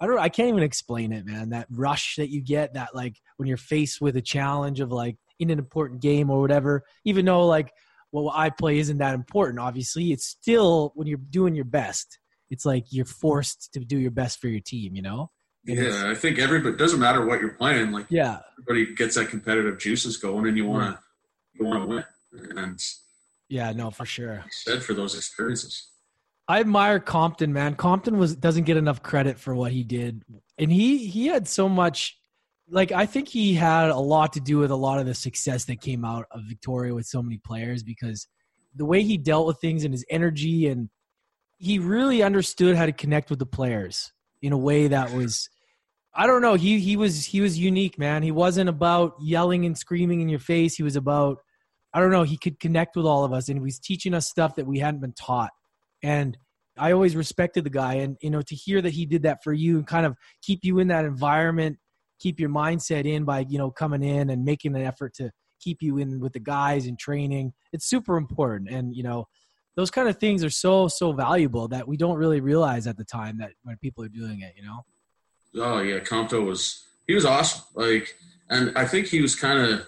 I 0.00 0.06
don't 0.06 0.18
I 0.18 0.28
can't 0.28 0.50
even 0.50 0.62
explain 0.62 1.12
it, 1.12 1.24
man. 1.24 1.48
That 1.48 1.66
rush 1.70 2.16
that 2.16 2.28
you 2.28 2.42
get, 2.42 2.74
that 2.74 2.94
like 2.94 3.16
when 3.36 3.48
you're 3.48 3.56
faced 3.56 4.00
with 4.00 4.16
a 4.16 4.22
challenge 4.22 4.80
of 4.80 4.92
like 4.92 5.16
in 5.38 5.50
an 5.50 5.58
important 5.58 6.00
game 6.00 6.30
or 6.30 6.40
whatever, 6.40 6.84
even 7.04 7.24
though 7.24 7.46
like 7.46 7.72
well 8.12 8.30
I 8.30 8.50
play 8.50 8.78
isn't 8.78 8.98
that 8.98 9.14
important, 9.14 9.58
obviously, 9.58 10.12
it's 10.12 10.26
still 10.26 10.92
when 10.94 11.06
you're 11.06 11.18
doing 11.18 11.54
your 11.54 11.64
best, 11.64 12.18
it's 12.50 12.64
like 12.64 12.86
you're 12.90 13.04
forced 13.04 13.72
to 13.72 13.80
do 13.80 13.98
your 13.98 14.10
best 14.10 14.40
for 14.40 14.48
your 14.48 14.60
team, 14.60 14.94
you 14.94 15.02
know? 15.02 15.30
And 15.66 15.78
yeah, 15.78 16.10
I 16.10 16.14
think 16.14 16.38
everybody 16.38 16.76
doesn't 16.76 17.00
matter 17.00 17.24
what 17.24 17.40
you're 17.40 17.54
playing, 17.54 17.92
like 17.92 18.06
yeah, 18.10 18.40
everybody 18.58 18.94
gets 18.94 19.14
that 19.16 19.28
competitive 19.28 19.78
juices 19.78 20.16
going 20.18 20.46
and 20.46 20.56
you 20.56 20.66
wanna 20.66 20.92
mm-hmm. 20.92 21.64
you 21.64 21.68
wanna 21.68 21.86
win. 21.86 22.04
And 22.56 22.80
yeah, 23.48 23.72
no, 23.72 23.90
for 23.90 24.04
sure. 24.04 24.44
Said 24.50 24.82
for 24.82 24.94
those 24.94 25.14
experiences. 25.14 25.88
I 26.46 26.60
admire 26.60 27.00
Compton, 27.00 27.52
man. 27.52 27.74
Compton 27.74 28.18
was 28.18 28.36
doesn't 28.36 28.64
get 28.64 28.76
enough 28.76 29.02
credit 29.02 29.38
for 29.38 29.54
what 29.54 29.72
he 29.72 29.82
did, 29.82 30.22
and 30.58 30.70
he 30.70 31.06
he 31.06 31.26
had 31.26 31.48
so 31.48 31.68
much. 31.68 32.18
Like 32.68 32.92
I 32.92 33.06
think 33.06 33.28
he 33.28 33.54
had 33.54 33.90
a 33.90 33.98
lot 33.98 34.32
to 34.34 34.40
do 34.40 34.58
with 34.58 34.70
a 34.70 34.76
lot 34.76 34.98
of 34.98 35.06
the 35.06 35.14
success 35.14 35.64
that 35.66 35.80
came 35.80 36.04
out 36.04 36.26
of 36.30 36.42
Victoria 36.48 36.94
with 36.94 37.06
so 37.06 37.22
many 37.22 37.38
players 37.38 37.82
because 37.82 38.26
the 38.74 38.84
way 38.84 39.02
he 39.02 39.18
dealt 39.18 39.46
with 39.46 39.60
things 39.60 39.84
and 39.84 39.92
his 39.92 40.04
energy 40.10 40.66
and 40.66 40.88
he 41.58 41.78
really 41.78 42.22
understood 42.22 42.76
how 42.76 42.86
to 42.86 42.92
connect 42.92 43.30
with 43.30 43.38
the 43.38 43.46
players 43.46 44.12
in 44.42 44.52
a 44.52 44.58
way 44.58 44.88
that 44.88 45.12
was 45.12 45.48
I 46.14 46.26
don't 46.26 46.42
know, 46.42 46.54
he 46.54 46.80
he 46.80 46.96
was 46.96 47.24
he 47.24 47.40
was 47.40 47.58
unique, 47.58 47.98
man. 47.98 48.22
He 48.22 48.32
wasn't 48.32 48.68
about 48.68 49.14
yelling 49.20 49.66
and 49.66 49.76
screaming 49.76 50.20
in 50.20 50.28
your 50.28 50.38
face. 50.38 50.74
He 50.74 50.82
was 50.82 50.96
about 50.96 51.38
I 51.92 52.00
don't 52.00 52.10
know, 52.10 52.24
he 52.24 52.38
could 52.38 52.58
connect 52.58 52.96
with 52.96 53.06
all 53.06 53.24
of 53.24 53.32
us 53.32 53.48
and 53.48 53.58
he 53.58 53.62
was 53.62 53.78
teaching 53.78 54.14
us 54.14 54.28
stuff 54.28 54.56
that 54.56 54.66
we 54.66 54.78
hadn't 54.78 55.00
been 55.00 55.12
taught 55.12 55.50
and 56.02 56.36
I 56.76 56.92
always 56.92 57.14
respected 57.14 57.64
the 57.64 57.70
guy, 57.70 57.94
and 57.94 58.16
you 58.20 58.30
know, 58.30 58.42
to 58.42 58.54
hear 58.54 58.82
that 58.82 58.92
he 58.92 59.06
did 59.06 59.22
that 59.22 59.44
for 59.44 59.52
you 59.52 59.76
and 59.76 59.86
kind 59.86 60.06
of 60.06 60.16
keep 60.42 60.60
you 60.64 60.78
in 60.80 60.88
that 60.88 61.04
environment, 61.04 61.78
keep 62.18 62.40
your 62.40 62.50
mindset 62.50 63.06
in 63.06 63.24
by 63.24 63.44
you 63.48 63.58
know 63.58 63.70
coming 63.70 64.02
in 64.02 64.30
and 64.30 64.44
making 64.44 64.74
an 64.74 64.82
effort 64.82 65.14
to 65.14 65.30
keep 65.60 65.82
you 65.82 65.98
in 65.98 66.20
with 66.20 66.32
the 66.32 66.40
guys 66.40 66.86
and 66.86 66.98
training. 66.98 67.52
It's 67.72 67.86
super 67.86 68.16
important, 68.16 68.70
and 68.70 68.94
you 68.94 69.02
know, 69.02 69.28
those 69.76 69.90
kind 69.90 70.08
of 70.08 70.18
things 70.18 70.44
are 70.44 70.50
so 70.50 70.88
so 70.88 71.12
valuable 71.12 71.68
that 71.68 71.86
we 71.86 71.96
don't 71.96 72.16
really 72.16 72.40
realize 72.40 72.86
at 72.86 72.96
the 72.96 73.04
time 73.04 73.38
that 73.38 73.52
when 73.62 73.76
people 73.78 74.04
are 74.04 74.08
doing 74.08 74.40
it. 74.40 74.54
You 74.56 74.64
know. 74.64 74.84
Oh 75.56 75.80
yeah, 75.80 76.00
Compto 76.00 76.44
was 76.44 76.84
he 77.06 77.14
was 77.14 77.24
awesome. 77.24 77.64
Like, 77.74 78.14
and 78.50 78.76
I 78.76 78.86
think 78.86 79.06
he 79.06 79.20
was 79.20 79.34
kind 79.34 79.58
of 79.58 79.86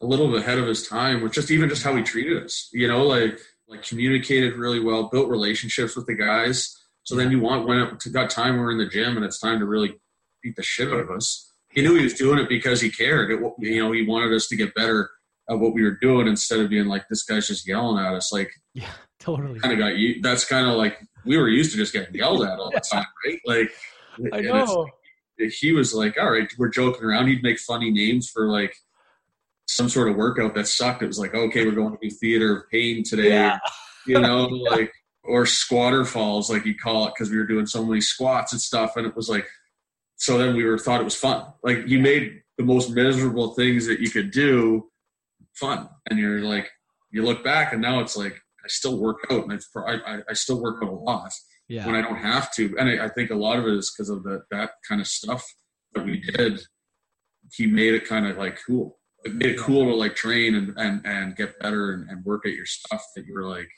a 0.00 0.06
little 0.06 0.28
bit 0.28 0.42
ahead 0.42 0.58
of 0.58 0.66
his 0.66 0.86
time 0.86 1.22
with 1.22 1.32
just 1.32 1.50
even 1.50 1.68
just 1.68 1.82
how 1.82 1.96
he 1.96 2.02
treated 2.02 2.42
us. 2.42 2.68
You 2.72 2.88
know, 2.88 3.04
like 3.04 3.38
like 3.68 3.82
communicated 3.82 4.54
really 4.54 4.80
well, 4.80 5.08
built 5.08 5.28
relationships 5.28 5.96
with 5.96 6.06
the 6.06 6.14
guys. 6.14 6.74
So 7.02 7.14
then 7.14 7.30
you 7.30 7.40
want 7.40 7.66
when 7.66 7.78
it 7.78 8.12
got 8.12 8.30
time 8.30 8.58
we're 8.58 8.72
in 8.72 8.78
the 8.78 8.86
gym 8.88 9.16
and 9.16 9.24
it's 9.24 9.38
time 9.38 9.58
to 9.60 9.66
really 9.66 9.94
beat 10.42 10.56
the 10.56 10.62
shit 10.62 10.88
out 10.88 11.00
of 11.00 11.10
us. 11.10 11.47
He 11.78 11.84
knew 11.84 11.94
he 11.94 12.02
was 12.02 12.14
doing 12.14 12.40
it 12.40 12.48
because 12.48 12.80
he 12.80 12.90
cared. 12.90 13.30
It, 13.30 13.40
you 13.60 13.80
know, 13.80 13.92
he 13.92 14.04
wanted 14.04 14.34
us 14.34 14.48
to 14.48 14.56
get 14.56 14.74
better 14.74 15.08
at 15.48 15.60
what 15.60 15.74
we 15.74 15.84
were 15.84 15.96
doing 16.02 16.26
instead 16.26 16.58
of 16.58 16.70
being 16.70 16.86
like 16.86 17.06
this 17.08 17.22
guy's 17.22 17.46
just 17.46 17.68
yelling 17.68 18.04
at 18.04 18.14
us. 18.14 18.32
Like, 18.32 18.50
yeah, 18.74 18.90
totally. 19.20 19.60
Kind 19.60 19.74
of 19.74 19.78
got 19.78 19.96
you. 19.96 20.20
That's 20.20 20.44
kind 20.44 20.66
of 20.66 20.74
like 20.74 20.98
we 21.24 21.36
were 21.36 21.48
used 21.48 21.70
to 21.70 21.76
just 21.76 21.92
getting 21.92 22.16
yelled 22.16 22.42
at 22.42 22.58
all 22.58 22.72
the 22.72 22.80
time, 22.80 23.06
right? 23.24 23.38
Like, 23.46 23.70
I 24.32 24.40
know. 24.40 24.88
He 25.36 25.72
was 25.72 25.94
like, 25.94 26.18
"All 26.18 26.32
right, 26.32 26.52
we're 26.58 26.68
joking 26.68 27.04
around." 27.04 27.28
He'd 27.28 27.44
make 27.44 27.60
funny 27.60 27.92
names 27.92 28.28
for 28.28 28.48
like 28.48 28.74
some 29.66 29.88
sort 29.88 30.08
of 30.08 30.16
workout 30.16 30.56
that 30.56 30.66
sucked. 30.66 31.04
It 31.04 31.06
was 31.06 31.20
like, 31.20 31.32
okay, 31.32 31.64
we're 31.64 31.70
going 31.76 31.96
to 31.96 31.98
do 32.02 32.10
theater 32.10 32.56
of 32.56 32.70
pain 32.72 33.04
today, 33.04 33.28
yeah. 33.28 33.60
you 34.04 34.18
know, 34.18 34.46
like 34.70 34.92
or 35.22 35.46
squatter 35.46 36.04
falls, 36.04 36.50
like 36.50 36.66
you 36.66 36.74
call 36.74 37.06
it, 37.06 37.12
because 37.14 37.30
we 37.30 37.36
were 37.36 37.46
doing 37.46 37.66
so 37.66 37.84
many 37.84 38.00
squats 38.00 38.52
and 38.52 38.60
stuff, 38.60 38.96
and 38.96 39.06
it 39.06 39.14
was 39.14 39.28
like, 39.28 39.46
so 40.18 40.36
then 40.36 40.54
we 40.54 40.64
were 40.64 40.78
thought 40.78 41.00
it 41.00 41.04
was 41.04 41.14
fun. 41.14 41.46
Like 41.62 41.86
you 41.86 41.98
made 41.98 42.42
the 42.58 42.64
most 42.64 42.90
miserable 42.90 43.54
things 43.54 43.86
that 43.86 44.00
you 44.00 44.10
could 44.10 44.30
do 44.30 44.90
fun, 45.54 45.88
and 46.10 46.18
you're 46.18 46.40
like, 46.40 46.70
you 47.10 47.24
look 47.24 47.42
back, 47.42 47.72
and 47.72 47.80
now 47.80 48.00
it's 48.00 48.16
like 48.16 48.34
I 48.64 48.68
still 48.68 48.98
work 48.98 49.18
out, 49.30 49.44
and 49.44 49.52
it's 49.52 49.68
I, 49.76 50.20
I 50.28 50.32
still 50.34 50.60
work 50.60 50.82
out 50.82 50.90
a 50.90 50.92
lot 50.92 51.32
yeah. 51.68 51.86
when 51.86 51.94
I 51.94 52.02
don't 52.02 52.16
have 52.16 52.52
to, 52.54 52.76
and 52.78 52.88
I, 52.88 53.06
I 53.06 53.08
think 53.08 53.30
a 53.30 53.34
lot 53.34 53.58
of 53.58 53.66
it 53.66 53.74
is 53.74 53.90
because 53.90 54.10
of 54.10 54.22
the, 54.24 54.42
that 54.50 54.72
kind 54.86 55.00
of 55.00 55.06
stuff 55.06 55.44
that 55.94 56.04
we 56.04 56.20
did. 56.20 56.60
He 57.54 57.66
made 57.66 57.94
it 57.94 58.06
kind 58.06 58.26
of 58.26 58.36
like 58.36 58.58
cool 58.66 58.98
it 59.24 59.34
made 59.34 59.50
it 59.52 59.58
cool 59.58 59.84
to 59.84 59.94
like 59.94 60.14
train 60.14 60.54
and, 60.54 60.74
and, 60.76 61.04
and 61.04 61.36
get 61.36 61.58
better 61.58 61.92
and, 61.92 62.08
and 62.08 62.24
work 62.24 62.46
at 62.46 62.52
your 62.52 62.66
stuff 62.66 63.04
that 63.16 63.26
you 63.26 63.34
were 63.34 63.48
like, 63.48 63.68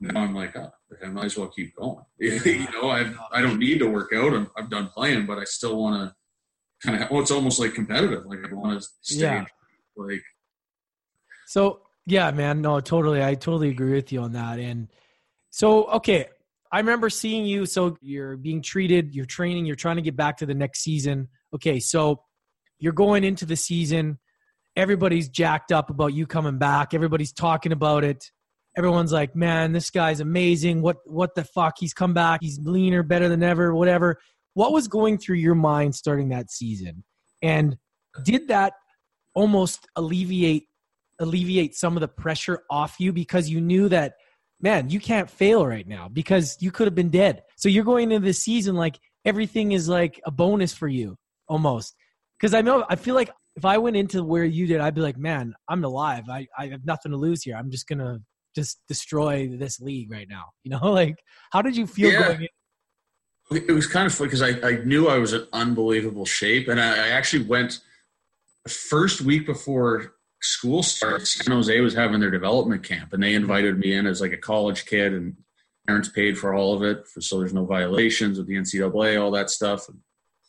now 0.00 0.20
I'm 0.20 0.34
like, 0.34 0.56
oh, 0.56 0.72
I 1.04 1.08
might 1.08 1.26
as 1.26 1.36
well 1.36 1.48
keep 1.48 1.76
going. 1.76 2.04
you 2.18 2.66
know, 2.72 2.90
I 2.90 3.12
I 3.32 3.42
don't 3.42 3.58
need 3.58 3.78
to 3.80 3.90
work 3.90 4.12
out. 4.14 4.32
I'm, 4.32 4.50
I'm 4.56 4.68
done 4.68 4.88
playing, 4.94 5.26
but 5.26 5.38
I 5.38 5.44
still 5.44 5.80
want 5.80 6.10
to 6.10 6.88
kind 6.88 7.02
of. 7.02 7.10
Well, 7.10 7.20
it's 7.20 7.30
almost 7.30 7.60
like 7.60 7.74
competitive. 7.74 8.24
Like 8.26 8.40
I 8.50 8.54
want 8.54 8.80
to 8.80 8.88
stay. 9.02 9.20
Yeah. 9.20 9.44
Like. 9.96 10.22
So 11.46 11.82
yeah, 12.06 12.30
man. 12.30 12.62
No, 12.62 12.80
totally. 12.80 13.22
I 13.22 13.34
totally 13.34 13.68
agree 13.68 13.92
with 13.92 14.12
you 14.12 14.20
on 14.20 14.32
that. 14.32 14.58
And 14.58 14.88
so 15.50 15.84
okay, 15.86 16.26
I 16.72 16.78
remember 16.78 17.10
seeing 17.10 17.44
you. 17.44 17.66
So 17.66 17.96
you're 18.00 18.36
being 18.36 18.62
treated. 18.62 19.14
You're 19.14 19.26
training. 19.26 19.66
You're 19.66 19.76
trying 19.76 19.96
to 19.96 20.02
get 20.02 20.16
back 20.16 20.38
to 20.38 20.46
the 20.46 20.54
next 20.54 20.80
season. 20.80 21.28
Okay, 21.54 21.78
so 21.78 22.22
you're 22.78 22.92
going 22.92 23.24
into 23.24 23.44
the 23.44 23.56
season 23.56 24.18
everybody's 24.76 25.28
jacked 25.28 25.72
up 25.72 25.90
about 25.90 26.14
you 26.14 26.26
coming 26.26 26.58
back. 26.58 26.94
Everybody's 26.94 27.32
talking 27.32 27.72
about 27.72 28.04
it. 28.04 28.30
Everyone's 28.76 29.12
like, 29.12 29.34
"Man, 29.34 29.72
this 29.72 29.90
guy's 29.90 30.20
amazing. 30.20 30.82
What 30.82 30.98
what 31.04 31.34
the 31.34 31.44
fuck? 31.44 31.74
He's 31.78 31.92
come 31.92 32.14
back. 32.14 32.40
He's 32.42 32.58
leaner, 32.62 33.02
better 33.02 33.28
than 33.28 33.42
ever, 33.42 33.74
whatever." 33.74 34.18
What 34.54 34.72
was 34.72 34.88
going 34.88 35.18
through 35.18 35.36
your 35.36 35.54
mind 35.54 35.94
starting 35.94 36.30
that 36.30 36.50
season? 36.50 37.04
And 37.42 37.76
did 38.24 38.48
that 38.48 38.72
almost 39.34 39.86
alleviate 39.96 40.66
alleviate 41.20 41.74
some 41.74 41.96
of 41.96 42.00
the 42.00 42.08
pressure 42.08 42.62
off 42.70 42.96
you 42.98 43.12
because 43.12 43.48
you 43.48 43.60
knew 43.60 43.88
that 43.88 44.14
man, 44.60 44.90
you 44.90 45.00
can't 45.00 45.30
fail 45.30 45.66
right 45.66 45.86
now 45.86 46.08
because 46.08 46.56
you 46.60 46.70
could 46.70 46.86
have 46.86 46.94
been 46.94 47.10
dead. 47.10 47.42
So 47.56 47.68
you're 47.68 47.84
going 47.84 48.10
into 48.10 48.24
this 48.24 48.42
season 48.42 48.74
like 48.74 48.98
everything 49.24 49.72
is 49.72 49.88
like 49.88 50.20
a 50.26 50.30
bonus 50.30 50.72
for 50.72 50.88
you 50.88 51.16
almost. 51.48 51.94
Because 52.38 52.54
I 52.54 52.62
know 52.62 52.84
I 52.88 52.96
feel 52.96 53.14
like 53.14 53.30
if 53.56 53.64
I 53.64 53.78
went 53.78 53.96
into 53.96 54.22
where 54.22 54.44
you 54.44 54.66
did, 54.66 54.80
I'd 54.80 54.94
be 54.94 55.00
like, 55.00 55.18
man, 55.18 55.54
I'm 55.68 55.84
alive. 55.84 56.24
I, 56.30 56.46
I 56.56 56.68
have 56.68 56.84
nothing 56.84 57.12
to 57.12 57.18
lose 57.18 57.42
here. 57.42 57.56
I'm 57.56 57.70
just 57.70 57.86
gonna 57.86 58.20
just 58.54 58.80
destroy 58.88 59.48
this 59.48 59.80
league 59.80 60.10
right 60.10 60.28
now. 60.28 60.46
You 60.62 60.72
know, 60.72 60.78
like 60.92 61.16
how 61.52 61.62
did 61.62 61.76
you 61.76 61.86
feel 61.86 62.12
yeah. 62.12 62.28
going 62.28 62.42
in? 62.42 62.48
It 63.68 63.72
was 63.72 63.88
kind 63.88 64.06
of 64.06 64.14
funny 64.14 64.28
because 64.28 64.42
I, 64.42 64.68
I 64.68 64.84
knew 64.84 65.08
I 65.08 65.18
was 65.18 65.32
in 65.32 65.44
unbelievable 65.52 66.24
shape, 66.24 66.68
and 66.68 66.80
I, 66.80 67.06
I 67.06 67.08
actually 67.08 67.44
went 67.46 67.80
the 68.64 68.70
first 68.70 69.22
week 69.22 69.44
before 69.44 70.12
school 70.40 70.84
starts. 70.84 71.34
San 71.34 71.52
Jose 71.52 71.80
was 71.80 71.94
having 71.94 72.20
their 72.20 72.30
development 72.30 72.84
camp, 72.84 73.12
and 73.12 73.20
they 73.20 73.34
invited 73.34 73.76
me 73.76 73.92
in 73.92 74.06
as 74.06 74.20
like 74.20 74.32
a 74.32 74.36
college 74.36 74.86
kid, 74.86 75.12
and 75.12 75.36
parents 75.88 76.08
paid 76.08 76.38
for 76.38 76.54
all 76.54 76.74
of 76.74 76.84
it, 76.84 77.08
for, 77.08 77.20
so 77.20 77.40
there's 77.40 77.52
no 77.52 77.64
violations 77.64 78.38
with 78.38 78.46
the 78.46 78.54
NCAA, 78.54 79.20
all 79.20 79.32
that 79.32 79.50
stuff. 79.50 79.88
And 79.88 79.98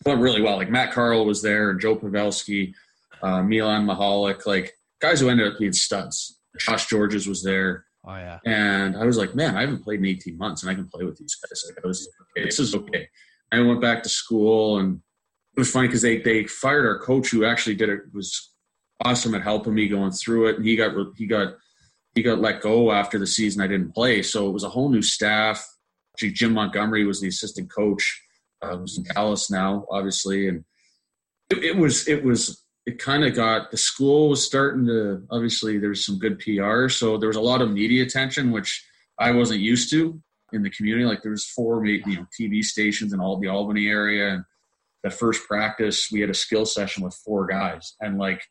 went 0.05 0.21
really 0.21 0.41
well. 0.41 0.57
Like 0.57 0.69
Matt 0.69 0.91
Carle 0.91 1.25
was 1.25 1.41
there, 1.41 1.71
and 1.71 1.79
Joe 1.79 1.95
Pavelski 1.95 2.75
uh, 3.21 3.43
Milan 3.43 3.85
Michalek, 3.85 4.45
like 4.45 4.73
guys 4.99 5.19
who 5.19 5.29
ended 5.29 5.51
up 5.51 5.59
being 5.59 5.73
studs. 5.73 6.39
Josh 6.59 6.89
Gorges 6.89 7.27
was 7.27 7.43
there. 7.43 7.85
Oh 8.05 8.15
yeah. 8.15 8.39
And 8.45 8.97
I 8.97 9.05
was 9.05 9.17
like, 9.17 9.35
man, 9.35 9.55
I 9.55 9.61
haven't 9.61 9.83
played 9.83 9.99
in 9.99 10.05
18 10.05 10.37
months, 10.37 10.63
and 10.63 10.71
I 10.71 10.75
can 10.75 10.87
play 10.87 11.03
with 11.03 11.17
these 11.17 11.35
guys. 11.35 11.63
Like 11.67 11.83
I 11.83 11.87
was, 11.87 12.09
okay, 12.37 12.45
this 12.45 12.59
is 12.59 12.73
okay. 12.73 13.07
I 13.51 13.59
went 13.59 13.81
back 13.81 14.01
to 14.03 14.09
school, 14.09 14.79
and 14.79 15.01
it 15.55 15.59
was 15.59 15.71
funny 15.71 15.87
because 15.87 16.01
they 16.01 16.17
they 16.17 16.45
fired 16.45 16.85
our 16.85 16.99
coach, 16.99 17.29
who 17.29 17.45
actually 17.45 17.75
did 17.75 17.89
it 17.89 18.01
was 18.13 18.53
awesome 19.03 19.35
at 19.35 19.43
helping 19.43 19.73
me 19.73 19.87
going 19.87 20.11
through 20.11 20.47
it, 20.47 20.55
and 20.57 20.65
he 20.65 20.75
got 20.75 20.93
he 21.15 21.27
got 21.27 21.53
he 22.15 22.23
got 22.23 22.39
let 22.39 22.61
go 22.61 22.91
after 22.91 23.19
the 23.19 23.27
season 23.27 23.61
I 23.61 23.67
didn't 23.67 23.93
play. 23.93 24.23
So 24.23 24.47
it 24.49 24.53
was 24.53 24.63
a 24.63 24.69
whole 24.69 24.89
new 24.89 25.01
staff. 25.01 25.65
Actually, 26.13 26.31
Jim 26.31 26.53
Montgomery 26.53 27.05
was 27.05 27.21
the 27.21 27.27
assistant 27.27 27.71
coach. 27.71 28.21
Uh, 28.61 28.77
who's 28.77 28.95
in 28.95 29.03
Dallas 29.15 29.49
now, 29.49 29.87
obviously, 29.89 30.47
and 30.47 30.63
it, 31.49 31.63
it 31.63 31.77
was 31.77 32.07
it 32.07 32.23
was 32.23 32.60
it 32.85 32.97
kind 32.97 33.23
of 33.23 33.35
got 33.35 33.71
the 33.71 33.77
school 33.77 34.29
was 34.29 34.43
starting 34.43 34.85
to 34.87 35.23
obviously 35.29 35.77
there's 35.77 36.05
some 36.05 36.17
good 36.17 36.39
PR, 36.39 36.89
so 36.89 37.17
there 37.17 37.27
was 37.27 37.37
a 37.37 37.41
lot 37.41 37.61
of 37.61 37.71
media 37.71 38.03
attention, 38.03 38.51
which 38.51 38.85
I 39.19 39.31
wasn't 39.31 39.59
used 39.61 39.91
to 39.91 40.19
in 40.51 40.63
the 40.63 40.69
community. 40.69 41.05
Like 41.05 41.21
there 41.21 41.31
was 41.31 41.45
four 41.45 41.85
you 41.85 42.01
know 42.05 42.25
TV 42.39 42.63
stations 42.63 43.13
in 43.13 43.19
all 43.19 43.37
the 43.37 43.47
Albany 43.47 43.87
area, 43.87 44.33
and 44.33 44.43
the 45.03 45.11
first 45.11 45.47
practice 45.47 46.09
we 46.11 46.21
had 46.21 46.29
a 46.29 46.35
skill 46.35 46.65
session 46.65 47.03
with 47.03 47.13
four 47.25 47.45
guys, 47.45 47.95
and 48.01 48.17
like 48.17 48.41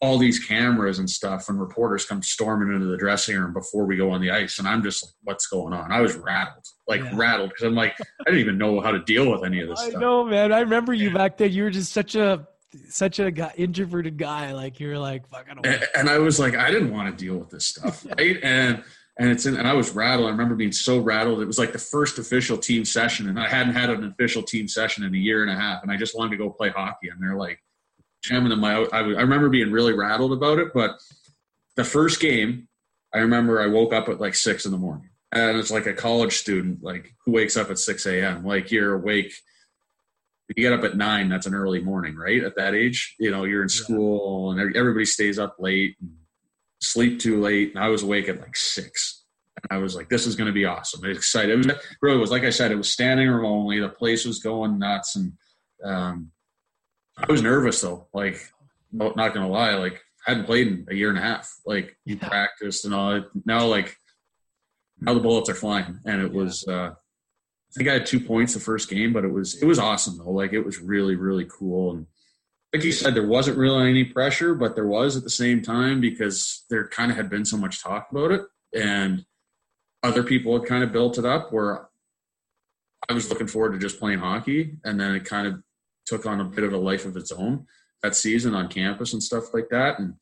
all 0.00 0.16
these 0.16 0.38
cameras 0.38 1.00
and 1.00 1.10
stuff 1.10 1.48
and 1.48 1.60
reporters 1.60 2.04
come 2.04 2.22
storming 2.22 2.72
into 2.72 2.86
the 2.86 2.96
dressing 2.96 3.36
room 3.36 3.52
before 3.52 3.84
we 3.84 3.96
go 3.96 4.12
on 4.12 4.20
the 4.20 4.30
ice 4.30 4.60
and 4.60 4.68
i'm 4.68 4.80
just 4.80 5.02
like 5.02 5.12
what's 5.24 5.48
going 5.48 5.72
on? 5.72 5.90
I 5.90 6.00
was 6.00 6.14
rattled 6.14 6.64
like 6.86 7.00
yeah. 7.00 7.10
rattled 7.14 7.50
because 7.50 7.64
i'm 7.64 7.74
like 7.74 7.96
i 8.00 8.24
didn't 8.24 8.38
even 8.38 8.58
know 8.58 8.80
how 8.80 8.92
to 8.92 9.00
deal 9.00 9.28
with 9.32 9.44
any 9.44 9.60
of 9.60 9.68
this 9.68 9.80
I 9.80 9.88
stuff. 9.90 10.00
know 10.00 10.24
man. 10.24 10.52
I 10.52 10.60
remember 10.60 10.94
you 10.94 11.12
back 11.12 11.36
then. 11.36 11.52
You 11.52 11.64
were 11.64 11.70
just 11.70 11.92
such 11.92 12.14
a 12.14 12.46
such 12.88 13.18
a 13.18 13.30
guy, 13.30 13.52
introverted 13.56 14.18
guy. 14.18 14.52
Like 14.52 14.80
you're 14.80 14.98
like, 14.98 15.28
fuck, 15.28 15.46
I. 15.48 15.68
And, 15.68 15.88
and, 15.94 16.10
I 16.10 16.18
was 16.18 16.38
like, 16.38 16.54
I 16.54 16.70
didn't 16.70 16.92
want 16.92 17.10
to 17.10 17.24
deal 17.24 17.36
with 17.36 17.50
this 17.50 17.66
stuff, 17.66 18.06
right? 18.18 18.38
And 18.42 18.82
and 19.18 19.30
it's 19.30 19.46
in, 19.46 19.56
and 19.56 19.66
I 19.66 19.72
was 19.72 19.90
rattled. 19.90 20.28
I 20.28 20.30
remember 20.30 20.54
being 20.54 20.72
so 20.72 21.00
rattled. 21.00 21.40
It 21.40 21.46
was 21.46 21.58
like 21.58 21.72
the 21.72 21.78
first 21.78 22.18
official 22.18 22.56
team 22.56 22.84
session, 22.84 23.28
and 23.28 23.38
I 23.38 23.48
hadn't 23.48 23.74
had 23.74 23.90
an 23.90 24.04
official 24.04 24.42
team 24.42 24.68
session 24.68 25.04
in 25.04 25.14
a 25.14 25.18
year 25.18 25.42
and 25.42 25.50
a 25.50 25.56
half, 25.56 25.82
and 25.82 25.90
I 25.90 25.96
just 25.96 26.16
wanted 26.16 26.30
to 26.30 26.36
go 26.36 26.50
play 26.50 26.68
hockey. 26.68 27.08
And 27.08 27.20
they're 27.20 27.36
like 27.36 27.58
jamming 28.22 28.50
them 28.50 28.64
out. 28.64 28.88
I, 28.92 28.98
I 28.98 29.02
remember 29.02 29.48
being 29.48 29.72
really 29.72 29.92
rattled 29.92 30.32
about 30.32 30.58
it. 30.58 30.68
But 30.72 31.00
the 31.74 31.84
first 31.84 32.20
game, 32.20 32.68
I 33.12 33.18
remember 33.18 33.60
I 33.60 33.66
woke 33.66 33.92
up 33.92 34.08
at 34.08 34.20
like 34.20 34.36
six 34.36 34.66
in 34.66 34.72
the 34.72 34.78
morning, 34.78 35.10
and 35.32 35.58
it's 35.58 35.72
like 35.72 35.86
a 35.86 35.94
college 35.94 36.36
student, 36.36 36.84
like 36.84 37.12
who 37.24 37.32
wakes 37.32 37.56
up 37.56 37.70
at 37.70 37.78
six 37.78 38.06
a.m. 38.06 38.44
Like 38.44 38.70
you're 38.70 38.94
awake 38.94 39.32
you 40.56 40.62
get 40.62 40.72
up 40.72 40.84
at 40.84 40.96
nine, 40.96 41.28
that's 41.28 41.46
an 41.46 41.54
early 41.54 41.80
morning, 41.80 42.16
right? 42.16 42.42
At 42.42 42.56
that 42.56 42.74
age, 42.74 43.14
you 43.18 43.30
know, 43.30 43.44
you're 43.44 43.62
in 43.62 43.68
school 43.68 44.50
and 44.50 44.76
everybody 44.76 45.04
stays 45.04 45.38
up 45.38 45.56
late, 45.58 45.96
and 46.00 46.10
sleep 46.80 47.20
too 47.20 47.40
late. 47.40 47.74
And 47.74 47.84
I 47.84 47.88
was 47.88 48.02
awake 48.02 48.28
at 48.28 48.40
like 48.40 48.56
six. 48.56 49.24
And 49.56 49.76
I 49.76 49.82
was 49.82 49.96
like, 49.96 50.08
this 50.08 50.26
is 50.26 50.36
going 50.36 50.46
to 50.46 50.52
be 50.52 50.64
awesome. 50.64 51.04
I 51.04 51.08
was 51.08 51.18
excited. 51.18 51.50
It 51.50 51.56
was, 51.66 51.76
really 52.00 52.18
was, 52.18 52.30
like 52.30 52.44
I 52.44 52.50
said, 52.50 52.70
it 52.70 52.76
was 52.76 52.92
standing 52.92 53.28
room 53.28 53.44
only. 53.44 53.80
The 53.80 53.88
place 53.88 54.24
was 54.24 54.38
going 54.38 54.78
nuts. 54.78 55.16
And 55.16 55.32
um, 55.84 56.30
I 57.16 57.30
was 57.30 57.42
nervous 57.42 57.80
though. 57.80 58.06
Like, 58.14 58.40
not 58.92 59.14
going 59.16 59.46
to 59.46 59.52
lie, 59.52 59.74
like, 59.74 60.00
I 60.26 60.30
hadn't 60.30 60.46
played 60.46 60.68
in 60.68 60.86
a 60.90 60.94
year 60.94 61.10
and 61.10 61.18
a 61.18 61.22
half. 61.22 61.52
Like, 61.66 61.96
you 62.04 62.16
yeah. 62.16 62.28
practiced 62.28 62.84
and 62.84 62.94
all. 62.94 63.22
Now, 63.44 63.66
like, 63.66 63.96
now 65.00 65.14
the 65.14 65.20
bullets 65.20 65.50
are 65.50 65.54
flying. 65.54 66.00
And 66.04 66.22
it 66.22 66.32
yeah. 66.32 66.38
was, 66.38 66.66
uh, 66.66 66.94
I 67.70 67.72
think 67.76 67.88
I 67.88 67.94
had 67.94 68.06
two 68.06 68.20
points 68.20 68.54
the 68.54 68.60
first 68.60 68.88
game, 68.88 69.12
but 69.12 69.24
it 69.24 69.32
was 69.32 69.60
it 69.62 69.66
was 69.66 69.78
awesome 69.78 70.18
though. 70.18 70.30
Like 70.30 70.52
it 70.52 70.64
was 70.64 70.80
really 70.80 71.16
really 71.16 71.46
cool 71.46 71.92
and 71.92 72.06
like 72.72 72.84
you 72.84 72.92
said, 72.92 73.14
there 73.14 73.26
wasn't 73.26 73.56
really 73.56 73.88
any 73.88 74.04
pressure, 74.04 74.54
but 74.54 74.74
there 74.74 74.86
was 74.86 75.16
at 75.16 75.22
the 75.22 75.30
same 75.30 75.62
time 75.62 76.00
because 76.00 76.64
there 76.68 76.86
kind 76.88 77.10
of 77.10 77.16
had 77.16 77.30
been 77.30 77.44
so 77.44 77.56
much 77.56 77.82
talk 77.82 78.08
about 78.10 78.30
it, 78.30 78.42
and 78.74 79.24
other 80.02 80.22
people 80.22 80.58
had 80.58 80.68
kind 80.68 80.84
of 80.84 80.92
built 80.92 81.18
it 81.18 81.24
up. 81.24 81.52
Where 81.52 81.88
I 83.08 83.14
was 83.14 83.30
looking 83.30 83.46
forward 83.46 83.72
to 83.72 83.78
just 83.78 83.98
playing 83.98 84.18
hockey, 84.18 84.76
and 84.84 85.00
then 85.00 85.14
it 85.14 85.24
kind 85.24 85.46
of 85.46 85.62
took 86.06 86.26
on 86.26 86.40
a 86.40 86.44
bit 86.44 86.64
of 86.64 86.72
a 86.72 86.78
life 86.78 87.06
of 87.06 87.16
its 87.16 87.32
own 87.32 87.66
that 88.02 88.14
season 88.14 88.54
on 88.54 88.68
campus 88.68 89.12
and 89.12 89.22
stuff 89.22 89.52
like 89.54 89.68
that. 89.70 89.98
And 89.98 90.14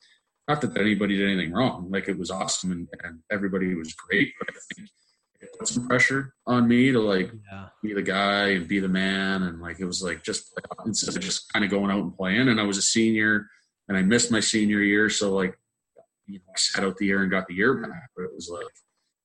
not 0.49 0.61
that 0.61 0.77
anybody 0.79 1.17
did 1.17 1.29
anything 1.29 1.53
wrong, 1.53 1.91
like 1.91 2.09
it 2.09 2.19
was 2.19 2.31
awesome 2.31 2.73
and, 2.73 2.89
and 3.03 3.21
everybody 3.31 3.75
was 3.75 3.93
great, 3.95 4.33
but 4.39 4.49
I 4.51 4.75
think 4.75 4.89
put 5.59 5.69
some 5.69 5.87
pressure 5.87 6.35
on 6.47 6.69
me 6.69 6.93
to 6.93 7.01
like 7.01 7.33
yeah. 7.51 7.67
be 7.83 7.93
the 7.93 8.03
guy 8.03 8.49
and 8.51 8.69
be 8.69 8.81
the 8.81 8.89
man, 8.89 9.43
and 9.45 9.61
like 9.61 9.81
it 9.81 9.85
was 9.85 10.03
like 10.03 10.23
just 10.23 10.53
instead 10.85 11.17
of 11.17 11.23
just 11.23 11.53
kind 11.53 11.65
of 11.65 11.71
going 11.71 11.91
out 11.91 12.03
and 12.03 12.17
playing. 12.17 12.49
And 12.49 12.61
I 12.61 12.65
was 12.65 12.79
a 12.79 12.83
senior, 12.83 13.49
and 13.89 13.97
I 13.97 14.03
missed 14.03 14.31
my 14.31 14.41
senior 14.41 14.81
year, 14.81 15.09
so 15.11 15.33
like 15.35 15.57
you 16.27 16.39
know, 16.39 16.45
I 16.49 16.59
sat 16.59 16.85
out 16.85 16.97
the 16.97 17.07
year 17.07 17.23
and 17.23 17.31
got 17.31 17.47
the 17.47 17.55
year 17.55 17.75
back, 17.75 18.11
but 18.17 18.25
it 18.25 18.35
was 18.35 18.49
like 18.53 18.67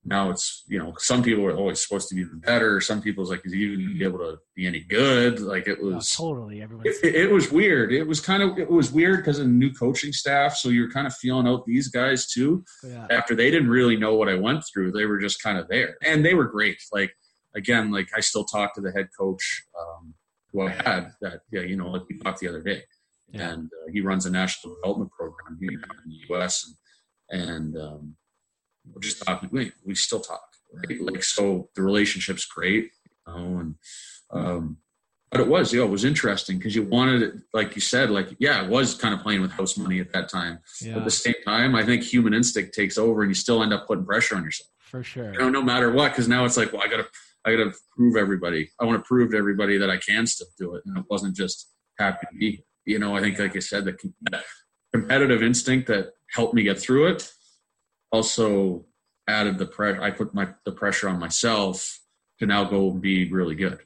now 0.04 0.30
it's 0.30 0.64
you 0.66 0.78
know 0.78 0.94
some 0.98 1.22
people 1.22 1.44
are 1.44 1.56
always 1.56 1.80
supposed 1.80 2.08
to 2.08 2.14
be 2.14 2.24
the 2.24 2.36
better. 2.36 2.80
Some 2.80 3.00
people's 3.00 3.30
like 3.30 3.42
is 3.44 3.54
you 3.54 3.94
be 3.94 4.04
able 4.04 4.18
to 4.18 4.38
be 4.56 4.66
any 4.66 4.80
good? 4.80 5.40
Like 5.40 5.68
it 5.68 5.80
was 5.80 6.14
oh, 6.18 6.24
totally. 6.24 6.60
Everyone 6.60 6.86
it, 6.86 6.96
it, 7.04 7.30
was 7.30 7.52
weird. 7.52 7.92
It 7.92 8.04
was 8.04 8.20
kind 8.20 8.42
of 8.42 8.58
it 8.58 8.68
was 8.68 8.90
weird 8.90 9.18
because 9.18 9.38
of 9.38 9.46
the 9.46 9.52
new 9.52 9.72
coaching 9.72 10.12
staff. 10.12 10.56
So 10.56 10.70
you're 10.70 10.90
kind 10.90 11.06
of 11.06 11.14
feeling 11.14 11.46
out 11.46 11.64
these 11.66 11.88
guys 11.88 12.26
too 12.26 12.64
yeah. 12.82 13.06
after 13.10 13.36
they 13.36 13.50
didn't 13.50 13.70
really 13.70 13.96
know 13.96 14.14
what 14.14 14.28
i 14.28 14.34
went 14.34 14.64
through. 14.72 14.90
They 14.90 15.06
were 15.06 15.18
just 15.18 15.42
kind 15.42 15.56
of 15.56 15.68
there. 15.68 15.96
And 16.04 16.24
they 16.24 16.34
were 16.34 16.46
great. 16.46 16.82
Like 16.92 17.12
again 17.54 17.90
like 17.90 18.08
i 18.16 18.20
still 18.20 18.44
talk 18.44 18.74
to 18.74 18.80
the 18.80 18.92
head 18.92 19.08
coach 19.18 19.62
um, 19.78 20.14
who 20.50 20.62
i 20.62 20.70
had 20.70 21.12
that 21.20 21.40
yeah 21.50 21.60
you 21.60 21.76
know 21.76 21.88
like 21.88 22.02
we 22.08 22.18
talked 22.18 22.40
the 22.40 22.48
other 22.48 22.62
day. 22.62 22.82
Yeah. 23.28 23.50
and 23.50 23.66
uh, 23.66 23.90
he 23.92 24.02
runs 24.02 24.26
a 24.26 24.30
national 24.30 24.74
development 24.74 25.10
program 25.12 25.58
here 25.58 25.70
in 25.70 25.80
the 26.28 26.34
us 26.34 26.74
and, 27.30 27.50
and 27.50 27.76
um, 27.78 28.16
we're 28.90 29.00
just 29.00 29.24
talking. 29.24 29.48
We, 29.52 29.72
we 29.84 29.94
still 29.94 30.20
talk, 30.20 30.48
right? 30.72 31.00
Like 31.00 31.22
so, 31.22 31.68
the 31.74 31.82
relationship's 31.82 32.44
great, 32.44 32.90
you 33.04 33.32
know, 33.32 33.58
and 33.58 33.74
um, 34.30 34.78
but 35.30 35.40
it 35.40 35.48
was, 35.48 35.72
yeah, 35.72 35.82
it 35.82 35.88
was 35.88 36.04
interesting 36.04 36.58
because 36.58 36.74
you 36.74 36.82
wanted 36.82 37.22
it, 37.22 37.34
like 37.54 37.74
you 37.74 37.80
said, 37.80 38.10
like 38.10 38.28
yeah, 38.38 38.64
it 38.64 38.68
was 38.68 38.94
kind 38.94 39.14
of 39.14 39.20
playing 39.20 39.40
with 39.40 39.50
house 39.50 39.78
money 39.78 39.98
at 39.98 40.12
that 40.12 40.28
time. 40.28 40.58
Yeah. 40.80 40.98
At 40.98 41.04
the 41.04 41.10
same 41.10 41.34
time, 41.46 41.74
I 41.74 41.84
think 41.84 42.02
human 42.02 42.34
instinct 42.34 42.74
takes 42.74 42.98
over, 42.98 43.22
and 43.22 43.30
you 43.30 43.34
still 43.34 43.62
end 43.62 43.72
up 43.72 43.86
putting 43.86 44.04
pressure 44.04 44.36
on 44.36 44.44
yourself. 44.44 44.68
For 44.80 45.02
sure. 45.02 45.32
You 45.32 45.38
know, 45.38 45.48
no 45.48 45.62
matter 45.62 45.90
what, 45.90 46.12
because 46.12 46.28
now 46.28 46.44
it's 46.44 46.58
like, 46.58 46.72
well, 46.72 46.82
I 46.82 46.88
gotta, 46.88 47.06
I 47.46 47.52
gotta 47.52 47.72
prove 47.96 48.16
everybody. 48.16 48.70
I 48.78 48.84
want 48.84 49.02
to 49.02 49.08
prove 49.08 49.30
to 49.30 49.38
everybody 49.38 49.78
that 49.78 49.88
I 49.88 49.96
can 49.96 50.26
still 50.26 50.48
do 50.58 50.74
it, 50.74 50.82
and 50.84 50.98
it 50.98 51.04
wasn't 51.08 51.34
just 51.34 51.70
happy 51.98 52.26
to 52.30 52.36
be. 52.36 52.64
You 52.84 52.98
know, 52.98 53.16
I 53.16 53.20
think, 53.20 53.38
like 53.38 53.56
I 53.56 53.60
said, 53.60 53.86
the 53.86 53.96
competitive 54.92 55.42
instinct 55.42 55.86
that 55.88 56.12
helped 56.30 56.52
me 56.52 56.62
get 56.62 56.78
through 56.78 57.06
it 57.06 57.32
also 58.12 58.84
added 59.26 59.58
the 59.58 59.66
pressure. 59.66 60.02
I 60.02 60.10
put 60.10 60.34
my 60.34 60.48
the 60.64 60.72
pressure 60.72 61.08
on 61.08 61.18
myself 61.18 62.00
to 62.38 62.46
now 62.46 62.64
go 62.64 62.90
and 62.90 63.00
be 63.00 63.30
really 63.30 63.54
good. 63.54 63.78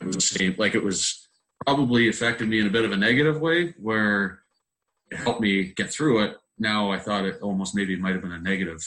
It 0.00 0.06
was 0.06 0.16
the 0.16 0.22
same, 0.22 0.54
like 0.58 0.74
it 0.74 0.82
was 0.82 1.28
probably 1.66 2.08
affected 2.08 2.48
me 2.48 2.60
in 2.60 2.66
a 2.66 2.70
bit 2.70 2.84
of 2.84 2.92
a 2.92 2.96
negative 2.96 3.40
way, 3.40 3.74
where 3.78 4.40
it 5.10 5.18
helped 5.18 5.40
me 5.40 5.64
get 5.64 5.90
through 5.90 6.24
it. 6.24 6.36
Now 6.58 6.90
I 6.90 6.98
thought 6.98 7.24
it 7.24 7.40
almost 7.42 7.74
maybe 7.74 7.94
it 7.94 8.00
might 8.00 8.12
have 8.12 8.22
been 8.22 8.32
a 8.32 8.40
negative 8.40 8.80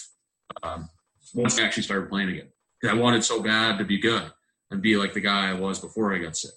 um, 0.61 0.89
once 1.33 1.59
I 1.59 1.63
actually 1.63 1.83
started 1.83 2.09
playing 2.09 2.29
again. 2.29 2.49
I 2.87 2.93
wanted 2.93 3.23
so 3.23 3.41
bad 3.41 3.77
to 3.77 3.85
be 3.85 3.97
good 3.97 4.23
and 4.69 4.81
be 4.81 4.97
like 4.97 5.13
the 5.13 5.21
guy 5.21 5.49
I 5.49 5.53
was 5.53 5.79
before 5.79 6.13
I 6.13 6.17
got 6.17 6.35
sick. 6.35 6.51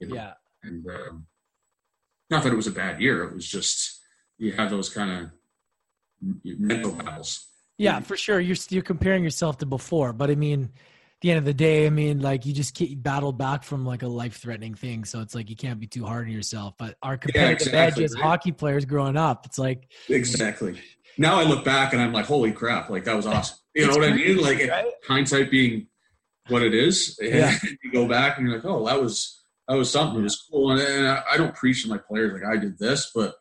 You 0.00 0.08
know? 0.08 0.14
Yeah. 0.14 0.32
And 0.62 0.86
um, 0.88 1.26
not 2.30 2.42
that 2.42 2.52
it 2.52 2.56
was 2.56 2.66
a 2.66 2.72
bad 2.72 3.00
year. 3.00 3.24
It 3.24 3.34
was 3.34 3.46
just 3.46 4.00
you 4.38 4.52
have 4.52 4.70
those 4.70 4.88
kind 4.88 5.10
of 5.10 5.30
mental 6.44 6.92
battles 6.92 7.48
yeah, 7.78 8.00
for 8.00 8.16
sure. 8.16 8.40
You're 8.40 8.56
you're 8.68 8.82
comparing 8.82 9.22
yourself 9.22 9.58
to 9.58 9.66
before, 9.66 10.12
but 10.12 10.30
I 10.30 10.34
mean, 10.34 10.64
at 10.64 11.20
the 11.20 11.30
end 11.30 11.38
of 11.38 11.44
the 11.44 11.54
day, 11.54 11.86
I 11.86 11.90
mean, 11.90 12.20
like 12.20 12.44
you 12.44 12.52
just 12.52 12.74
keep 12.74 13.00
battled 13.02 13.38
back 13.38 13.62
from 13.62 13.86
like 13.86 14.02
a 14.02 14.08
life 14.08 14.36
threatening 14.36 14.74
thing, 14.74 15.04
so 15.04 15.20
it's 15.20 15.34
like 15.34 15.48
you 15.48 15.56
can't 15.56 15.78
be 15.78 15.86
too 15.86 16.04
hard 16.04 16.26
on 16.26 16.32
yourself. 16.32 16.74
But 16.76 16.96
our 17.02 17.16
competitive 17.16 17.72
yeah, 17.72 17.84
exactly, 17.84 18.04
edge 18.04 18.10
as 18.10 18.14
right? 18.14 18.24
hockey 18.24 18.52
players 18.52 18.84
growing 18.84 19.16
up, 19.16 19.46
it's 19.46 19.58
like 19.58 19.90
exactly. 20.08 20.80
Now 21.16 21.38
I 21.38 21.44
look 21.44 21.64
back 21.64 21.92
and 21.92 22.02
I'm 22.02 22.12
like, 22.12 22.26
holy 22.26 22.52
crap, 22.52 22.90
like 22.90 23.04
that 23.04 23.14
was 23.14 23.26
awesome. 23.28 23.58
You 23.74 23.86
know 23.86 23.92
what 23.92 24.00
crazy, 24.00 24.24
I 24.24 24.34
mean? 24.34 24.42
Like 24.42 24.68
right? 24.68 24.92
hindsight 25.06 25.50
being 25.50 25.86
what 26.48 26.62
it 26.62 26.74
is, 26.74 27.16
yeah. 27.22 27.56
you 27.84 27.92
go 27.92 28.08
back 28.08 28.38
and 28.38 28.48
you're 28.48 28.56
like, 28.56 28.64
oh, 28.64 28.84
that 28.86 29.00
was 29.00 29.40
that 29.68 29.76
was 29.76 29.88
something. 29.88 30.18
It 30.18 30.24
was 30.24 30.48
cool, 30.50 30.72
and, 30.72 30.80
and 30.80 31.06
I, 31.06 31.22
I 31.34 31.36
don't 31.36 31.54
preach 31.54 31.84
to 31.84 31.88
my 31.88 31.98
players 31.98 32.32
like 32.32 32.50
I 32.50 32.56
did 32.56 32.76
this, 32.76 33.12
but 33.14 33.36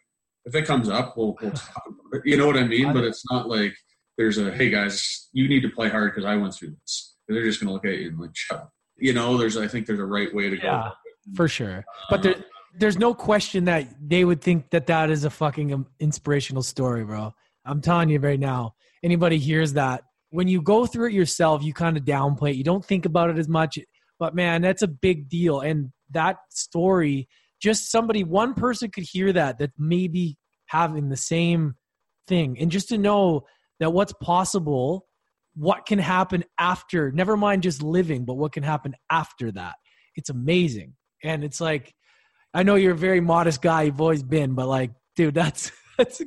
if 0.47 0.55
it 0.55 0.65
comes 0.65 0.89
up, 0.89 1.15
we'll, 1.17 1.35
we'll 1.41 1.51
talk 1.51 1.83
about 1.85 2.13
it. 2.13 2.21
You 2.25 2.37
know 2.37 2.47
what 2.47 2.57
I 2.57 2.63
mean? 2.63 2.93
But 2.93 3.03
it's 3.03 3.23
not 3.29 3.47
like 3.47 3.75
there's 4.17 4.37
a 4.37 4.51
hey 4.51 4.69
guys, 4.69 5.29
you 5.33 5.47
need 5.47 5.61
to 5.61 5.69
play 5.69 5.89
hard 5.89 6.13
because 6.13 6.25
I 6.25 6.35
went 6.35 6.55
through 6.55 6.75
this. 6.81 7.15
And 7.27 7.35
they're 7.35 7.43
just 7.43 7.59
going 7.59 7.67
to 7.67 7.73
look 7.73 7.85
at 7.85 7.99
you 7.99 8.07
and 8.07 8.19
like 8.19 8.31
shut 8.33 8.59
up. 8.59 8.71
You 8.95 9.13
know, 9.13 9.37
there's 9.37 9.57
I 9.57 9.67
think 9.67 9.85
there's 9.85 9.99
a 9.99 10.05
right 10.05 10.33
way 10.33 10.49
to 10.49 10.55
yeah, 10.55 10.89
go. 10.89 10.91
For 11.35 11.47
sure, 11.47 11.85
but 12.09 12.23
there, 12.23 12.35
there's 12.79 12.97
no 12.97 13.13
question 13.13 13.65
that 13.65 13.87
they 14.01 14.23
would 14.23 14.41
think 14.41 14.69
that 14.71 14.87
that 14.87 15.11
is 15.11 15.23
a 15.23 15.29
fucking 15.29 15.73
um, 15.73 15.87
inspirational 15.99 16.63
story, 16.63 17.03
bro. 17.03 17.33
I'm 17.65 17.81
telling 17.81 18.09
you 18.09 18.19
right 18.19 18.39
now. 18.39 18.73
Anybody 19.03 19.37
hears 19.37 19.73
that 19.73 20.03
when 20.29 20.47
you 20.47 20.61
go 20.61 20.85
through 20.85 21.09
it 21.09 21.13
yourself, 21.13 21.63
you 21.63 21.73
kind 21.73 21.97
of 21.97 22.03
downplay 22.03 22.51
it. 22.51 22.55
You 22.55 22.63
don't 22.63 22.83
think 22.83 23.05
about 23.05 23.29
it 23.29 23.37
as 23.37 23.47
much, 23.47 23.77
but 24.19 24.33
man, 24.33 24.61
that's 24.61 24.81
a 24.81 24.87
big 24.87 25.29
deal. 25.29 25.59
And 25.59 25.91
that 26.11 26.37
story, 26.49 27.27
just 27.61 27.91
somebody, 27.91 28.23
one 28.23 28.53
person 28.53 28.89
could 28.91 29.05
hear 29.09 29.33
that 29.33 29.59
that 29.59 29.71
maybe 29.77 30.37
having 30.67 31.09
the 31.09 31.17
same 31.17 31.75
thing, 32.27 32.57
and 32.59 32.71
just 32.71 32.89
to 32.89 32.97
know 32.97 33.45
that 33.79 33.93
what's 33.93 34.13
possible, 34.21 35.07
what 35.55 35.85
can 35.85 35.99
happen 35.99 36.43
after, 36.59 37.11
never 37.11 37.35
mind 37.35 37.63
just 37.63 37.81
living, 37.81 38.25
but 38.25 38.35
what 38.35 38.51
can 38.51 38.63
happen 38.63 38.95
after 39.11 39.51
that. 39.51 39.75
It's 40.15 40.29
amazing. 40.29 40.93
And 41.23 41.43
it's 41.43 41.59
like, 41.59 41.93
I 42.53 42.63
know 42.63 42.75
you're 42.75 42.93
a 42.93 42.97
very 42.97 43.21
modest 43.21 43.61
guy, 43.61 43.83
you've 43.83 44.01
always 44.01 44.23
been, 44.23 44.53
but 44.53 44.67
like, 44.67 44.91
dude, 45.15 45.33
that's, 45.33 45.71
that's, 45.97 46.21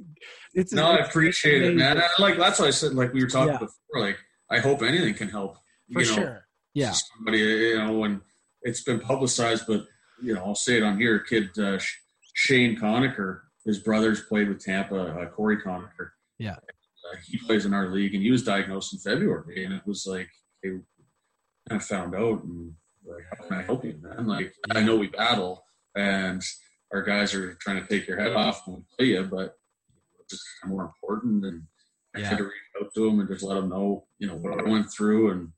it's, 0.53 0.73
no, 0.73 0.91
I 0.91 0.97
appreciate 0.97 1.63
it, 1.63 1.77
man. 1.77 1.99
I, 1.99 2.09
like, 2.19 2.37
that's 2.39 2.59
why 2.59 2.67
I 2.67 2.71
said, 2.71 2.95
like, 2.95 3.13
we 3.13 3.23
were 3.23 3.31
talking 3.31 3.53
yeah. 3.53 3.59
before, 3.59 4.01
like, 4.01 4.19
I 4.51 4.59
hope 4.59 4.83
anything 4.83 5.15
can 5.15 5.29
help. 5.29 5.57
For 5.93 6.03
you 6.03 6.09
know, 6.09 6.15
sure. 6.15 6.47
Yeah. 6.75 6.93
Somebody, 6.93 7.39
you 7.39 7.79
know, 7.79 7.93
when 7.93 8.21
it's 8.63 8.83
been 8.83 8.99
publicized, 8.99 9.65
but, 9.69 9.87
you 10.23 10.35
know, 10.35 10.45
I'll 10.45 10.55
say 10.55 10.77
it 10.77 10.83
on 10.83 10.99
here, 10.99 11.19
kid, 11.21 11.51
uh, 11.59 11.79
Shane 12.35 12.79
Conacher, 12.79 13.41
his 13.65 13.79
brothers 13.79 14.23
played 14.23 14.49
with 14.49 14.65
Tampa, 14.65 14.97
uh, 14.97 15.27
Cory 15.27 15.59
Conacher. 15.59 16.11
Yeah 16.39 16.57
uh, 17.11 17.17
he 17.27 17.39
plays 17.39 17.67
in 17.67 17.75
our 17.75 17.89
league, 17.89 18.15
and 18.15 18.23
he 18.23 18.31
was 18.31 18.43
diagnosed 18.43 18.93
in 18.93 18.99
February, 18.99 19.65
and 19.65 19.75
it 19.75 19.87
was 19.87 20.07
like 20.07 20.29
they 20.63 20.71
kind 21.69 21.81
of 21.81 21.85
found 21.85 22.15
out, 22.15 22.43
and 22.45 22.75
like, 23.05 23.25
how 23.31 23.47
can 23.47 23.57
I 23.59 23.63
help 23.63 23.85
you, 23.85 23.99
man? 24.01 24.27
Like 24.27 24.53
I 24.71 24.81
know 24.81 24.97
we 24.97 25.09
battle, 25.09 25.65
and 25.95 26.43
our 26.93 27.03
guys 27.03 27.35
are 27.35 27.55
trying 27.55 27.83
to 27.83 27.89
take 27.89 28.07
your 28.07 28.21
head 28.21 28.35
off 28.35 28.67
when 28.67 28.77
we 28.77 28.83
play 28.97 29.07
you, 29.17 29.25
but 29.25 29.57
it's 30.21 30.45
more 30.65 30.83
important. 30.83 31.45
And 31.45 31.63
I 32.15 32.21
yeah. 32.21 32.29
had 32.29 32.39
to 32.39 32.45
reach 32.45 32.53
out 32.81 32.95
to 32.95 33.09
him 33.09 33.21
and 33.21 33.29
just 33.29 33.43
let 33.43 33.59
him 33.59 33.69
know, 33.69 34.07
you 34.19 34.27
know, 34.27 34.37
what 34.37 34.59
I 34.59 34.69
went 34.69 34.93
through, 34.93 35.31
and 35.31 35.49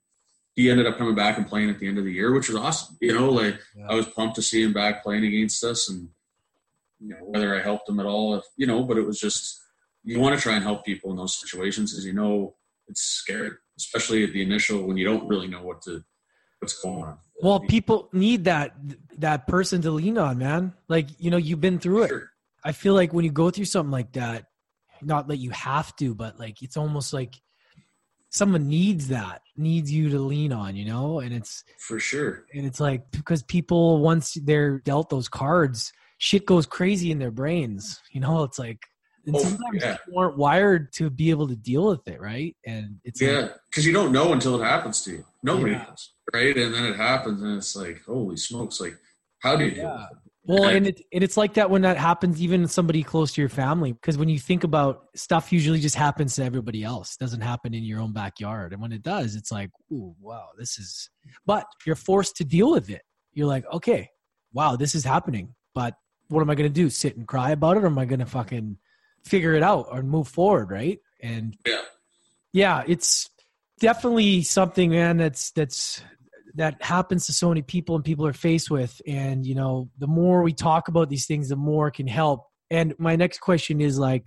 he 0.54 0.70
ended 0.70 0.86
up 0.86 0.98
coming 0.98 1.14
back 1.14 1.38
and 1.38 1.46
playing 1.46 1.70
at 1.70 1.78
the 1.78 1.88
end 1.88 1.98
of 1.98 2.04
the 2.04 2.12
year, 2.12 2.32
which 2.32 2.48
was 2.48 2.56
awesome. 2.56 2.96
You 3.00 3.14
know, 3.14 3.30
like 3.30 3.58
yeah. 3.76 3.86
I 3.88 3.94
was 3.94 4.06
pumped 4.06 4.36
to 4.36 4.42
see 4.42 4.62
him 4.62 4.72
back 4.72 5.02
playing 5.02 5.24
against 5.24 5.64
us, 5.64 5.88
and 5.88 6.08
you 7.00 7.10
know 7.10 7.16
whether 7.20 7.54
I 7.54 7.62
helped 7.62 7.88
him 7.88 8.00
at 8.00 8.06
all, 8.06 8.34
if, 8.34 8.44
you 8.56 8.66
know, 8.66 8.82
but 8.82 8.98
it 8.98 9.06
was 9.06 9.18
just 9.18 9.60
you 10.04 10.18
want 10.18 10.36
to 10.36 10.40
try 10.40 10.54
and 10.54 10.62
help 10.62 10.84
people 10.84 11.10
in 11.10 11.16
those 11.16 11.38
situations 11.40 11.92
because 11.92 12.04
you 12.04 12.12
know 12.12 12.54
it's 12.88 13.02
scary, 13.02 13.50
especially 13.78 14.24
at 14.24 14.32
the 14.32 14.42
initial 14.42 14.86
when 14.86 14.96
you 14.96 15.04
don't 15.04 15.26
really 15.28 15.48
know 15.48 15.62
what 15.62 15.82
to 15.82 16.04
what's 16.58 16.80
going 16.80 17.04
on. 17.04 17.18
Well, 17.40 17.60
people 17.60 18.08
need 18.12 18.44
that 18.44 18.74
that 19.18 19.46
person 19.46 19.82
to 19.82 19.90
lean 19.90 20.18
on, 20.18 20.38
man. 20.38 20.74
Like 20.88 21.08
you 21.18 21.30
know, 21.30 21.38
you've 21.38 21.60
been 21.60 21.78
through 21.78 22.06
sure. 22.06 22.18
it. 22.18 22.24
I 22.64 22.72
feel 22.72 22.94
like 22.94 23.12
when 23.12 23.24
you 23.24 23.32
go 23.32 23.50
through 23.50 23.64
something 23.64 23.90
like 23.90 24.12
that, 24.12 24.46
not 25.00 25.28
that 25.28 25.38
you 25.38 25.50
have 25.50 25.94
to, 25.96 26.14
but 26.14 26.38
like 26.38 26.62
it's 26.62 26.76
almost 26.76 27.12
like 27.12 27.34
someone 28.32 28.66
needs 28.66 29.08
that, 29.08 29.42
needs 29.56 29.92
you 29.92 30.08
to 30.10 30.18
lean 30.18 30.52
on, 30.52 30.74
you 30.74 30.84
know. 30.84 31.20
And 31.20 31.32
it's 31.32 31.62
for 31.78 32.00
sure. 32.00 32.44
And 32.52 32.66
it's 32.66 32.80
like 32.80 33.08
because 33.12 33.42
people 33.44 34.00
once 34.00 34.34
they're 34.42 34.80
dealt 34.80 35.10
those 35.10 35.28
cards, 35.28 35.92
shit 36.18 36.46
goes 36.46 36.66
crazy 36.66 37.12
in 37.12 37.18
their 37.18 37.30
brains. 37.30 38.00
You 38.10 38.20
know, 38.20 38.42
it's 38.42 38.58
like 38.58 38.80
and 39.26 39.36
oh, 39.36 39.38
sometimes 39.38 39.80
yeah. 39.80 39.96
people 40.04 40.18
aren't 40.18 40.36
wired 40.36 40.92
to 40.94 41.08
be 41.08 41.30
able 41.30 41.46
to 41.48 41.54
deal 41.54 41.86
with 41.86 42.06
it, 42.08 42.20
right? 42.20 42.56
And 42.66 42.98
it's 43.04 43.20
yeah, 43.20 43.48
because 43.70 43.84
like, 43.84 43.86
you 43.86 43.92
don't 43.92 44.12
know 44.12 44.32
until 44.32 44.60
it 44.60 44.64
happens 44.64 45.02
to 45.02 45.12
you. 45.12 45.24
Nobody 45.42 45.72
yeah. 45.72 45.84
knows, 45.88 46.12
right? 46.34 46.56
And 46.56 46.74
then 46.74 46.84
it 46.84 46.96
happens, 46.96 47.42
and 47.42 47.56
it's 47.56 47.76
like, 47.76 48.02
holy 48.04 48.36
smokes! 48.36 48.80
Like, 48.80 48.96
how 49.40 49.56
do 49.56 49.64
you 49.64 49.82
yeah. 49.82 50.06
Well, 50.44 50.64
and 50.64 50.88
it, 50.88 51.00
and 51.12 51.22
it's 51.22 51.36
like 51.36 51.54
that 51.54 51.70
when 51.70 51.82
that 51.82 51.96
happens, 51.96 52.42
even 52.42 52.66
somebody 52.66 53.04
close 53.04 53.32
to 53.34 53.40
your 53.40 53.48
family. 53.48 53.92
Because 53.92 54.18
when 54.18 54.28
you 54.28 54.40
think 54.40 54.64
about 54.64 55.04
stuff, 55.14 55.52
usually 55.52 55.78
just 55.78 55.94
happens 55.94 56.34
to 56.36 56.44
everybody 56.44 56.82
else. 56.82 57.14
It 57.14 57.22
doesn't 57.22 57.42
happen 57.42 57.74
in 57.74 57.84
your 57.84 58.00
own 58.00 58.12
backyard. 58.12 58.72
And 58.72 58.82
when 58.82 58.92
it 58.92 59.02
does, 59.02 59.36
it's 59.36 59.52
like, 59.52 59.70
ooh, 59.92 60.16
wow, 60.20 60.48
this 60.58 60.78
is. 60.78 61.10
But 61.46 61.66
you're 61.86 61.94
forced 61.94 62.36
to 62.38 62.44
deal 62.44 62.72
with 62.72 62.90
it. 62.90 63.02
You're 63.32 63.46
like, 63.46 63.64
okay, 63.72 64.08
wow, 64.52 64.74
this 64.74 64.96
is 64.96 65.04
happening. 65.04 65.54
But 65.74 65.94
what 66.28 66.40
am 66.40 66.50
I 66.50 66.56
going 66.56 66.68
to 66.68 66.74
do? 66.74 66.90
Sit 66.90 67.16
and 67.16 67.26
cry 67.28 67.50
about 67.50 67.76
it, 67.76 67.84
or 67.84 67.86
am 67.86 67.98
I 67.98 68.04
going 68.04 68.20
to 68.20 68.26
fucking 68.26 68.78
figure 69.24 69.54
it 69.54 69.62
out 69.62 69.86
or 69.92 70.02
move 70.02 70.26
forward, 70.26 70.70
right? 70.70 70.98
And 71.22 71.56
yeah, 71.64 71.82
yeah, 72.52 72.82
it's 72.86 73.30
definitely 73.78 74.42
something, 74.42 74.90
man. 74.90 75.18
That's 75.18 75.52
that's 75.52 76.02
that 76.54 76.82
happens 76.82 77.26
to 77.26 77.32
so 77.32 77.48
many 77.48 77.62
people 77.62 77.94
and 77.94 78.04
people 78.04 78.26
are 78.26 78.32
faced 78.32 78.70
with. 78.70 79.00
And 79.06 79.46
you 79.46 79.54
know 79.54 79.88
the 79.98 80.06
more 80.06 80.42
we 80.42 80.52
talk 80.52 80.88
about 80.88 81.08
these 81.08 81.26
things 81.26 81.48
the 81.48 81.56
more 81.56 81.88
it 81.88 81.94
can 81.94 82.06
help. 82.06 82.46
And 82.70 82.94
my 82.98 83.16
next 83.16 83.40
question 83.40 83.80
is 83.80 83.98
like 83.98 84.24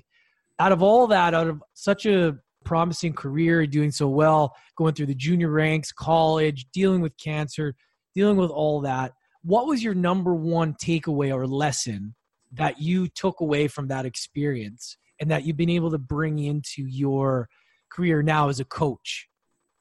out 0.60 0.72
of 0.72 0.82
all 0.82 1.08
that 1.08 1.34
out 1.34 1.48
of 1.48 1.62
such 1.74 2.06
a 2.06 2.38
promising 2.64 3.14
career 3.14 3.66
doing 3.68 3.92
so 3.92 4.08
well 4.08 4.56
going 4.76 4.94
through 4.94 5.06
the 5.06 5.16
junior 5.16 5.50
ranks 5.50 5.92
college 5.92 6.66
dealing 6.74 7.00
with 7.00 7.16
cancer 7.18 7.76
dealing 8.16 8.38
with 8.38 8.50
all 8.50 8.82
that 8.82 9.14
what 9.44 9.68
was 9.68 9.84
your 9.84 9.94
number 9.94 10.34
one 10.34 10.74
takeaway 10.74 11.34
or 11.34 11.46
lesson 11.46 12.16
that 12.52 12.82
you 12.82 13.08
took 13.08 13.40
away 13.40 13.68
from 13.68 13.88
that 13.88 14.06
experience 14.06 14.98
and 15.20 15.30
that 15.30 15.46
you've 15.46 15.58
been 15.58 15.70
able 15.70 15.92
to 15.92 15.98
bring 15.98 16.40
into 16.40 16.84
your 16.88 17.48
career 17.92 18.24
now 18.24 18.50
as 18.50 18.60
a 18.60 18.66
coach 18.66 19.28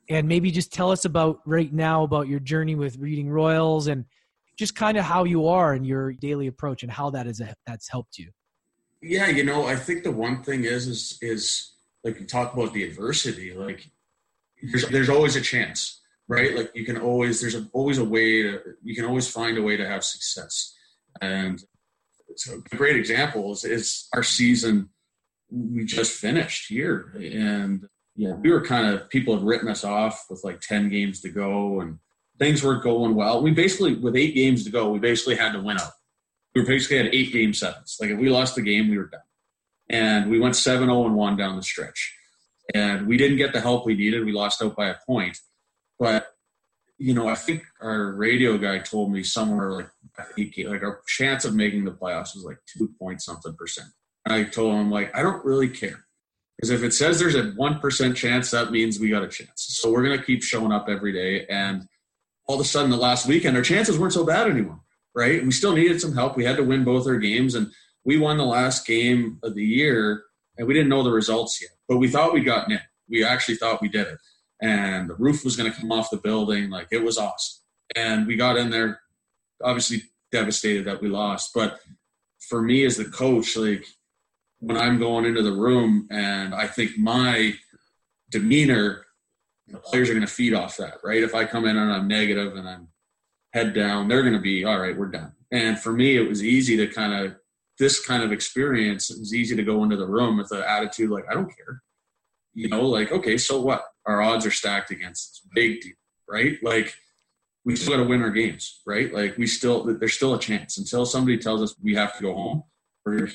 and 0.09 0.29
maybe 0.29 0.51
just 0.51 0.73
tell 0.73 0.91
us 0.91 1.05
about 1.05 1.41
right 1.47 1.73
now 1.73 2.03
about 2.03 2.29
your 2.29 2.41
journey 2.41 2.75
with 2.75 2.99
reading 2.99 3.29
royals 3.29 3.87
and 3.87 4.05
just 4.57 4.77
kind 4.77 4.97
of 4.97 5.05
how 5.05 5.25
you 5.25 5.49
are 5.49 5.73
and 5.73 5.87
your 5.87 6.13
daily 6.13 6.47
approach 6.47 6.83
and 6.83 6.93
how 6.93 7.11
that 7.11 7.27
is 7.27 7.41
a, 7.41 7.55
that's 7.67 7.89
helped 7.89 8.19
you. 8.19 8.31
Yeah 9.03 9.29
you 9.29 9.45
know 9.45 9.67
i 9.67 9.77
think 9.77 10.03
the 10.03 10.11
one 10.11 10.43
thing 10.43 10.65
is 10.65 10.87
is 10.87 11.19
is 11.21 11.73
like 12.05 12.19
you 12.19 12.27
talk 12.27 12.55
about 12.55 12.73
the 12.73 12.85
adversity 12.85 13.53
like 13.53 13.91
there's, 14.63 14.89
there's 14.89 15.11
always 15.11 15.37
a 15.37 15.43
chance 15.43 16.01
right? 16.29 16.55
Like 16.55 16.71
you 16.75 16.85
can 16.85 16.99
always 16.99 17.41
there's 17.41 17.55
a, 17.55 17.69
always 17.73 17.99
a 17.99 18.05
way 18.05 18.43
to 18.43 18.61
you 18.83 18.95
can 18.95 19.05
always 19.05 19.29
find 19.29 19.59
a 19.59 19.63
way 19.63 19.77
to 19.77 19.87
have 19.87 20.05
success. 20.05 20.75
And 21.21 21.63
so 22.37 22.55
a 22.55 22.77
great 22.77 22.97
example 22.97 23.53
is, 23.53 23.65
is 23.65 24.09
our 24.15 24.23
season 24.23 24.91
we 25.51 25.85
just 25.85 26.13
finished 26.13 26.69
here 26.69 27.13
and 27.17 27.87
yeah, 28.17 28.35
we 28.35 28.51
were 28.51 28.65
kind 28.65 28.95
of 28.95 29.09
people 29.11 29.35
had 29.35 29.45
written 29.45 29.69
us 29.69 29.85
off 29.85 30.27
with 30.31 30.43
like 30.45 30.61
ten 30.61 30.89
games 30.89 31.21
to 31.23 31.29
go, 31.29 31.81
and 31.81 31.99
things 32.39 32.63
weren't 32.63 32.83
going 32.83 33.15
well. 33.15 33.43
We 33.43 33.51
basically, 33.51 33.95
with 33.95 34.17
eight 34.17 34.35
games 34.35 34.65
to 34.65 34.71
go, 34.71 34.91
we 34.91 34.99
basically 34.99 35.37
had 35.37 35.53
to 35.53 35.61
win 35.61 35.79
out. 35.79 35.93
We 36.55 36.65
basically 36.65 36.99
had 36.99 37.15
eight 37.15 37.33
game 37.33 37.53
sevens. 37.53 37.97
Like 38.01 38.11
if 38.11 38.19
we 38.19 38.29
lost 38.29 38.55
the 38.55 38.63
game, 38.63 38.89
we 38.89 38.99
were 38.99 39.09
done. 39.09 39.21
And 39.89 40.31
we 40.31 40.41
went 40.41 40.57
7 40.57 40.87
0 40.87 41.07
and 41.07 41.15
1 41.15 41.37
down 41.37 41.57
the 41.57 41.63
stretch. 41.63 42.15
And 42.75 43.07
we 43.07 43.17
didn't 43.17 43.37
get 43.37 43.53
the 43.53 43.61
help 43.61 43.85
we 43.85 43.95
needed. 43.95 44.25
We 44.25 44.33
lost 44.33 44.63
out 44.63 44.77
by 44.77 44.89
a 44.89 44.95
point. 45.07 45.39
But, 45.99 46.29
you 46.97 47.13
know, 47.13 47.29
I 47.29 47.35
think 47.35 47.65
our 47.83 48.13
radio 48.13 48.57
guy 48.57 48.79
told 48.79 49.13
me 49.13 49.23
somewhere 49.23 49.73
like, 49.73 49.89
like 50.39 50.83
our 50.83 51.03
chance 51.07 51.45
of 51.45 51.55
making 51.55 51.85
the 51.85 51.91
playoffs 51.91 52.35
was 52.35 52.45
like 52.45 52.59
two 52.67 52.89
point 52.99 53.21
something 53.21 53.55
percent. 53.55 53.89
And 54.25 54.35
I 54.35 54.45
told 54.45 54.75
him, 54.75 54.91
like, 54.91 55.15
I 55.15 55.23
don't 55.23 55.45
really 55.45 55.69
care. 55.69 56.07
Because 56.57 56.71
if 56.71 56.83
it 56.83 56.95
says 56.95 57.19
there's 57.19 57.35
a 57.35 57.53
1% 57.53 58.17
chance, 58.17 58.51
that 58.53 58.71
means 58.71 59.01
we 59.01 59.11
got 59.11 59.25
a 59.25 59.29
chance. 59.29 59.51
So 59.57 59.91
we're 59.91 60.05
going 60.05 60.19
to 60.19 60.25
keep 60.25 60.43
showing 60.43 60.73
up 60.73 60.89
every 60.89 61.13
day. 61.13 61.47
And 61.47 61.87
all 62.47 62.55
of 62.55 62.61
a 62.61 62.65
sudden, 62.65 62.91
the 62.91 62.97
last 62.97 63.27
weekend, 63.27 63.57
our 63.57 63.63
chances 63.63 63.99
weren't 63.99 64.13
so 64.13 64.25
bad 64.25 64.49
anymore, 64.49 64.81
right? 65.15 65.45
We 65.45 65.51
still 65.51 65.75
needed 65.75 66.01
some 66.01 66.15
help. 66.15 66.37
We 66.37 66.45
had 66.45 66.57
to 66.57 66.65
win 66.65 66.85
both 66.85 67.07
our 67.07 67.17
games. 67.17 67.55
And 67.55 67.73
we 68.05 68.19
won 68.19 68.37
the 68.37 68.45
last 68.45 68.87
game 68.87 69.39
of 69.43 69.55
the 69.55 69.65
year, 69.65 70.23
and 70.57 70.69
we 70.69 70.75
didn't 70.75 70.91
know 70.91 71.03
the 71.03 71.11
results 71.11 71.61
yet. 71.61 71.71
But 71.89 71.97
we 71.97 72.09
thought 72.09 72.33
we'd 72.33 72.45
gotten 72.45 72.73
in. 72.73 72.81
We 73.09 73.25
actually 73.25 73.57
thought 73.57 73.83
we 73.83 73.89
did 73.89 74.07
it. 74.07 74.19
And 74.63 75.11
the 75.11 75.15
roof 75.15 75.45
was 75.45 75.57
going 75.57 75.71
to 75.71 75.79
come 75.79 75.91
off 75.91 76.11
the 76.11 76.19
building. 76.19 76.71
Like, 76.71 76.89
it 76.93 77.03
was 77.03 77.19
awesome. 77.19 77.63
And 77.97 78.27
we 78.27 78.37
got 78.37 78.57
in 78.57 78.71
there, 78.71 79.01
obviously 79.63 80.03
devastated 80.31 80.87
that 80.87 81.03
we 81.03 81.09
lost. 81.09 81.51
But 81.55 81.81
for 82.49 82.63
me 82.63 82.85
as 82.85 82.97
the 82.97 83.05
coach, 83.07 83.57
like, 83.57 83.85
when 84.65 84.79
I'm 84.79 84.99
going 84.99 85.27
into 85.27 85.43
the 85.43 85.53
room 85.53 86.09
and 86.11 86.55
I 86.55 86.67
think 86.67 86.97
my 86.97 87.53
demeanor, 88.31 89.05
the 89.69 89.79
players 89.79 90.09
are 90.09 90.15
going 90.15 90.27
to 90.27 90.33
feed 90.33 90.55
off 90.55 90.79
that, 90.79 90.95
right? 91.05 91.23
If 91.23 91.35
I 91.35 91.45
come 91.45 91.67
in 91.67 91.77
and 91.77 91.93
I'm 91.93 92.09
negative 92.09 92.57
and 92.57 92.67
I'm 92.67 92.89
head 93.53 93.75
down, 93.75 94.09
they're 94.09 94.23
going 94.23 94.35
to 94.35 94.41
be, 94.41 94.65
all 94.65 94.79
right, 94.79 94.97
we're 94.97 95.11
done. 95.11 95.33
And 95.53 95.79
for 95.79 95.93
me, 95.93 96.17
it 96.17 96.27
was 96.27 96.43
easy 96.43 96.77
to 96.79 96.87
kind 96.87 97.13
of, 97.13 97.37
this 97.79 98.05
kind 98.05 98.23
of 98.23 98.33
experience, 98.33 99.11
it 99.11 99.19
was 99.19 99.35
easy 99.35 99.55
to 99.55 99.63
go 99.63 99.83
into 99.83 99.97
the 99.97 100.07
room 100.07 100.39
with 100.39 100.49
the 100.49 100.69
attitude 100.69 101.11
like, 101.11 101.25
I 101.31 101.35
don't 101.35 101.55
care. 101.55 101.83
You 102.55 102.69
know, 102.69 102.87
like, 102.87 103.13
okay, 103.13 103.37
so 103.37 103.61
what? 103.61 103.85
Our 104.07 104.23
odds 104.23 104.47
are 104.47 104.51
stacked 104.51 104.91
against 104.93 105.31
us. 105.31 105.41
Big 105.55 105.81
deal, 105.81 105.95
right? 106.29 106.57
Like, 106.63 106.95
we 107.65 107.77
still 107.77 107.97
got 107.97 108.03
to 108.03 108.09
win 108.09 108.23
our 108.23 108.31
games, 108.31 108.81
right? 108.87 109.13
Like, 109.13 109.37
we 109.37 109.47
still, 109.47 109.85
there's 109.85 110.15
still 110.15 110.35
a 110.35 110.39
chance 110.39 110.79
until 110.79 111.05
somebody 111.05 111.37
tells 111.37 111.63
us 111.63 111.75
we 111.83 111.95
have 111.97 112.17
to 112.17 112.23
go 112.23 112.35
home. 112.35 112.63
We're. 113.05 113.29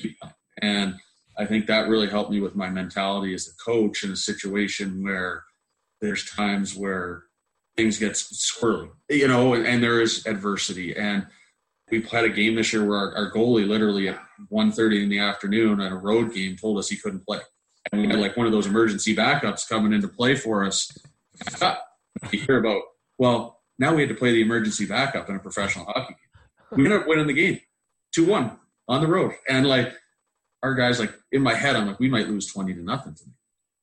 And 0.62 0.94
I 1.40 1.46
think 1.46 1.66
that 1.66 1.88
really 1.88 2.08
helped 2.08 2.30
me 2.30 2.40
with 2.40 2.54
my 2.54 2.68
mentality 2.68 3.32
as 3.32 3.48
a 3.48 3.56
coach 3.64 4.04
in 4.04 4.12
a 4.12 4.16
situation 4.16 5.02
where 5.02 5.42
there's 6.02 6.30
times 6.30 6.76
where 6.76 7.24
things 7.78 7.98
get 7.98 8.12
squirrely, 8.12 8.90
you 9.08 9.26
know, 9.26 9.54
and, 9.54 9.66
and 9.66 9.82
there 9.82 10.02
is 10.02 10.26
adversity. 10.26 10.94
And 10.94 11.26
we 11.90 12.02
had 12.02 12.24
a 12.24 12.28
game 12.28 12.56
this 12.56 12.74
year 12.74 12.84
where 12.84 12.98
our, 12.98 13.14
our 13.16 13.32
goalie 13.32 13.66
literally 13.66 14.08
at 14.08 14.20
1.30 14.52 15.04
in 15.04 15.08
the 15.08 15.18
afternoon 15.18 15.80
on 15.80 15.90
a 15.90 15.96
road 15.96 16.34
game 16.34 16.56
told 16.56 16.78
us 16.78 16.90
he 16.90 16.96
couldn't 16.96 17.24
play. 17.24 17.40
And 17.90 18.02
we 18.02 18.08
had 18.08 18.20
like 18.20 18.36
one 18.36 18.44
of 18.44 18.52
those 18.52 18.66
emergency 18.66 19.16
backups 19.16 19.66
coming 19.66 19.94
into 19.94 20.08
play 20.08 20.34
for 20.36 20.62
us. 20.62 20.92
You 22.32 22.40
hear 22.40 22.58
about, 22.58 22.82
well, 23.16 23.60
now 23.78 23.94
we 23.94 24.02
had 24.02 24.10
to 24.10 24.14
play 24.14 24.32
the 24.32 24.42
emergency 24.42 24.84
backup 24.84 25.30
in 25.30 25.36
a 25.36 25.40
professional 25.40 25.86
hockey 25.86 26.14
game. 26.14 26.78
We 26.78 26.84
ended 26.84 27.00
up 27.00 27.08
winning 27.08 27.28
the 27.28 27.32
game 27.32 27.60
2-1 28.14 28.58
on 28.88 29.00
the 29.00 29.06
road. 29.06 29.32
And 29.48 29.66
like, 29.66 29.94
our 30.62 30.74
guys 30.74 31.00
like 31.00 31.14
in 31.32 31.42
my 31.42 31.54
head, 31.54 31.76
I'm 31.76 31.86
like, 31.86 32.00
we 32.00 32.08
might 32.08 32.28
lose 32.28 32.46
20 32.46 32.74
to 32.74 32.82
nothing 32.82 33.14
to 33.14 33.26
me. 33.26 33.32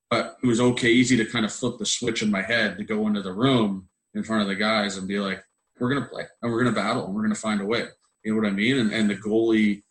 But 0.10 0.38
it 0.42 0.48
was 0.48 0.62
okay, 0.62 0.90
easy 0.90 1.18
to 1.18 1.26
kind 1.26 1.46
of 1.46 1.52
flip 1.52 1.78
the 1.78 1.86
switch 1.86 2.22
in 2.22 2.32
my 2.32 2.42
head 2.42 2.78
to 2.78 2.84
go 2.84 3.08
into 3.08 3.22
the 3.22 3.34
room 3.34 3.90
in 4.14 4.24
front 4.24 4.42
of 4.42 4.48
the 4.48 4.56
guys 4.56 4.98
and 4.98 5.08
be 5.08 5.20
like, 5.20 5.44
we're 5.80 5.90
going 5.90 6.02
to 6.02 6.10
play 6.10 6.24
and 6.42 6.52
we're 6.52 6.64
going 6.64 6.74
to 6.74 6.80
battle 6.80 7.06
and 7.06 7.14
we're 7.14 7.22
going 7.22 7.34
to 7.34 7.40
find 7.40 7.62
a 7.62 7.66
way. 7.66 7.86
You 8.24 8.34
know 8.34 8.42
what 8.42 8.48
I 8.48 8.54
mean? 8.54 8.78
And, 8.78 8.94
and 8.94 9.10
the 9.10 9.16
goalie, 9.16 9.84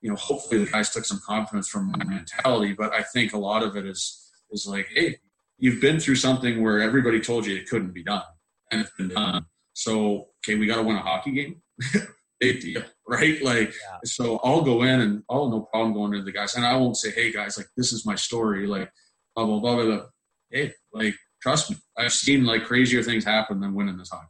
you 0.00 0.10
know, 0.10 0.16
hopefully 0.16 0.64
the 0.64 0.70
guys 0.70 0.90
took 0.90 1.04
some 1.04 1.20
confidence 1.24 1.68
from 1.68 1.92
my 1.92 2.04
mentality. 2.04 2.74
But 2.76 2.92
I 2.92 3.02
think 3.02 3.32
a 3.32 3.38
lot 3.38 3.62
of 3.62 3.76
it 3.76 3.86
is, 3.86 4.30
is 4.50 4.66
like, 4.66 4.88
hey, 4.92 5.18
you've 5.58 5.80
been 5.80 6.00
through 6.00 6.16
something 6.16 6.62
where 6.62 6.80
everybody 6.80 7.20
told 7.20 7.46
you 7.46 7.56
it 7.56 7.68
couldn't 7.68 7.94
be 7.94 8.02
done 8.02 8.22
and 8.70 8.80
it's 8.80 8.92
been 8.98 9.08
done. 9.08 9.46
So, 9.72 10.28
okay, 10.38 10.56
we 10.56 10.66
got 10.66 10.76
to 10.76 10.82
win 10.82 10.96
a 10.96 11.00
hockey 11.00 11.32
game. 11.32 11.62
big 12.40 12.60
deal, 12.60 12.82
right? 13.08 13.42
Like, 13.42 13.68
yeah. 13.68 13.98
so 14.04 14.40
I'll 14.44 14.62
go 14.62 14.82
in 14.82 15.00
and 15.00 15.22
I'll 15.30 15.50
no 15.50 15.62
problem 15.62 15.94
going 15.94 16.12
to 16.12 16.22
the 16.22 16.32
guys, 16.32 16.54
and 16.54 16.64
I 16.64 16.76
won't 16.76 16.96
say, 16.96 17.10
"Hey 17.10 17.32
guys, 17.32 17.56
like 17.56 17.68
this 17.76 17.92
is 17.92 18.06
my 18.06 18.14
story," 18.14 18.66
like 18.66 18.90
blah 19.34 19.46
blah 19.46 19.60
blah 19.60 19.76
blah. 19.76 19.84
blah. 19.84 20.06
Hey, 20.50 20.72
like 20.92 21.14
trust 21.40 21.70
me, 21.70 21.76
I've 21.96 22.12
seen 22.12 22.44
like 22.44 22.64
crazier 22.64 23.02
things 23.02 23.24
happen 23.24 23.60
than 23.60 23.74
winning 23.74 23.98
this 23.98 24.10
hockey. 24.10 24.28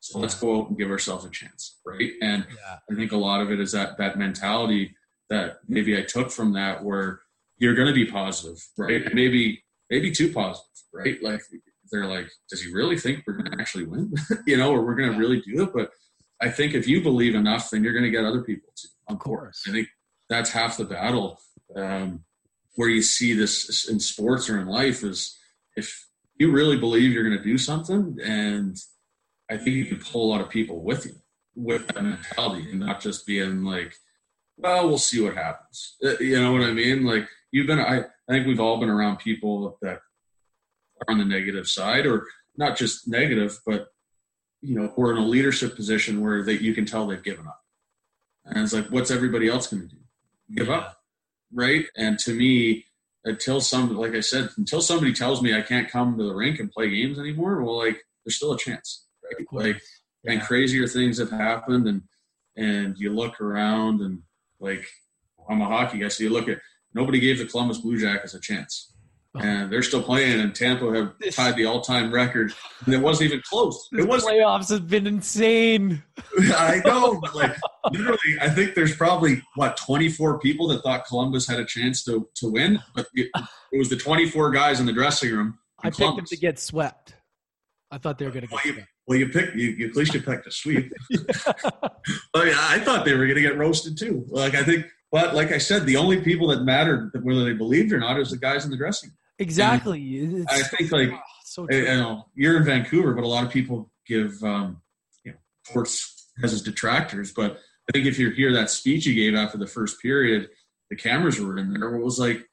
So 0.00 0.18
yeah. 0.18 0.22
let's 0.22 0.38
go 0.38 0.60
out 0.60 0.68
and 0.68 0.78
give 0.78 0.90
ourselves 0.90 1.24
a 1.24 1.30
chance, 1.30 1.78
right? 1.84 2.12
And 2.22 2.46
yeah. 2.48 2.78
I 2.90 2.94
think 2.94 3.12
a 3.12 3.16
lot 3.16 3.40
of 3.40 3.50
it 3.50 3.60
is 3.60 3.72
that 3.72 3.98
that 3.98 4.18
mentality 4.18 4.94
that 5.30 5.58
maybe 5.68 5.98
I 5.98 6.02
took 6.02 6.30
from 6.30 6.52
that, 6.52 6.84
where 6.84 7.20
you're 7.58 7.74
going 7.74 7.88
to 7.88 7.94
be 7.94 8.06
positive, 8.06 8.64
right? 8.76 9.02
Maybe 9.14 9.64
maybe 9.90 10.10
too 10.10 10.32
positive, 10.32 10.66
right? 10.92 11.22
Like 11.22 11.42
they're 11.90 12.06
like, 12.06 12.28
does 12.50 12.62
he 12.62 12.72
really 12.72 12.98
think 12.98 13.24
we're 13.26 13.34
going 13.34 13.50
to 13.50 13.60
actually 13.60 13.84
win? 13.84 14.12
you 14.46 14.56
know, 14.56 14.72
or 14.72 14.84
we're 14.84 14.96
going 14.96 15.12
to 15.12 15.18
really 15.18 15.40
do 15.40 15.62
it? 15.62 15.70
But 15.74 15.90
I 16.40 16.50
think 16.50 16.74
if 16.74 16.86
you 16.86 17.02
believe 17.02 17.34
enough, 17.34 17.70
then 17.70 17.82
you're 17.82 17.92
going 17.92 18.04
to 18.04 18.10
get 18.10 18.24
other 18.24 18.42
people 18.42 18.68
to. 18.76 18.88
Of 19.08 19.18
course. 19.18 19.62
I 19.68 19.72
think 19.72 19.88
that's 20.28 20.50
half 20.50 20.76
the 20.76 20.84
battle. 20.84 21.40
Um, 21.74 22.24
where 22.76 22.88
you 22.88 23.02
see 23.02 23.32
this 23.32 23.88
in 23.88 23.98
sports 23.98 24.50
or 24.50 24.60
in 24.60 24.66
life 24.66 25.02
is 25.02 25.38
if 25.76 26.06
you 26.38 26.50
really 26.50 26.76
believe 26.76 27.12
you're 27.12 27.28
going 27.28 27.38
to 27.38 27.44
do 27.44 27.56
something, 27.58 28.18
and 28.22 28.76
I 29.50 29.56
think 29.56 29.76
you 29.76 29.86
can 29.86 29.98
pull 29.98 30.26
a 30.26 30.30
lot 30.30 30.40
of 30.40 30.50
people 30.50 30.82
with 30.82 31.06
you 31.06 31.14
with 31.54 31.86
that 31.88 32.02
mentality 32.02 32.70
and 32.70 32.80
not 32.80 33.00
just 33.00 33.26
being 33.26 33.64
like, 33.64 33.94
well, 34.58 34.88
we'll 34.88 34.98
see 34.98 35.22
what 35.22 35.34
happens. 35.34 35.96
Uh, 36.04 36.18
you 36.20 36.40
know 36.40 36.52
what 36.52 36.62
I 36.62 36.72
mean? 36.72 37.04
Like 37.04 37.26
you've 37.50 37.66
been, 37.66 37.80
I, 37.80 38.00
I 38.00 38.02
think 38.28 38.46
we've 38.46 38.60
all 38.60 38.78
been 38.78 38.90
around 38.90 39.18
people 39.18 39.78
that 39.80 40.00
are 41.00 41.08
on 41.08 41.18
the 41.18 41.24
negative 41.24 41.66
side 41.66 42.06
or 42.06 42.26
not 42.56 42.76
just 42.76 43.08
negative, 43.08 43.58
but 43.66 43.88
you 44.66 44.74
know, 44.74 44.92
or 44.96 45.12
in 45.12 45.18
a 45.18 45.24
leadership 45.24 45.76
position 45.76 46.20
where 46.20 46.42
they, 46.42 46.54
you 46.54 46.74
can 46.74 46.84
tell 46.84 47.06
they've 47.06 47.22
given 47.22 47.46
up. 47.46 47.62
And 48.44 48.58
it's 48.58 48.72
like, 48.72 48.88
what's 48.88 49.12
everybody 49.12 49.48
else 49.48 49.68
going 49.68 49.88
to 49.88 49.94
do? 49.94 50.00
Give 50.54 50.66
yeah. 50.66 50.78
up, 50.78 50.96
right? 51.52 51.84
And 51.96 52.18
to 52.20 52.32
me, 52.34 52.84
until 53.24 53.60
some, 53.60 53.96
like 53.96 54.14
I 54.14 54.20
said, 54.20 54.50
until 54.56 54.80
somebody 54.80 55.12
tells 55.12 55.40
me 55.40 55.54
I 55.54 55.62
can't 55.62 55.90
come 55.90 56.18
to 56.18 56.24
the 56.24 56.34
rink 56.34 56.58
and 56.58 56.70
play 56.70 56.90
games 56.90 57.18
anymore, 57.18 57.62
well, 57.62 57.78
like 57.78 58.02
there's 58.24 58.36
still 58.36 58.52
a 58.52 58.58
chance, 58.58 59.04
right? 59.24 59.46
Like, 59.52 59.82
yeah. 60.24 60.32
and 60.32 60.42
crazier 60.42 60.86
things 60.86 61.18
have 61.18 61.30
happened, 61.30 61.86
and 61.86 62.02
and 62.56 62.96
you 62.98 63.12
look 63.12 63.40
around 63.40 64.00
and 64.00 64.22
like 64.60 64.86
I'm 65.48 65.60
a 65.60 65.66
hockey 65.66 65.98
guy, 65.98 66.08
so 66.08 66.22
you 66.22 66.30
look 66.30 66.48
at 66.48 66.60
nobody 66.94 67.18
gave 67.18 67.38
the 67.38 67.46
Columbus 67.46 67.78
Blue 67.78 67.98
Jackets 67.98 68.34
a 68.34 68.40
chance 68.40 68.92
and 69.40 69.70
they're 69.70 69.82
still 69.82 70.02
playing. 70.02 70.40
And 70.40 70.54
Tampa 70.54 70.92
have 70.94 71.34
tied 71.34 71.56
the 71.56 71.66
all-time 71.66 72.12
record, 72.12 72.52
and 72.84 72.94
it 72.94 72.98
wasn't 72.98 73.30
even 73.30 73.42
close. 73.48 73.88
It 73.92 74.06
was 74.06 74.24
playoffs 74.24 74.70
have 74.70 74.88
been 74.88 75.06
insane. 75.06 76.02
I 76.38 76.80
know, 76.84 77.22
like 77.34 77.56
literally, 77.90 78.18
I 78.40 78.48
think 78.48 78.74
there's 78.74 78.96
probably 78.96 79.42
what 79.54 79.76
24 79.76 80.38
people 80.40 80.68
that 80.68 80.82
thought 80.82 81.06
Columbus 81.06 81.46
had 81.46 81.60
a 81.60 81.64
chance 81.64 82.04
to 82.04 82.28
to 82.36 82.50
win, 82.50 82.82
but 82.94 83.06
it, 83.14 83.30
it 83.72 83.78
was 83.78 83.88
the 83.88 83.96
24 83.96 84.50
guys 84.50 84.80
in 84.80 84.86
the 84.86 84.92
dressing 84.92 85.32
room. 85.32 85.58
I 85.82 85.90
Columbus. 85.90 85.98
picked 85.98 86.16
them 86.16 86.36
to 86.36 86.40
get 86.40 86.58
swept. 86.58 87.14
I 87.90 87.98
thought 87.98 88.18
they 88.18 88.24
were 88.24 88.32
going 88.32 88.42
to 88.42 88.48
get 88.48 88.64
well, 88.64 88.74
you, 88.74 88.82
Well, 89.06 89.18
you 89.18 89.28
picked 89.28 89.56
you, 89.56 89.86
at 89.86 89.96
least 89.96 90.14
you 90.14 90.20
picked 90.20 90.46
a 90.46 90.50
sweep. 90.50 90.92
but 91.10 92.46
yeah, 92.46 92.56
I 92.58 92.80
thought 92.80 93.04
they 93.04 93.12
were 93.12 93.26
going 93.26 93.36
to 93.36 93.40
get 93.40 93.56
roasted 93.56 93.96
too. 93.96 94.26
Like 94.28 94.54
I 94.54 94.64
think, 94.64 94.86
but 95.12 95.34
like 95.34 95.52
I 95.52 95.58
said, 95.58 95.86
the 95.86 95.96
only 95.96 96.20
people 96.20 96.48
that 96.48 96.62
mattered 96.62 97.12
whether 97.22 97.44
they 97.44 97.52
believed 97.52 97.92
or 97.92 97.98
not 97.98 98.18
is 98.18 98.30
the 98.30 98.36
guys 98.36 98.64
in 98.64 98.70
the 98.70 98.76
dressing 98.76 99.10
room. 99.10 99.16
Exactly. 99.38 100.44
I 100.48 100.62
think 100.62 100.92
like 100.92 101.10
oh, 101.12 101.20
so 101.44 101.66
you 101.70 101.84
know 101.84 102.26
you're 102.34 102.56
in 102.56 102.64
Vancouver, 102.64 103.14
but 103.14 103.24
a 103.24 103.28
lot 103.28 103.44
of 103.44 103.50
people 103.50 103.90
give 104.06 104.42
um, 104.42 104.80
you 105.24 105.32
know 105.32 105.38
Torts 105.72 106.30
as 106.42 106.52
his 106.52 106.62
detractors. 106.62 107.32
But 107.32 107.58
I 107.88 107.92
think 107.92 108.06
if 108.06 108.18
you 108.18 108.30
hear 108.30 108.52
that 108.54 108.70
speech 108.70 109.04
he 109.04 109.14
gave 109.14 109.34
after 109.34 109.58
the 109.58 109.66
first 109.66 110.00
period, 110.00 110.48
the 110.90 110.96
cameras 110.96 111.40
were 111.40 111.58
in 111.58 111.72
there. 111.72 111.94
It 111.94 112.04
was 112.04 112.18
like, 112.18 112.46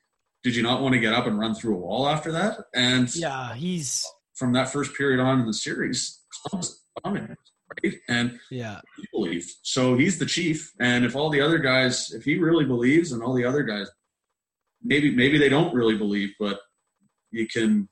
did 0.44 0.56
you 0.56 0.64
not 0.64 0.82
want 0.82 0.94
to 0.94 1.00
get 1.00 1.14
up 1.14 1.26
and 1.26 1.40
run 1.40 1.56
through 1.56 1.76
a 1.76 1.80
wall 1.80 2.08
after 2.08 2.32
that? 2.34 2.58
And 2.74 3.14
yeah, 3.16 3.54
he's 3.54 4.06
from 4.36 4.54
that 4.54 4.70
first 4.70 4.94
period 4.96 5.20
on 5.22 5.40
in 5.40 5.48
the 5.48 5.54
series, 5.54 6.20
dominant, 7.04 7.40
right? 7.84 7.94
And 8.10 8.40
yeah, 8.52 8.82
he 8.98 9.06
believed. 9.14 9.50
So 9.62 9.96
he's 9.98 10.20
the 10.20 10.26
chief. 10.26 10.74
And 10.80 11.06
if 11.06 11.16
all 11.16 11.30
the 11.30 11.42
other 11.42 11.60
guys, 11.60 12.12
if 12.12 12.24
he 12.24 12.38
really 12.38 12.66
believes, 12.66 13.14
and 13.14 13.24
all 13.24 13.34
the 13.34 13.46
other 13.46 13.64
guys, 13.64 13.90
maybe 14.84 15.16
maybe 15.16 15.38
they 15.38 15.50
don't 15.50 15.74
really 15.74 15.98
believe, 15.98 16.34
but 16.40 16.60
you 17.34 17.48
can 17.48 17.90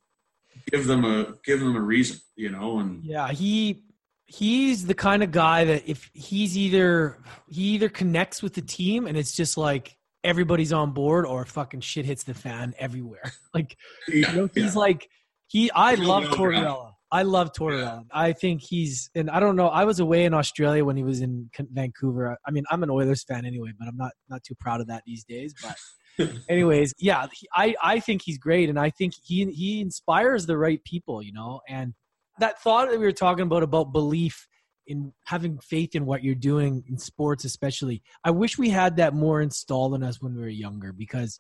give 0.72 0.88
them 0.88 1.04
a 1.04 1.34
give 1.44 1.60
them 1.60 1.76
a 1.76 1.82
reason, 1.82 2.20
you 2.36 2.50
know. 2.50 2.80
And 2.80 3.04
yeah, 3.04 3.30
he 3.32 3.84
he's 4.26 4.86
the 4.86 4.94
kind 4.94 5.24
of 5.24 5.32
guy 5.32 5.66
that 5.66 5.84
if 5.89 6.10
he's 6.14 6.58
either 6.58 7.18
he 7.50 7.64
either 7.74 7.89
connects 7.89 8.42
with 8.42 8.54
the 8.54 8.62
team 8.62 9.08
and 9.08 9.18
it's 9.18 9.36
just 9.36 9.58
like 9.58 9.98
everybody's 10.24 10.72
on 10.72 10.92
board 10.92 11.26
or 11.26 11.44
fucking 11.44 11.82
shit 11.82 12.06
hits 12.06 12.24
the 12.24 12.34
fan 12.34 12.74
everywhere. 12.80 13.34
Like 13.54 13.76
yeah, 14.08 14.32
you 14.32 14.38
know, 14.38 14.50
he's 14.56 14.76
yeah. 14.76 14.80
like 14.80 15.10
he 15.48 15.70
I 15.72 15.96
love 15.96 16.24
Tortorella. 16.26 16.94
I 17.12 17.24
love 17.24 17.52
Tortorella. 17.52 18.06
I 18.14 18.32
think 18.32 18.62
he's 18.62 19.10
and 19.14 19.30
I 19.30 19.42
don't 19.42 19.58
know. 19.58 19.68
I 19.68 19.84
was 19.84 20.00
away 20.00 20.24
in 20.24 20.34
Australia 20.34 20.86
when 20.86 20.96
he 20.96 21.04
was 21.04 21.20
in 21.20 21.50
Vancouver. 21.60 22.38
I 22.48 22.52
mean, 22.52 22.64
I'm 22.72 22.82
an 22.84 22.89
Oilers 22.89 23.26
fan 23.26 23.46
anyway, 23.46 23.72
but 23.78 23.89
I'm 23.89 23.98
not 23.98 24.14
not 24.30 24.42
too 24.44 24.56
proud 24.58 24.80
of 24.80 24.88
that 24.88 25.04
these 25.06 25.26
days. 25.26 25.54
But 25.62 25.76
anyways, 26.49 26.93
yeah, 26.97 27.28
he, 27.32 27.47
I 27.53 27.76
I 27.82 27.99
think 27.99 28.22
he's 28.24 28.38
great, 28.38 28.69
and 28.69 28.80
I 28.80 28.89
think 28.89 29.13
he 29.24 29.45
he 29.45 29.82
inspires 29.82 30.45
the 30.45 30.57
right 30.57 30.84
people, 30.84 31.22
you 31.22 31.34
know. 31.34 31.61
And 31.67 31.93
that 32.39 32.61
thought 32.61 32.89
that 32.89 32.99
we 32.99 33.05
were 33.05 33.11
talking 33.11 33.43
about 33.43 33.63
about 33.63 33.93
belief 33.93 34.47
in 34.88 35.13
having 35.26 35.59
faith 35.59 35.95
in 35.95 36.05
what 36.05 36.24
you're 36.24 36.36
doing 36.36 36.84
in 36.88 36.97
sports, 36.97 37.45
especially. 37.45 38.01
I 38.24 38.32
wish 38.32 38.57
we 38.57 38.69
had 38.69 38.97
that 38.97 39.13
more 39.13 39.41
installed 39.41 39.95
in 39.95 40.03
us 40.03 40.22
when 40.22 40.36
we 40.36 40.41
were 40.41 40.49
younger 40.49 40.91
because 40.91 41.39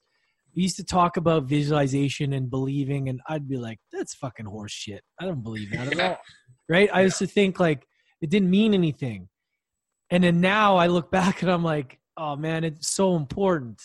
we 0.55 0.63
used 0.63 0.77
to 0.77 0.83
talk 0.83 1.17
about 1.17 1.43
visualization 1.43 2.33
and 2.33 2.49
believing, 2.49 3.09
and 3.09 3.21
I'd 3.27 3.47
be 3.47 3.57
like, 3.57 3.79
that's 3.91 4.13
fucking 4.13 4.45
horse 4.45 4.71
shit. 4.71 5.03
I 5.19 5.25
don't 5.25 5.43
believe 5.43 5.71
that 5.71 5.93
at 5.93 5.99
all. 5.99 6.19
Right? 6.69 6.89
I 6.93 7.01
used 7.01 7.19
to 7.19 7.27
think 7.27 7.59
like 7.59 7.87
it 8.21 8.29
didn't 8.29 8.49
mean 8.49 8.73
anything. 8.73 9.27
And 10.09 10.23
then 10.23 10.41
now 10.41 10.75
I 10.75 10.87
look 10.87 11.11
back 11.11 11.41
and 11.41 11.49
I'm 11.49 11.63
like, 11.63 11.99
oh 12.17 12.35
man, 12.35 12.63
it's 12.63 12.89
so 12.89 13.15
important. 13.15 13.81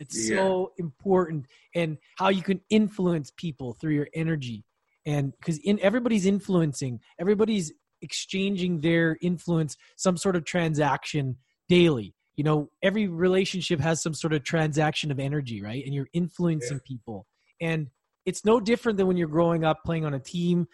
It's 0.00 0.28
yeah. 0.28 0.38
so 0.38 0.72
important. 0.78 1.46
And 1.74 1.98
how 2.18 2.30
you 2.30 2.42
can 2.42 2.60
influence 2.70 3.30
people 3.36 3.74
through 3.74 3.94
your 3.94 4.08
energy. 4.14 4.64
And 5.06 5.32
because 5.38 5.58
in 5.58 5.78
everybody's 5.80 6.26
influencing, 6.26 7.00
everybody's 7.18 7.72
exchanging 8.02 8.80
their 8.80 9.16
influence, 9.22 9.76
some 9.96 10.16
sort 10.16 10.34
of 10.34 10.44
transaction 10.44 11.36
daily 11.68 12.14
you 12.40 12.44
know 12.44 12.70
every 12.82 13.06
relationship 13.06 13.78
has 13.80 14.02
some 14.02 14.14
sort 14.14 14.32
of 14.32 14.42
transaction 14.42 15.10
of 15.10 15.20
energy 15.20 15.60
right 15.60 15.84
and 15.84 15.94
you're 15.94 16.08
influencing 16.14 16.78
yeah. 16.78 16.88
people 16.88 17.26
and 17.60 17.88
it's 18.24 18.46
no 18.46 18.58
different 18.60 18.96
than 18.96 19.06
when 19.06 19.18
you're 19.18 19.28
growing 19.28 19.62
up 19.62 19.84
playing 19.84 20.06
on 20.06 20.14
a 20.14 20.18
team 20.18 20.66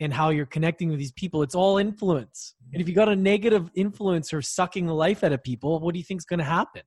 and 0.00 0.12
how 0.12 0.30
you're 0.30 0.46
connecting 0.46 0.88
with 0.88 0.98
these 0.98 1.12
people 1.12 1.42
it's 1.44 1.54
all 1.54 1.78
influence 1.78 2.56
and 2.72 2.82
if 2.82 2.88
you 2.88 2.94
got 2.94 3.08
a 3.08 3.14
negative 3.14 3.70
influence 3.76 4.32
or 4.32 4.42
sucking 4.42 4.86
the 4.86 4.94
life 4.94 5.22
out 5.22 5.30
of 5.30 5.40
people 5.44 5.78
what 5.78 5.92
do 5.94 5.98
you 6.00 6.04
think 6.04 6.18
is 6.18 6.24
going 6.24 6.38
to 6.38 6.44
happen 6.44 6.82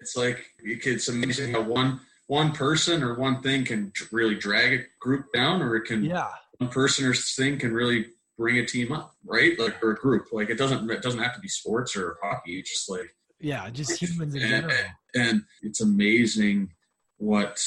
it's 0.00 0.16
like 0.16 0.44
it's 0.62 1.08
amazing 1.08 1.52
how 1.52 1.62
one 1.62 2.00
one 2.26 2.52
person 2.52 3.02
or 3.02 3.14
one 3.14 3.42
thing 3.42 3.64
can 3.64 3.92
really 4.12 4.34
drag 4.34 4.80
a 4.80 4.84
group 5.00 5.26
down 5.32 5.62
or 5.62 5.76
it 5.76 5.86
can 5.86 6.04
yeah 6.04 6.28
one 6.58 6.70
person 6.70 7.06
or 7.06 7.14
thing 7.14 7.58
can 7.58 7.72
really 7.72 8.06
bring 8.36 8.58
a 8.58 8.66
team 8.66 8.92
up 8.92 9.14
right 9.24 9.58
like 9.58 9.82
or 9.82 9.92
a 9.92 9.96
group 9.96 10.26
like 10.32 10.50
it 10.50 10.58
doesn't 10.58 10.90
it 10.90 11.02
doesn't 11.02 11.22
have 11.22 11.34
to 11.34 11.40
be 11.40 11.48
sports 11.48 11.96
or 11.96 12.18
hockey 12.22 12.58
it's 12.58 12.70
just 12.70 12.90
like 12.90 13.14
yeah, 13.40 13.68
just 13.70 14.00
humans 14.00 14.34
in 14.34 14.42
and, 14.42 14.50
general. 14.50 14.74
And 15.14 15.42
it's 15.62 15.80
amazing 15.80 16.72
what 17.18 17.62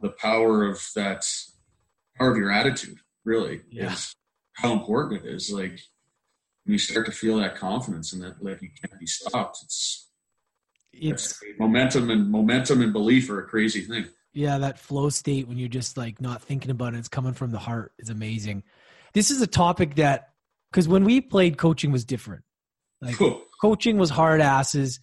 the 0.00 0.10
power 0.10 0.64
of 0.64 0.80
that 0.94 1.24
power 2.16 2.30
of 2.30 2.36
your 2.36 2.50
attitude 2.50 2.98
really 3.24 3.62
yeah. 3.70 3.92
is 3.92 4.14
how 4.54 4.72
important 4.72 5.24
it 5.24 5.28
is. 5.28 5.50
Like 5.50 5.80
when 6.64 6.72
you 6.72 6.78
start 6.78 7.06
to 7.06 7.12
feel 7.12 7.38
that 7.38 7.56
confidence 7.56 8.12
and 8.12 8.22
that 8.22 8.42
like 8.42 8.62
you 8.62 8.70
can't 8.80 8.98
be 9.00 9.06
stopped, 9.06 9.58
it's 9.64 10.05
it's 11.00 11.40
momentum 11.58 12.10
and 12.10 12.30
momentum 12.30 12.82
and 12.82 12.92
belief 12.92 13.30
are 13.30 13.40
a 13.40 13.46
crazy 13.46 13.82
thing. 13.82 14.06
Yeah, 14.32 14.58
that 14.58 14.78
flow 14.78 15.08
state 15.08 15.48
when 15.48 15.56
you're 15.56 15.68
just 15.68 15.96
like 15.96 16.20
not 16.20 16.42
thinking 16.42 16.70
about 16.70 16.94
it, 16.94 16.98
it's 16.98 17.08
coming 17.08 17.32
from 17.32 17.52
the 17.52 17.58
heart 17.58 17.92
is 17.98 18.10
amazing. 18.10 18.64
This 19.14 19.30
is 19.30 19.40
a 19.40 19.46
topic 19.46 19.94
that 19.96 20.30
because 20.70 20.88
when 20.88 21.04
we 21.04 21.20
played 21.20 21.56
coaching 21.56 21.92
was 21.92 22.04
different. 22.04 22.42
Like 23.00 23.16
cool. 23.16 23.42
coaching 23.60 23.98
was 23.98 24.10
hard 24.10 24.40
asses. 24.40 25.00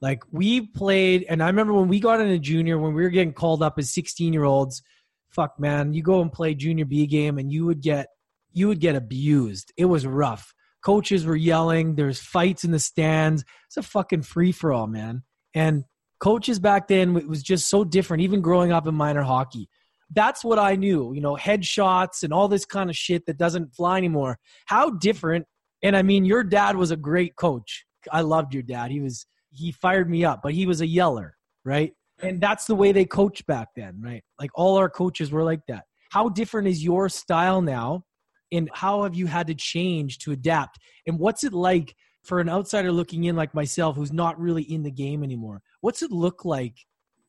Like 0.00 0.22
we 0.30 0.60
played, 0.60 1.24
and 1.28 1.42
I 1.42 1.46
remember 1.46 1.72
when 1.72 1.88
we 1.88 2.00
got 2.00 2.20
into 2.20 2.38
junior, 2.38 2.78
when 2.78 2.94
we 2.94 3.02
were 3.02 3.08
getting 3.08 3.32
called 3.32 3.62
up 3.62 3.78
as 3.78 3.90
16 3.90 4.32
year 4.32 4.44
olds, 4.44 4.82
fuck 5.30 5.58
man, 5.58 5.94
you 5.94 6.02
go 6.02 6.20
and 6.20 6.32
play 6.32 6.54
junior 6.54 6.84
B 6.84 7.06
game 7.06 7.38
and 7.38 7.52
you 7.52 7.66
would 7.66 7.80
get 7.80 8.08
you 8.52 8.68
would 8.68 8.80
get 8.80 8.96
abused. 8.96 9.72
It 9.76 9.84
was 9.84 10.06
rough. 10.06 10.54
Coaches 10.82 11.26
were 11.26 11.36
yelling, 11.36 11.94
there's 11.94 12.20
fights 12.20 12.64
in 12.64 12.70
the 12.70 12.78
stands. 12.78 13.44
It's 13.66 13.76
a 13.76 13.82
fucking 13.82 14.22
free 14.22 14.52
for 14.52 14.72
all, 14.72 14.86
man. 14.86 15.24
And 15.56 15.84
coaches 16.20 16.60
back 16.60 16.86
then 16.86 17.16
it 17.16 17.26
was 17.26 17.42
just 17.42 17.68
so 17.68 17.82
different, 17.82 18.22
even 18.22 18.42
growing 18.42 18.70
up 18.70 18.86
in 18.86 18.94
minor 18.94 19.22
hockey. 19.22 19.68
That's 20.14 20.44
what 20.44 20.58
I 20.58 20.76
knew, 20.76 21.12
you 21.14 21.20
know, 21.20 21.34
headshots 21.34 22.22
and 22.22 22.32
all 22.32 22.46
this 22.46 22.64
kind 22.64 22.90
of 22.90 22.96
shit 22.96 23.26
that 23.26 23.38
doesn't 23.38 23.74
fly 23.74 23.96
anymore. 23.96 24.38
How 24.66 24.90
different. 24.90 25.46
And 25.82 25.96
I 25.96 26.02
mean, 26.02 26.24
your 26.24 26.44
dad 26.44 26.76
was 26.76 26.92
a 26.92 26.96
great 26.96 27.34
coach. 27.36 27.84
I 28.12 28.20
loved 28.20 28.54
your 28.54 28.62
dad. 28.62 28.92
He 28.92 29.00
was 29.00 29.26
he 29.50 29.72
fired 29.72 30.08
me 30.08 30.24
up, 30.24 30.40
but 30.42 30.52
he 30.52 30.66
was 30.66 30.82
a 30.82 30.86
yeller, 30.86 31.34
right? 31.64 31.92
And 32.22 32.40
that's 32.40 32.66
the 32.66 32.74
way 32.74 32.92
they 32.92 33.06
coached 33.06 33.46
back 33.46 33.68
then, 33.74 34.00
right? 34.00 34.22
Like 34.38 34.50
all 34.54 34.76
our 34.76 34.90
coaches 34.90 35.32
were 35.32 35.42
like 35.42 35.60
that. 35.68 35.84
How 36.10 36.28
different 36.28 36.68
is 36.68 36.84
your 36.84 37.08
style 37.08 37.62
now? 37.62 38.04
And 38.52 38.70
how 38.72 39.02
have 39.02 39.14
you 39.14 39.26
had 39.26 39.48
to 39.48 39.54
change 39.54 40.18
to 40.18 40.32
adapt? 40.32 40.78
And 41.06 41.18
what's 41.18 41.42
it 41.42 41.52
like 41.52 41.94
for 42.26 42.40
an 42.40 42.48
outsider 42.48 42.92
looking 42.92 43.24
in 43.24 43.36
like 43.36 43.54
myself 43.54 43.96
who's 43.96 44.12
not 44.12 44.38
really 44.38 44.62
in 44.62 44.82
the 44.82 44.90
game 44.90 45.22
anymore? 45.22 45.62
What's 45.80 46.02
it 46.02 46.10
look 46.10 46.44
like 46.44 46.74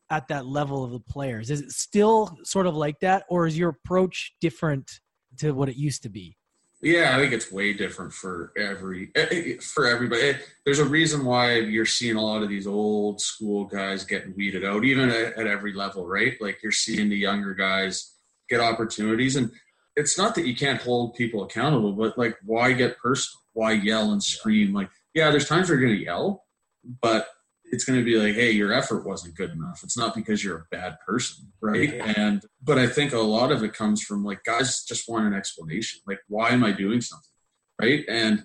at 0.09 0.27
that 0.29 0.45
level 0.45 0.83
of 0.83 0.91
the 0.91 0.99
players? 0.99 1.49
Is 1.49 1.61
it 1.61 1.71
still 1.71 2.37
sort 2.43 2.67
of 2.67 2.75
like 2.75 2.99
that, 3.01 3.23
or 3.29 3.47
is 3.47 3.57
your 3.57 3.69
approach 3.69 4.33
different 4.41 4.99
to 5.37 5.51
what 5.51 5.69
it 5.69 5.75
used 5.75 6.03
to 6.03 6.09
be? 6.09 6.37
Yeah, 6.81 7.15
I 7.15 7.19
think 7.19 7.33
it's 7.33 7.51
way 7.51 7.73
different 7.73 8.13
for 8.13 8.53
every 8.55 9.09
eh, 9.15 9.25
eh, 9.31 9.53
for 9.61 9.87
everybody. 9.87 10.21
Eh, 10.21 10.37
there's 10.63 10.77
a 10.79 10.85
reason 10.85 11.25
why 11.25 11.55
you're 11.55 11.87
seeing 11.87 12.17
a 12.17 12.21
lot 12.21 12.43
of 12.43 12.49
these 12.49 12.67
old 12.67 13.19
school 13.19 13.65
guys 13.65 14.05
getting 14.05 14.35
weeded 14.37 14.63
out, 14.63 14.85
even 14.85 15.09
at, 15.09 15.39
at 15.39 15.47
every 15.47 15.73
level, 15.73 16.05
right? 16.05 16.39
Like 16.39 16.61
you're 16.61 16.71
seeing 16.71 17.09
the 17.09 17.17
younger 17.17 17.55
guys 17.55 18.13
get 18.47 18.59
opportunities, 18.59 19.37
and 19.37 19.51
it's 19.97 20.17
not 20.17 20.35
that 20.35 20.45
you 20.45 20.55
can't 20.55 20.81
hold 20.81 21.15
people 21.15 21.43
accountable, 21.43 21.91
but 21.91 22.17
like 22.17 22.37
why 22.45 22.71
get 22.71 22.97
personal? 22.99 23.41
Why 23.53 23.71
yell 23.71 24.11
and 24.11 24.23
scream? 24.23 24.71
Like, 24.71 24.89
yeah, 25.15 25.31
there's 25.31 25.49
times 25.49 25.67
you're 25.67 25.79
going 25.79 25.95
to 25.95 26.03
yell, 26.03 26.45
but 27.01 27.27
it's 27.71 27.83
going 27.83 27.97
to 27.97 28.05
be 28.05 28.15
like, 28.15 28.35
hey, 28.35 28.51
your 28.51 28.71
effort 28.71 29.05
wasn't 29.07 29.35
good 29.35 29.49
enough. 29.49 29.81
It's 29.83 29.97
not 29.97 30.13
because 30.13 30.43
you're 30.43 30.59
a 30.59 30.75
bad 30.75 30.97
person, 31.05 31.51
right? 31.61 31.95
And 31.95 32.43
but 32.63 32.77
I 32.77 32.85
think 32.87 33.11
a 33.11 33.19
lot 33.19 33.51
of 33.51 33.63
it 33.63 33.73
comes 33.73 34.03
from 34.03 34.23
like 34.23 34.43
guys 34.43 34.83
just 34.83 35.09
want 35.09 35.25
an 35.25 35.33
explanation, 35.33 35.99
like 36.05 36.19
why 36.27 36.51
am 36.51 36.63
I 36.63 36.71
doing 36.71 37.01
something, 37.01 37.33
right? 37.81 38.05
And 38.07 38.43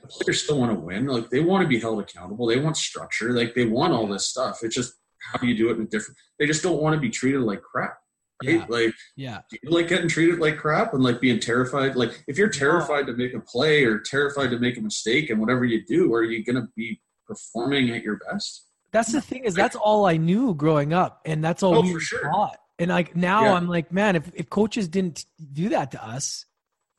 the 0.00 0.08
players 0.08 0.42
still 0.42 0.58
want 0.58 0.72
to 0.72 0.80
win, 0.80 1.06
like 1.06 1.28
they 1.28 1.40
want 1.40 1.62
to 1.62 1.68
be 1.68 1.78
held 1.78 2.00
accountable, 2.00 2.46
they 2.46 2.58
want 2.58 2.78
structure, 2.78 3.34
like 3.34 3.54
they 3.54 3.66
want 3.66 3.92
all 3.92 4.06
this 4.06 4.26
stuff. 4.26 4.60
It's 4.62 4.74
just 4.74 4.94
how 5.20 5.46
you 5.46 5.56
do 5.56 5.68
it 5.68 5.76
in 5.76 5.82
a 5.82 5.86
different? 5.86 6.16
They 6.38 6.46
just 6.46 6.62
don't 6.62 6.80
want 6.80 6.94
to 6.94 7.00
be 7.00 7.10
treated 7.10 7.42
like 7.42 7.62
crap. 7.62 7.98
Right? 8.42 8.54
Yeah. 8.54 8.66
Like, 8.68 8.94
yeah, 9.16 9.40
you 9.62 9.70
like 9.70 9.88
getting 9.88 10.08
treated 10.08 10.38
like 10.38 10.56
crap 10.56 10.92
and 10.92 11.02
like 11.02 11.20
being 11.20 11.40
terrified. 11.40 11.94
Like, 11.94 12.24
if 12.26 12.36
you're 12.36 12.48
terrified 12.48 13.06
to 13.06 13.12
make 13.12 13.34
a 13.34 13.40
play 13.40 13.84
or 13.84 14.00
terrified 14.00 14.50
to 14.50 14.58
make 14.58 14.76
a 14.76 14.80
mistake 14.80 15.30
and 15.30 15.40
whatever 15.40 15.64
you 15.64 15.84
do, 15.84 16.12
are 16.14 16.24
you 16.24 16.44
going 16.44 16.56
to 16.56 16.68
be 16.76 17.00
performing 17.26 17.90
at 17.90 18.02
your 18.02 18.18
best. 18.30 18.66
That's 18.92 19.12
the 19.12 19.20
thing 19.20 19.44
is 19.44 19.54
that's 19.54 19.76
all 19.76 20.06
I 20.06 20.16
knew 20.16 20.54
growing 20.54 20.92
up, 20.92 21.22
and 21.24 21.42
that's 21.42 21.62
all 21.62 21.76
oh, 21.76 21.80
we 21.80 21.98
sure. 22.00 22.22
taught. 22.22 22.58
And 22.78 22.90
like 22.90 23.16
now, 23.16 23.44
yeah. 23.44 23.54
I'm 23.54 23.68
like, 23.68 23.92
man, 23.92 24.16
if 24.16 24.30
if 24.34 24.48
coaches 24.48 24.88
didn't 24.88 25.26
do 25.52 25.70
that 25.70 25.90
to 25.92 26.04
us, 26.04 26.46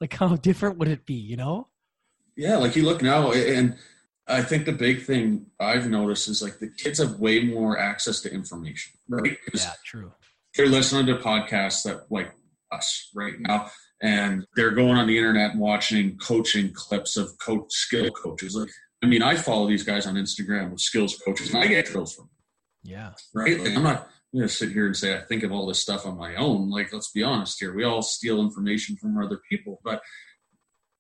like 0.02 0.14
how 0.14 0.36
different 0.36 0.78
would 0.78 0.90
it 0.90 1.06
be? 1.06 1.16
You 1.16 1.38
know? 1.38 1.68
Yeah, 2.36 2.58
like 2.58 2.76
you 2.76 2.84
look 2.84 3.02
now, 3.02 3.32
and 3.32 3.78
I 4.28 4.42
think 4.42 4.66
the 4.66 4.74
big 4.74 5.04
thing 5.04 5.46
I've 5.58 5.90
noticed 5.90 6.28
is 6.28 6.42
like 6.42 6.60
the 6.60 6.68
kids 6.68 7.00
have 7.00 7.20
way 7.20 7.44
more 7.44 7.80
access 7.80 8.20
to 8.22 8.34
information, 8.34 8.94
right? 9.08 9.38
Yeah, 9.54 9.72
true. 9.86 10.12
They're 10.56 10.68
listening 10.68 11.06
to 11.08 11.22
podcasts 11.22 11.84
that 11.84 12.12
like 12.12 12.32
us 12.72 13.10
right 13.14 13.40
now, 13.40 13.70
and 14.02 14.46
they're 14.56 14.72
going 14.72 14.98
on 14.98 15.08
the 15.08 15.18
internet 15.18 15.52
and 15.52 15.60
watching 15.60 16.18
coaching 16.18 16.72
clips 16.74 17.18
of 17.18 17.38
coach 17.40 17.66
skill 17.70 18.10
coaches. 18.12 18.56
Like, 18.56 18.70
I 19.04 19.08
mean, 19.08 19.22
I 19.22 19.36
follow 19.36 19.68
these 19.68 19.84
guys 19.84 20.08
on 20.08 20.16
Instagram 20.16 20.72
with 20.72 20.80
skills 20.80 21.18
coaches, 21.26 21.54
and 21.54 21.64
I 21.64 21.68
get 21.68 21.86
drills 21.86 22.16
from 22.16 22.26
them. 22.26 22.32
Yeah. 22.84 23.12
Right. 23.34 23.60
Like, 23.60 23.76
I'm 23.76 23.84
not 23.84 24.08
going 24.34 24.48
to 24.48 24.54
sit 24.54 24.72
here 24.72 24.86
and 24.86 24.96
say 24.96 25.18
I 25.18 25.22
think 25.22 25.44
of 25.44 25.52
all 25.52 25.66
this 25.68 25.80
stuff 25.80 26.06
on 26.06 26.18
my 26.18 26.36
own. 26.36 26.70
Like, 26.70 26.94
let's 26.94 27.12
be 27.12 27.24
honest 27.24 27.60
here. 27.60 27.74
We 27.74 27.84
all 27.84 28.02
steal 28.02 28.40
information 28.40 28.96
from 28.96 29.18
other 29.18 29.40
people, 29.50 29.82
but 29.84 30.02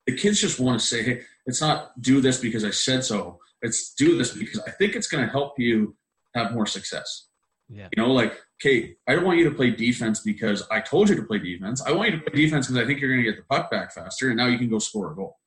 the 0.05 0.15
kids 0.15 0.39
just 0.39 0.59
want 0.59 0.79
to 0.79 0.85
say, 0.85 1.03
hey, 1.03 1.21
it's 1.45 1.61
not 1.61 1.99
do 2.01 2.21
this 2.21 2.39
because 2.39 2.63
I 2.63 2.71
said 2.71 3.03
so. 3.03 3.39
It's 3.61 3.93
do 3.93 4.17
this 4.17 4.33
because 4.33 4.59
I 4.67 4.71
think 4.71 4.95
it's 4.95 5.07
going 5.07 5.25
to 5.25 5.31
help 5.31 5.59
you 5.59 5.95
have 6.35 6.53
more 6.53 6.65
success. 6.65 7.27
Yeah. 7.69 7.87
You 7.95 8.03
know, 8.03 8.11
like, 8.11 8.33
okay, 8.61 8.95
I 9.07 9.15
don't 9.15 9.25
want 9.25 9.39
you 9.39 9.49
to 9.49 9.55
play 9.55 9.71
defense 9.71 10.19
because 10.19 10.63
I 10.69 10.81
told 10.81 11.09
you 11.09 11.15
to 11.15 11.23
play 11.23 11.39
defense. 11.39 11.81
I 11.81 11.91
want 11.91 12.11
you 12.11 12.19
to 12.19 12.23
play 12.23 12.41
defense 12.43 12.67
because 12.67 12.81
I 12.81 12.85
think 12.85 12.99
you're 12.99 13.11
going 13.11 13.23
to 13.23 13.31
get 13.31 13.37
the 13.37 13.55
puck 13.55 13.71
back 13.71 13.93
faster, 13.93 14.27
and 14.29 14.37
now 14.37 14.47
you 14.47 14.57
can 14.57 14.69
go 14.69 14.79
score 14.79 15.11
a 15.11 15.15
goal. 15.15 15.37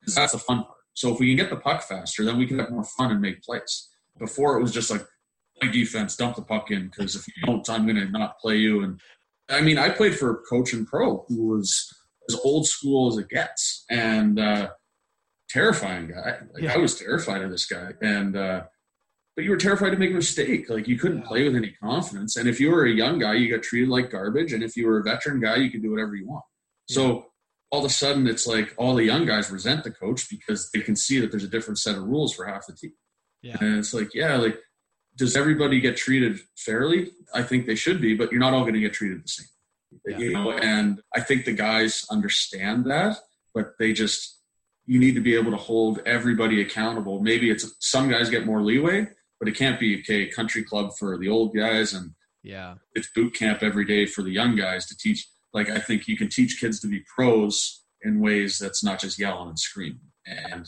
Because 0.00 0.14
that's 0.14 0.32
the 0.32 0.38
fun 0.38 0.64
part. 0.64 0.76
So 0.92 1.12
if 1.12 1.18
we 1.18 1.34
can 1.34 1.44
get 1.44 1.50
the 1.50 1.60
puck 1.60 1.82
faster, 1.82 2.24
then 2.24 2.38
we 2.38 2.46
can 2.46 2.58
have 2.60 2.70
more 2.70 2.84
fun 2.84 3.10
and 3.10 3.20
make 3.20 3.42
plays. 3.42 3.88
Before 4.18 4.56
it 4.56 4.62
was 4.62 4.72
just 4.72 4.90
like 4.90 5.04
play 5.60 5.70
defense, 5.72 6.14
dump 6.14 6.36
the 6.36 6.42
puck 6.42 6.70
in 6.70 6.86
because 6.86 7.16
if 7.16 7.26
you 7.26 7.34
don't, 7.44 7.68
I'm 7.68 7.84
going 7.84 7.96
to 7.96 8.08
not 8.08 8.38
play 8.38 8.58
you. 8.58 8.84
And 8.84 9.00
I 9.48 9.60
mean, 9.60 9.76
I 9.76 9.88
played 9.88 10.16
for 10.16 10.30
a 10.30 10.36
coach 10.48 10.72
and 10.72 10.86
pro 10.86 11.24
who 11.28 11.48
was 11.48 11.92
as 12.28 12.36
old 12.44 12.66
school 12.66 13.08
as 13.10 13.18
it 13.18 13.28
gets, 13.28 13.84
and 13.90 14.38
uh, 14.38 14.68
terrifying 15.48 16.08
guy. 16.08 16.38
Like 16.52 16.62
Yeah. 16.62 16.74
I 16.74 16.76
was 16.76 16.96
terrified 16.98 17.42
of 17.42 17.50
this 17.50 17.66
guy, 17.66 17.92
and 18.00 18.36
uh, 18.36 18.62
but 19.36 19.44
you 19.44 19.50
were 19.50 19.56
terrified 19.56 19.90
to 19.90 19.96
make 19.96 20.10
a 20.10 20.14
mistake. 20.14 20.70
Like 20.70 20.86
you 20.86 20.98
couldn't 20.98 21.22
play 21.22 21.44
with 21.44 21.56
any 21.56 21.72
confidence. 21.82 22.36
And 22.36 22.48
if 22.48 22.60
you 22.60 22.70
were 22.70 22.84
a 22.84 22.90
young 22.90 23.18
guy, 23.18 23.34
you 23.34 23.50
got 23.50 23.62
treated 23.62 23.88
like 23.88 24.10
garbage. 24.10 24.52
And 24.52 24.62
if 24.62 24.76
you 24.76 24.86
were 24.86 24.98
a 24.98 25.02
veteran 25.02 25.40
guy, 25.40 25.56
you 25.56 25.70
could 25.70 25.82
do 25.82 25.90
whatever 25.90 26.14
you 26.14 26.26
want. 26.26 26.44
So 26.88 27.26
all 27.70 27.80
of 27.80 27.86
a 27.86 27.90
sudden, 27.90 28.26
it's 28.26 28.46
like 28.46 28.74
all 28.76 28.94
the 28.94 29.04
young 29.04 29.26
guys 29.26 29.50
resent 29.50 29.82
the 29.82 29.90
coach 29.90 30.28
because 30.30 30.70
they 30.70 30.80
can 30.80 30.94
see 30.94 31.18
that 31.20 31.30
there's 31.30 31.44
a 31.44 31.48
different 31.48 31.78
set 31.78 31.96
of 31.96 32.04
rules 32.04 32.34
for 32.34 32.44
half 32.44 32.66
the 32.66 32.74
team. 32.74 32.92
Yeah. 33.42 33.56
And 33.60 33.78
it's 33.78 33.92
like, 33.92 34.14
yeah, 34.14 34.36
like 34.36 34.58
does 35.16 35.36
everybody 35.36 35.80
get 35.80 35.96
treated 35.96 36.40
fairly? 36.56 37.10
I 37.34 37.42
think 37.42 37.66
they 37.66 37.74
should 37.74 38.00
be, 38.00 38.14
but 38.14 38.30
you're 38.30 38.40
not 38.40 38.52
all 38.52 38.62
going 38.62 38.74
to 38.74 38.80
get 38.80 38.92
treated 38.92 39.22
the 39.24 39.28
same. 39.28 39.46
Yeah. 40.06 40.18
You 40.18 40.32
know, 40.32 40.52
and 40.52 41.00
I 41.14 41.20
think 41.20 41.44
the 41.44 41.52
guys 41.52 42.04
understand 42.10 42.86
that, 42.86 43.18
but 43.54 43.74
they 43.78 43.92
just 43.92 44.38
you 44.86 44.98
need 44.98 45.14
to 45.14 45.20
be 45.20 45.34
able 45.34 45.50
to 45.50 45.56
hold 45.56 46.00
everybody 46.04 46.60
accountable. 46.60 47.20
Maybe 47.20 47.50
it's 47.50 47.74
some 47.80 48.10
guys 48.10 48.28
get 48.28 48.44
more 48.44 48.62
leeway, 48.62 49.08
but 49.44 49.52
it 49.52 49.58
can't 49.58 49.78
be 49.78 49.98
okay 50.00 50.26
country 50.26 50.62
club 50.62 50.90
for 50.98 51.18
the 51.18 51.28
old 51.28 51.54
guys 51.54 51.92
and 51.92 52.12
Yeah. 52.42 52.76
it's 52.94 53.10
boot 53.14 53.34
camp 53.34 53.62
every 53.62 53.84
day 53.84 54.06
for 54.06 54.22
the 54.22 54.30
young 54.30 54.56
guys 54.56 54.86
to 54.86 54.96
teach. 54.96 55.28
Like 55.52 55.68
I 55.68 55.78
think 55.78 56.08
you 56.08 56.16
can 56.16 56.30
teach 56.30 56.58
kids 56.60 56.80
to 56.80 56.86
be 56.86 57.04
pros 57.14 57.82
in 58.02 58.20
ways 58.20 58.58
that's 58.58 58.82
not 58.82 58.98
just 59.00 59.18
yelling 59.18 59.50
and 59.50 59.58
screaming. 59.58 60.00
And 60.26 60.66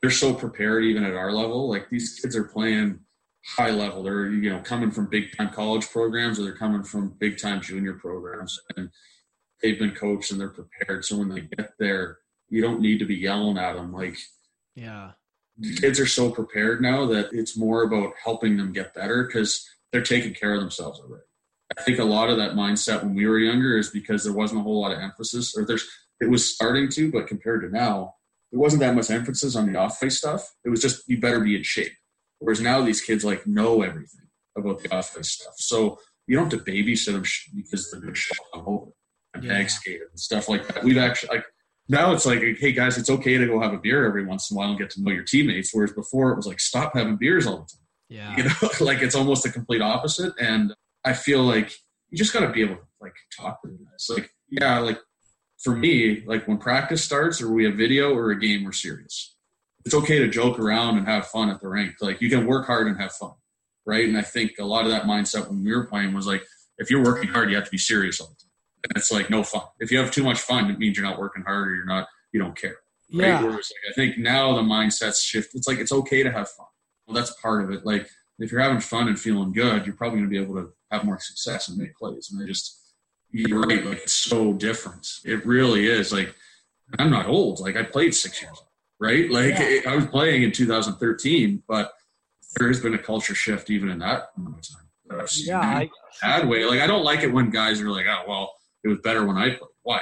they're 0.00 0.10
so 0.10 0.34
prepared 0.34 0.82
even 0.84 1.04
at 1.04 1.14
our 1.14 1.30
level. 1.32 1.68
Like 1.70 1.88
these 1.88 2.18
kids 2.20 2.34
are 2.34 2.44
playing 2.44 2.98
high 3.46 3.70
level. 3.70 4.02
They're 4.02 4.28
you 4.28 4.50
know 4.50 4.58
coming 4.60 4.90
from 4.90 5.06
big 5.08 5.36
time 5.36 5.50
college 5.52 5.88
programs 5.88 6.38
or 6.40 6.42
they're 6.42 6.56
coming 6.56 6.82
from 6.82 7.14
big 7.20 7.38
time 7.38 7.60
junior 7.60 7.94
programs 7.94 8.58
and 8.76 8.90
they've 9.62 9.78
been 9.78 9.92
coached 9.94 10.32
and 10.32 10.40
they're 10.40 10.48
prepared. 10.50 11.04
So 11.04 11.16
when 11.16 11.28
they 11.28 11.42
get 11.42 11.74
there, 11.78 12.18
you 12.48 12.60
don't 12.60 12.80
need 12.80 12.98
to 12.98 13.04
be 13.06 13.14
yelling 13.14 13.56
at 13.56 13.74
them. 13.74 13.92
Like 13.92 14.16
Yeah. 14.74 15.12
Kids 15.80 16.00
are 16.00 16.06
so 16.06 16.30
prepared 16.30 16.80
now 16.80 17.06
that 17.06 17.30
it's 17.32 17.56
more 17.56 17.82
about 17.82 18.12
helping 18.22 18.56
them 18.56 18.72
get 18.72 18.94
better 18.94 19.24
because 19.24 19.66
they're 19.92 20.02
taking 20.02 20.34
care 20.34 20.54
of 20.54 20.60
themselves 20.60 21.00
already. 21.00 21.24
I 21.78 21.82
think 21.82 21.98
a 21.98 22.04
lot 22.04 22.30
of 22.30 22.36
that 22.38 22.52
mindset 22.52 23.02
when 23.02 23.14
we 23.14 23.26
were 23.26 23.38
younger 23.38 23.78
is 23.78 23.90
because 23.90 24.24
there 24.24 24.32
wasn't 24.32 24.60
a 24.60 24.62
whole 24.64 24.80
lot 24.80 24.92
of 24.92 24.98
emphasis, 24.98 25.56
or 25.56 25.64
there's 25.64 25.88
it 26.20 26.28
was 26.28 26.52
starting 26.54 26.88
to, 26.90 27.10
but 27.10 27.26
compared 27.28 27.62
to 27.62 27.68
now, 27.70 28.14
there 28.50 28.60
wasn't 28.60 28.80
that 28.80 28.94
much 28.94 29.10
emphasis 29.10 29.54
on 29.56 29.72
the 29.72 29.78
off 29.78 29.98
face 29.98 30.18
stuff. 30.18 30.52
It 30.64 30.68
was 30.70 30.82
just 30.82 31.08
you 31.08 31.20
better 31.20 31.40
be 31.40 31.56
in 31.56 31.62
shape. 31.62 31.92
Whereas 32.40 32.60
now 32.60 32.82
these 32.82 33.00
kids 33.00 33.24
like 33.24 33.46
know 33.46 33.82
everything 33.82 34.26
about 34.58 34.82
the 34.82 34.94
off 34.94 35.10
face 35.10 35.30
stuff, 35.30 35.54
so 35.58 35.98
you 36.26 36.36
don't 36.36 36.50
have 36.52 36.64
to 36.64 36.70
babysit 36.70 37.12
them 37.12 37.24
because 37.54 37.90
they're 37.90 38.00
going 38.00 38.14
to 38.14 38.34
them 38.54 38.64
over 38.66 38.90
and 39.34 39.44
Yeah. 39.44 39.50
bag 39.50 39.70
skate 39.70 40.00
and 40.10 40.18
stuff 40.18 40.48
like 40.48 40.66
that. 40.68 40.82
We've 40.82 40.98
actually 40.98 41.36
like 41.36 41.44
now 41.90 42.12
it's 42.12 42.24
like, 42.24 42.40
hey 42.40 42.70
guys, 42.70 42.96
it's 42.96 43.10
okay 43.10 43.36
to 43.36 43.46
go 43.46 43.60
have 43.60 43.72
a 43.72 43.78
beer 43.78 44.06
every 44.06 44.24
once 44.24 44.48
in 44.48 44.56
a 44.56 44.58
while 44.58 44.70
and 44.70 44.78
get 44.78 44.90
to 44.90 45.02
know 45.02 45.10
your 45.10 45.24
teammates. 45.24 45.74
Whereas 45.74 45.92
before 45.92 46.30
it 46.30 46.36
was 46.36 46.46
like, 46.46 46.60
stop 46.60 46.94
having 46.94 47.16
beers 47.16 47.48
all 47.48 47.58
the 47.58 47.66
time. 47.66 47.80
Yeah. 48.08 48.36
You 48.36 48.44
know, 48.44 48.70
like 48.86 49.02
it's 49.02 49.16
almost 49.16 49.44
a 49.44 49.50
complete 49.50 49.82
opposite. 49.82 50.32
And 50.40 50.72
I 51.04 51.14
feel 51.14 51.42
like 51.42 51.72
you 52.10 52.16
just 52.16 52.32
got 52.32 52.40
to 52.40 52.52
be 52.52 52.62
able 52.62 52.76
to 52.76 52.82
like 53.00 53.14
talk 53.36 53.60
to 53.62 53.68
the 53.68 53.74
guys. 53.74 54.06
Like, 54.08 54.30
yeah, 54.48 54.78
like 54.78 55.00
for 55.58 55.74
me, 55.74 56.22
like 56.26 56.46
when 56.46 56.58
practice 56.58 57.02
starts 57.02 57.42
or 57.42 57.52
we 57.52 57.64
have 57.64 57.74
video 57.74 58.14
or 58.14 58.30
a 58.30 58.38
game, 58.38 58.62
we're 58.62 58.72
serious. 58.72 59.34
It's 59.84 59.94
okay 59.94 60.20
to 60.20 60.28
joke 60.28 60.60
around 60.60 60.96
and 60.96 61.08
have 61.08 61.26
fun 61.26 61.50
at 61.50 61.60
the 61.60 61.68
rink. 61.68 61.94
Like 62.00 62.20
you 62.20 62.30
can 62.30 62.46
work 62.46 62.66
hard 62.66 62.86
and 62.86 63.00
have 63.00 63.12
fun, 63.12 63.32
right? 63.84 64.06
And 64.06 64.16
I 64.16 64.22
think 64.22 64.52
a 64.60 64.64
lot 64.64 64.84
of 64.84 64.92
that 64.92 65.04
mindset 65.04 65.48
when 65.48 65.64
we 65.64 65.74
were 65.74 65.86
playing 65.86 66.12
was 66.12 66.26
like, 66.26 66.44
if 66.78 66.88
you're 66.88 67.02
working 67.02 67.30
hard, 67.30 67.50
you 67.50 67.56
have 67.56 67.64
to 67.64 67.70
be 67.70 67.78
serious 67.78 68.20
all 68.20 68.28
the 68.28 68.34
time. 68.34 68.49
And 68.84 68.96
it's 68.96 69.12
like 69.12 69.28
no 69.30 69.42
fun. 69.42 69.62
If 69.78 69.90
you 69.90 69.98
have 69.98 70.10
too 70.10 70.24
much 70.24 70.40
fun, 70.40 70.70
it 70.70 70.78
means 70.78 70.96
you're 70.96 71.06
not 71.06 71.18
working 71.18 71.42
hard 71.42 71.68
or 71.68 71.74
you're 71.74 71.84
not, 71.84 72.08
you 72.32 72.40
don't 72.40 72.56
care. 72.56 72.76
Right? 73.12 73.26
Yeah. 73.28 73.42
Whereas 73.42 73.70
like, 73.84 73.90
I 73.90 73.92
think 73.94 74.18
now 74.18 74.54
the 74.54 74.62
mindset's 74.62 75.22
shift. 75.22 75.54
It's 75.54 75.68
like 75.68 75.78
it's 75.78 75.92
okay 75.92 76.22
to 76.22 76.30
have 76.32 76.48
fun. 76.48 76.66
Well, 77.06 77.14
that's 77.14 77.32
part 77.40 77.64
of 77.64 77.70
it. 77.72 77.84
Like 77.84 78.08
if 78.38 78.50
you're 78.50 78.60
having 78.60 78.80
fun 78.80 79.08
and 79.08 79.18
feeling 79.20 79.52
good, 79.52 79.84
you're 79.86 79.96
probably 79.96 80.20
going 80.20 80.30
to 80.30 80.34
be 80.38 80.42
able 80.42 80.54
to 80.62 80.72
have 80.90 81.04
more 81.04 81.18
success 81.20 81.68
and 81.68 81.76
make 81.76 81.94
plays. 81.96 82.30
And 82.32 82.42
I 82.42 82.46
just, 82.46 82.78
you're 83.30 83.60
right. 83.60 83.84
Like 83.84 83.98
it's 83.98 84.12
so 84.14 84.52
different. 84.54 85.06
It 85.24 85.44
really 85.44 85.86
is. 85.86 86.12
Like 86.12 86.34
I'm 86.98 87.10
not 87.10 87.26
old. 87.26 87.60
Like 87.60 87.76
I 87.76 87.82
played 87.82 88.14
six 88.14 88.40
years, 88.40 88.56
right? 88.98 89.30
Like 89.30 89.58
Yeah. 89.58 89.90
I 89.90 89.94
was 89.96 90.06
playing 90.06 90.42
in 90.42 90.52
2013, 90.52 91.62
but 91.68 91.92
there 92.56 92.68
has 92.68 92.80
been 92.80 92.94
a 92.94 92.98
culture 92.98 93.34
shift 93.34 93.70
even 93.70 93.90
in 93.90 93.98
that 94.00 94.34
time. 94.36 94.56
that 95.08 95.36
Yeah. 95.36 95.84
bad 96.22 96.48
way. 96.48 96.64
Like 96.64 96.80
I 96.80 96.86
don't 96.86 97.04
like 97.04 97.20
it 97.22 97.32
when 97.32 97.50
guys 97.50 97.80
are 97.80 97.90
like, 97.90 98.06
oh 98.08 98.22
well, 98.26 98.52
it 98.84 98.88
was 98.88 98.98
better 99.02 99.26
when 99.26 99.36
I 99.36 99.50
played. 99.50 99.70
Why? 99.82 100.00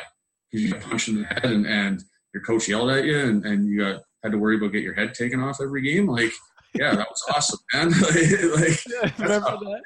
Because 0.50 0.64
you 0.64 0.72
got 0.72 0.82
punched 0.82 1.08
in 1.08 1.16
the 1.20 1.24
head 1.26 1.44
and, 1.44 1.66
and 1.66 2.02
your 2.34 2.42
coach 2.42 2.68
yelled 2.68 2.90
at 2.90 3.04
you 3.04 3.18
and, 3.18 3.44
and 3.44 3.66
you 3.68 3.78
got 3.80 4.02
had 4.22 4.32
to 4.32 4.38
worry 4.38 4.56
about 4.56 4.72
get 4.72 4.82
your 4.82 4.94
head 4.94 5.14
taken 5.14 5.40
off 5.40 5.60
every 5.60 5.82
game. 5.82 6.06
Like, 6.08 6.32
yeah, 6.74 6.94
that 6.94 7.06
was 7.08 7.22
awesome, 7.34 7.58
man. 7.72 7.90
like 8.00 9.18
remember 9.18 9.48
how- 9.50 9.58
that? 9.58 9.80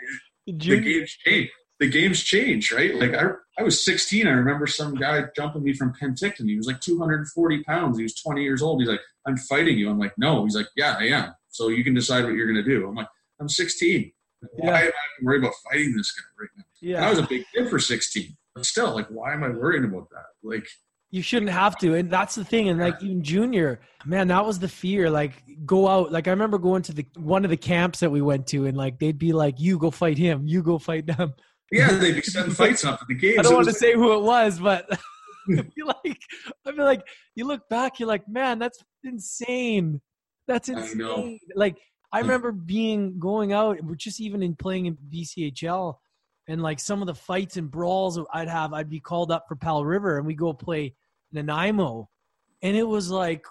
the 0.46 0.52
games 0.52 1.10
change. 1.24 1.50
The 1.80 1.88
games 1.88 2.22
change, 2.22 2.70
right? 2.70 2.94
Like 2.94 3.12
I, 3.14 3.30
I 3.58 3.62
was 3.64 3.84
16. 3.84 4.26
I 4.26 4.30
remember 4.30 4.68
some 4.68 4.94
guy 4.94 5.24
jumping 5.34 5.64
me 5.64 5.72
from 5.72 5.92
Penticton. 6.00 6.48
He 6.48 6.56
was 6.56 6.66
like 6.66 6.80
240 6.80 7.64
pounds. 7.64 7.96
He 7.96 8.04
was 8.04 8.14
20 8.14 8.40
years 8.42 8.62
old. 8.62 8.80
He's 8.80 8.88
like, 8.88 9.00
"I'm 9.26 9.36
fighting 9.36 9.76
you." 9.78 9.90
I'm 9.90 9.98
like, 9.98 10.16
"No." 10.16 10.44
He's 10.44 10.54
like, 10.54 10.68
"Yeah, 10.76 10.96
I 10.98 11.06
am." 11.06 11.34
So 11.48 11.68
you 11.68 11.82
can 11.82 11.92
decide 11.92 12.22
what 12.24 12.34
you're 12.34 12.46
going 12.52 12.62
to 12.64 12.70
do. 12.70 12.86
I'm 12.86 12.94
like, 12.94 13.08
"I'm 13.40 13.48
16. 13.48 14.12
Why 14.52 14.68
Yeah. 14.68 14.78
am 14.78 14.86
I 14.92 15.24
worried 15.24 15.42
about 15.42 15.54
fighting 15.68 15.92
this 15.96 16.12
guy 16.12 16.22
right 16.40 16.50
now?" 16.56 16.96
And 16.98 17.04
I 17.04 17.10
was 17.10 17.18
a 17.18 17.26
big 17.26 17.44
kid 17.52 17.68
for 17.68 17.80
16. 17.80 18.36
But 18.54 18.66
still, 18.66 18.94
like, 18.94 19.08
why 19.08 19.32
am 19.32 19.44
I 19.44 19.48
worrying 19.48 19.84
about 19.84 20.08
that? 20.10 20.26
Like, 20.42 20.66
You 21.10 21.22
shouldn't 21.22 21.50
have 21.50 21.76
to. 21.78 21.94
And 21.94 22.10
that's 22.10 22.34
the 22.34 22.44
thing. 22.44 22.68
And 22.68 22.78
like 22.80 23.02
even 23.02 23.22
junior, 23.22 23.80
man, 24.04 24.28
that 24.28 24.44
was 24.44 24.58
the 24.58 24.68
fear. 24.68 25.10
Like 25.10 25.42
go 25.64 25.88
out. 25.88 26.12
Like 26.12 26.26
I 26.26 26.30
remember 26.30 26.58
going 26.58 26.82
to 26.82 26.92
the 26.92 27.06
one 27.16 27.44
of 27.44 27.50
the 27.50 27.56
camps 27.56 28.00
that 28.00 28.10
we 28.10 28.20
went 28.22 28.46
to 28.48 28.66
and 28.66 28.76
like 28.76 28.98
they'd 28.98 29.18
be 29.18 29.32
like, 29.32 29.58
You 29.58 29.78
go 29.78 29.90
fight 29.90 30.18
him, 30.18 30.46
you 30.46 30.62
go 30.62 30.78
fight 30.78 31.06
them. 31.06 31.32
yeah, 31.72 31.90
they'd 31.92 32.14
be 32.14 32.22
setting 32.22 32.52
fights 32.52 32.84
up 32.84 33.00
at 33.02 33.08
the 33.08 33.14
games. 33.14 33.38
I 33.40 33.42
don't 33.42 33.54
want 33.54 33.68
to 33.68 33.74
say 33.74 33.94
who 33.94 34.12
it 34.14 34.22
was, 34.22 34.58
but 34.58 34.86
I 34.90 35.62
feel 35.74 35.86
like 35.86 36.18
I 36.66 36.72
feel 36.72 36.84
like 36.84 37.02
you 37.34 37.46
look 37.46 37.68
back, 37.68 37.98
you're 37.98 38.08
like, 38.08 38.28
man, 38.28 38.58
that's 38.58 38.78
insane. 39.04 40.00
That's 40.46 40.68
I 40.68 40.74
insane. 40.74 40.98
know. 40.98 41.38
Like 41.54 41.78
I 42.12 42.20
remember 42.20 42.52
being 42.52 43.18
going 43.18 43.52
out, 43.52 43.82
we're 43.82 43.94
just 43.94 44.20
even 44.20 44.42
in 44.42 44.54
playing 44.54 44.86
in 44.86 44.96
BCHL, 45.10 45.94
and 46.52 46.62
like 46.62 46.78
some 46.78 47.00
of 47.02 47.06
the 47.06 47.14
fights 47.14 47.56
and 47.56 47.70
brawls 47.70 48.20
I'd 48.32 48.48
have, 48.48 48.72
I'd 48.72 48.90
be 48.90 49.00
called 49.00 49.32
up 49.32 49.46
for 49.48 49.56
Powell 49.56 49.84
River, 49.84 50.18
and 50.18 50.26
we 50.26 50.34
go 50.34 50.52
play 50.52 50.94
Nanaimo, 51.32 52.08
and 52.62 52.76
it 52.76 52.86
was 52.86 53.10
like. 53.10 53.44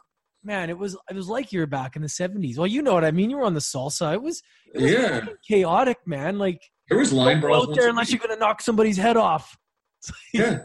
Man, 0.44 0.72
it 0.72 0.78
was 0.80 0.98
it 1.08 1.16
was 1.16 1.30
like 1.30 1.52
you 1.52 1.60
were 1.60 1.68
back 1.68 1.96
in 1.96 2.02
the 2.02 2.10
seventies. 2.10 2.58
Well, 2.58 2.66
you 2.66 2.82
know 2.82 2.96
what 2.96 3.06
I 3.06 3.12
mean. 3.12 3.30
You 3.30 3.38
were 3.38 3.44
on 3.46 3.54
the 3.54 3.60
salsa. 3.60 4.16
It 4.16 4.24
was, 4.24 4.42
it 4.74 4.82
was 4.82 4.92
Yeah. 4.92 5.26
chaotic, 5.48 6.00
man. 6.08 6.40
Like 6.40 6.64
there 6.90 6.98
was 6.98 7.14
line 7.14 7.40
brawls. 7.42 7.68
out 7.68 7.76
there 7.76 7.90
unless 7.90 8.10
you're 8.12 8.18
gonna 8.20 8.38
knock 8.40 8.60
somebody's 8.64 8.98
head 8.98 9.18
off. 9.18 9.56
Yeah. 10.34 10.64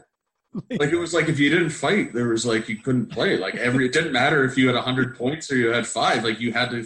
like 0.71 0.93
it 0.93 0.97
was 0.97 1.13
like 1.13 1.29
if 1.29 1.39
you 1.39 1.51
didn't 1.51 1.69
fight, 1.69 2.15
there 2.15 2.29
was 2.29 2.47
like 2.47 2.71
you 2.71 2.79
couldn't 2.79 3.09
play. 3.09 3.37
Like 3.37 3.57
every 3.57 3.85
it 3.85 3.93
didn't 3.93 4.13
matter 4.13 4.45
if 4.45 4.57
you 4.57 4.67
had 4.69 4.77
hundred 4.77 5.15
points 5.15 5.53
or 5.53 5.57
you 5.57 5.69
had 5.69 5.87
five. 5.87 6.25
Like 6.25 6.41
you 6.41 6.55
had 6.55 6.71
to, 6.71 6.83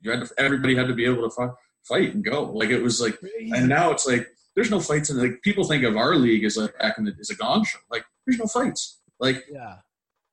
you 0.00 0.12
had 0.12 0.24
to. 0.24 0.32
Everybody 0.38 0.76
had 0.76 0.86
to 0.86 0.94
be 0.94 1.06
able 1.06 1.28
to 1.28 1.30
fight, 1.34 1.50
fight 1.88 2.14
and 2.14 2.24
go. 2.24 2.44
Like 2.52 2.70
it 2.70 2.80
was 2.80 3.00
like, 3.00 3.18
and 3.52 3.68
now 3.68 3.90
it's 3.90 4.06
like 4.06 4.28
there's 4.58 4.72
no 4.72 4.80
fights. 4.80 5.08
And 5.08 5.20
like 5.20 5.40
people 5.42 5.62
think 5.62 5.84
of 5.84 5.96
our 5.96 6.16
league 6.16 6.42
as 6.42 6.56
like 6.56 6.76
back 6.80 6.98
in 6.98 7.04
the 7.04 7.14
as 7.20 7.30
a 7.30 7.36
gong 7.36 7.64
show. 7.64 7.78
Like 7.92 8.04
there's 8.26 8.40
no 8.40 8.46
fights. 8.46 9.00
Like 9.20 9.44
yeah. 9.48 9.76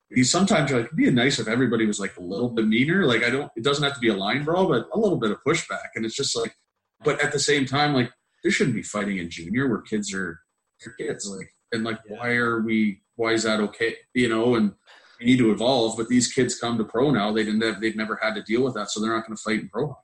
you 0.09 0.23
sometimes 0.23 0.71
you're 0.71 0.79
like 0.79 0.87
it'd 0.87 0.97
be 0.97 1.11
nice 1.11 1.37
if 1.37 1.47
everybody 1.47 1.85
was 1.85 1.99
like 1.99 2.17
a 2.17 2.21
little 2.21 2.49
bit 2.49 2.67
meaner. 2.67 3.05
Like 3.05 3.23
I 3.23 3.29
don't. 3.29 3.51
It 3.55 3.63
doesn't 3.63 3.83
have 3.83 3.93
to 3.93 3.99
be 3.99 4.07
a 4.09 4.15
line 4.15 4.43
brawl, 4.43 4.67
but 4.67 4.87
a 4.91 4.97
little 4.97 5.19
bit 5.19 5.29
of 5.29 5.37
pushback. 5.47 5.89
And 5.93 6.07
it's 6.07 6.15
just 6.15 6.35
like, 6.35 6.55
but 7.03 7.23
at 7.23 7.33
the 7.33 7.39
same 7.39 7.67
time, 7.67 7.93
like 7.93 8.11
there 8.41 8.51
shouldn't 8.51 8.75
be 8.75 8.81
fighting 8.81 9.19
in 9.19 9.29
junior 9.29 9.69
where 9.69 9.81
kids 9.81 10.11
are 10.11 10.39
kids. 10.97 11.29
Like 11.29 11.51
and 11.71 11.83
like 11.83 11.99
Yeah. 12.09 12.17
why 12.17 12.29
are 12.29 12.61
we 12.63 13.03
why 13.17 13.33
is 13.33 13.43
that 13.43 13.59
okay? 13.59 13.95
You 14.15 14.29
know, 14.29 14.55
and 14.55 14.73
you 15.19 15.27
need 15.27 15.37
to 15.37 15.51
evolve. 15.51 15.97
But 15.97 16.07
these 16.07 16.33
kids 16.33 16.57
come 16.57 16.79
to 16.79 16.83
pro 16.83 17.11
now. 17.11 17.31
They 17.31 17.43
didn't 17.43 17.61
have, 17.61 17.79
they've 17.79 17.95
never 17.95 18.19
had 18.19 18.33
to 18.33 18.41
deal 18.41 18.63
with 18.63 18.73
that, 18.73 18.89
so 18.89 18.99
they're 18.99 19.15
not 19.15 19.27
going 19.27 19.37
to 19.37 19.43
fight 19.43 19.61
in 19.61 19.69
pro. 19.69 19.95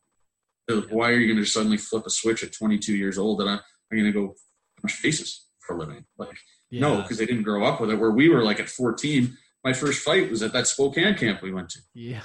Why 0.90 1.10
are 1.10 1.18
you 1.18 1.28
going 1.28 1.44
to 1.44 1.50
suddenly 1.50 1.78
flip 1.78 2.06
a 2.06 2.10
switch 2.10 2.44
at 2.44 2.54
22 2.54 2.96
years 2.96 3.18
old 3.18 3.42
and 3.42 3.50
I'm, 3.50 3.60
I'm 3.92 4.00
going 4.00 4.12
to 4.12 4.20
go 4.20 4.36
punch 4.80 4.94
faces 4.94 5.46
for 5.60 5.76
a 5.76 5.80
living? 5.80 6.06
Like, 6.18 6.38
yeah. 6.70 6.82
no, 6.82 7.02
because 7.02 7.18
they 7.18 7.26
didn't 7.26 7.44
grow 7.44 7.66
up 7.66 7.82
with 7.82 7.92
it. 7.92 7.96
Where 7.96 8.12
we 8.12 8.30
were 8.30 8.44
like 8.44 8.60
at 8.60 8.70
14, 8.70 9.38
my 9.64 9.74
first 9.74 10.04
fight 10.04 10.30
was 10.30 10.42
at 10.42 10.54
that 10.54 10.68
Spokane 10.68 11.16
camp 11.16 11.42
we 11.42 11.52
went 11.52 11.70
to. 11.70 11.80
Yeah. 11.94 12.22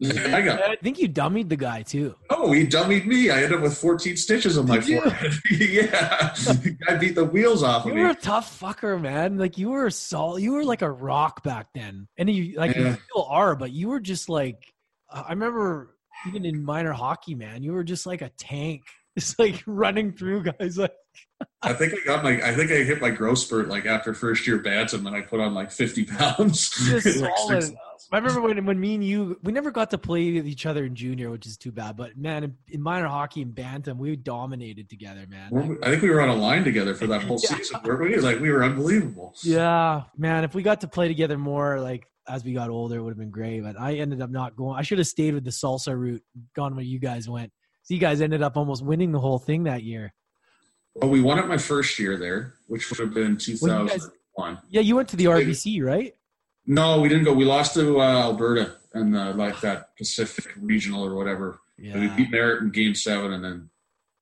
I 0.04 0.42
got. 0.42 0.62
I 0.70 0.76
think 0.76 0.98
you 0.98 1.08
dummied 1.08 1.48
the 1.48 1.56
guy 1.56 1.82
too. 1.82 2.14
Oh, 2.30 2.52
he 2.52 2.66
dummied 2.66 3.06
me. 3.06 3.30
I 3.30 3.42
ended 3.42 3.54
up 3.54 3.62
with 3.62 3.76
14 3.76 4.16
stitches 4.16 4.56
on 4.56 4.66
my 4.68 4.80
forehead. 4.80 5.32
yeah, 5.50 6.34
I 6.88 6.94
beat 6.94 7.16
the 7.16 7.24
wheels 7.24 7.64
off 7.64 7.84
you 7.84 7.90
of 7.90 7.94
me. 7.96 8.02
You 8.02 8.06
were 8.06 8.12
a 8.12 8.16
tough 8.16 8.60
fucker, 8.60 9.00
man. 9.00 9.38
Like 9.38 9.58
you 9.58 9.70
were 9.70 9.90
solid. 9.90 10.42
You 10.42 10.52
were 10.52 10.64
like 10.64 10.82
a 10.82 10.90
rock 10.90 11.42
back 11.42 11.66
then, 11.74 12.06
and 12.16 12.30
you 12.30 12.56
like 12.56 12.76
yeah. 12.76 12.90
you 12.90 12.98
still 13.10 13.24
are, 13.24 13.56
but 13.56 13.72
you 13.72 13.88
were 13.88 14.00
just 14.00 14.28
like. 14.28 14.62
I 15.10 15.30
remember 15.30 15.96
even 16.26 16.44
in 16.44 16.62
minor 16.62 16.92
hockey, 16.92 17.34
man, 17.34 17.62
you 17.62 17.72
were 17.72 17.84
just 17.84 18.06
like 18.06 18.22
a 18.22 18.30
tank, 18.30 18.82
just 19.18 19.38
like 19.38 19.62
running 19.66 20.12
through 20.12 20.44
guys. 20.44 20.78
Like 20.78 20.92
I 21.62 21.72
think 21.72 21.92
I 21.92 22.04
got 22.04 22.22
my, 22.22 22.40
I 22.42 22.54
think 22.54 22.70
I 22.70 22.76
hit 22.76 23.00
my 23.00 23.10
growth 23.10 23.38
spurt 23.38 23.68
like 23.68 23.84
after 23.84 24.14
first 24.14 24.46
year 24.46 24.58
bantam, 24.58 25.06
and 25.06 25.16
I 25.16 25.22
put 25.22 25.40
on 25.40 25.54
like 25.54 25.70
50 25.70 26.04
pounds. 26.04 26.72
like 27.50 27.64
I 28.12 28.16
remember 28.16 28.40
when, 28.40 28.64
when 28.64 28.78
me 28.78 28.94
and 28.94 29.02
you, 29.04 29.38
we 29.42 29.52
never 29.52 29.72
got 29.72 29.90
to 29.90 29.98
play 29.98 30.32
with 30.34 30.46
each 30.46 30.66
other 30.66 30.84
in 30.84 30.94
junior, 30.94 31.30
which 31.30 31.46
is 31.46 31.56
too 31.56 31.72
bad. 31.72 31.96
But 31.96 32.16
man, 32.16 32.44
in, 32.44 32.56
in 32.68 32.80
minor 32.80 33.08
hockey 33.08 33.42
and 33.42 33.52
bantam, 33.52 33.98
we 33.98 34.14
dominated 34.14 34.88
together, 34.88 35.26
man. 35.28 35.78
I 35.82 35.90
think 35.90 36.02
we 36.02 36.10
were 36.10 36.20
on 36.20 36.28
a 36.28 36.36
line 36.36 36.62
together 36.62 36.94
for 36.94 37.08
that 37.08 37.22
whole 37.22 37.40
yeah. 37.42 37.56
season, 37.56 37.80
weren't 37.82 38.02
we? 38.02 38.16
Like 38.18 38.38
we 38.38 38.50
were 38.50 38.62
unbelievable. 38.62 39.34
Yeah, 39.42 40.02
man. 40.16 40.44
If 40.44 40.54
we 40.54 40.62
got 40.62 40.80
to 40.82 40.88
play 40.88 41.08
together 41.08 41.38
more, 41.38 41.80
like 41.80 42.06
as 42.28 42.44
we 42.44 42.52
got 42.52 42.70
older, 42.70 42.98
it 42.98 43.02
would 43.02 43.10
have 43.10 43.18
been 43.18 43.30
great. 43.30 43.62
But 43.62 43.78
I 43.78 43.94
ended 43.94 44.22
up 44.22 44.30
not 44.30 44.54
going. 44.54 44.78
I 44.78 44.82
should 44.82 44.98
have 44.98 45.08
stayed 45.08 45.34
with 45.34 45.44
the 45.44 45.50
salsa 45.50 45.98
route, 45.98 46.22
gone 46.54 46.76
where 46.76 46.84
you 46.84 47.00
guys 47.00 47.28
went. 47.28 47.52
So 47.88 47.94
you 47.94 48.00
guys 48.00 48.20
ended 48.20 48.42
up 48.42 48.58
almost 48.58 48.84
winning 48.84 49.12
the 49.12 49.18
whole 49.18 49.38
thing 49.38 49.64
that 49.64 49.82
year. 49.82 50.12
Well, 50.94 51.08
we 51.08 51.22
won 51.22 51.38
it 51.38 51.46
my 51.46 51.56
first 51.56 51.98
year 51.98 52.18
there, 52.18 52.52
which 52.66 52.90
would 52.90 52.98
have 52.98 53.14
been 53.14 53.38
2001. 53.38 54.10
Well, 54.36 54.62
yeah, 54.68 54.82
you 54.82 54.94
went 54.94 55.08
to 55.08 55.16
the 55.16 55.24
RBC, 55.24 55.82
right? 55.82 56.14
No, 56.66 57.00
we 57.00 57.08
didn't 57.08 57.24
go. 57.24 57.32
We 57.32 57.46
lost 57.46 57.72
to 57.74 57.98
uh, 57.98 58.24
Alberta 58.24 58.74
and 58.92 59.16
uh, 59.16 59.32
like 59.32 59.58
that 59.62 59.96
Pacific 59.96 60.52
Regional 60.60 61.02
or 61.02 61.14
whatever. 61.14 61.60
Yeah. 61.78 61.98
We 61.98 62.08
beat 62.08 62.30
Merritt 62.30 62.60
in 62.60 62.72
Game 62.72 62.94
Seven, 62.94 63.32
and 63.32 63.42
then 63.42 63.70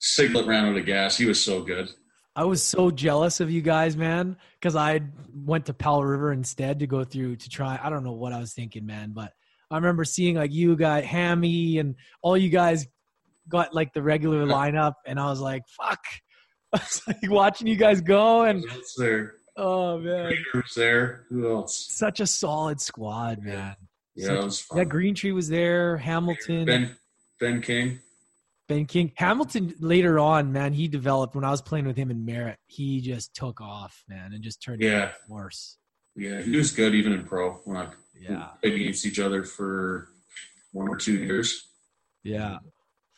Siglet 0.00 0.46
ran 0.46 0.66
out 0.66 0.76
of 0.76 0.86
gas. 0.86 1.18
He 1.18 1.26
was 1.26 1.42
so 1.42 1.60
good. 1.60 1.90
I 2.36 2.44
was 2.44 2.62
so 2.62 2.92
jealous 2.92 3.40
of 3.40 3.50
you 3.50 3.62
guys, 3.62 3.96
man, 3.96 4.36
because 4.60 4.76
I 4.76 5.00
went 5.34 5.66
to 5.66 5.74
Powell 5.74 6.04
River 6.04 6.32
instead 6.32 6.78
to 6.78 6.86
go 6.86 7.02
through 7.02 7.36
to 7.36 7.48
try. 7.48 7.80
I 7.82 7.90
don't 7.90 8.04
know 8.04 8.12
what 8.12 8.32
I 8.32 8.38
was 8.38 8.52
thinking, 8.52 8.86
man, 8.86 9.10
but 9.10 9.32
I 9.72 9.74
remember 9.74 10.04
seeing 10.04 10.36
like 10.36 10.52
you 10.52 10.76
guys, 10.76 11.04
Hammy 11.04 11.78
and 11.78 11.96
all 12.22 12.36
you 12.36 12.48
guys 12.48 12.86
got 13.48 13.74
like 13.74 13.92
the 13.92 14.02
regular 14.02 14.44
lineup, 14.46 14.94
and 15.06 15.18
I 15.18 15.26
was 15.26 15.40
like, 15.40 15.62
"Fuck!" 15.80 16.04
I 16.72 16.78
was 16.78 17.02
like 17.06 17.30
watching 17.30 17.66
you 17.66 17.76
guys 17.76 18.00
go, 18.00 18.42
and 18.42 18.64
there. 18.98 19.34
Oh 19.56 19.98
man, 19.98 20.32
was 20.54 20.74
there. 20.76 21.26
Who 21.30 21.50
else? 21.50 21.86
Such 21.90 22.20
a 22.20 22.26
solid 22.26 22.80
squad, 22.80 23.42
man. 23.42 23.76
Yeah, 24.14 24.26
Such, 24.26 24.44
was 24.44 24.66
yeah. 24.74 24.84
Green 24.84 25.14
Tree 25.14 25.32
was 25.32 25.48
there. 25.48 25.96
Hamilton, 25.96 26.64
Ben, 26.64 26.96
Ben 27.40 27.62
King. 27.62 28.00
Ben 28.68 28.84
King. 28.86 29.12
Hamilton 29.16 29.74
later 29.78 30.18
on, 30.18 30.52
man, 30.52 30.72
he 30.72 30.88
developed 30.88 31.34
when 31.34 31.44
I 31.44 31.50
was 31.50 31.62
playing 31.62 31.86
with 31.86 31.96
him 31.96 32.10
in 32.10 32.24
Merritt. 32.24 32.58
He 32.66 33.00
just 33.00 33.34
took 33.34 33.60
off, 33.60 34.02
man, 34.08 34.32
and 34.32 34.42
just 34.42 34.62
turned 34.62 34.82
yeah. 34.82 35.12
worse. 35.28 35.78
Yeah, 36.16 36.42
he 36.42 36.56
was 36.56 36.72
good 36.72 36.94
even 36.94 37.12
in 37.12 37.24
pro 37.24 37.60
I 37.74 37.88
yeah. 38.18 38.48
played 38.62 38.74
against 38.74 39.04
each 39.06 39.20
other 39.20 39.42
for 39.42 40.08
one 40.72 40.88
or 40.88 40.96
two 40.96 41.14
years. 41.14 41.68
Yeah. 42.24 42.58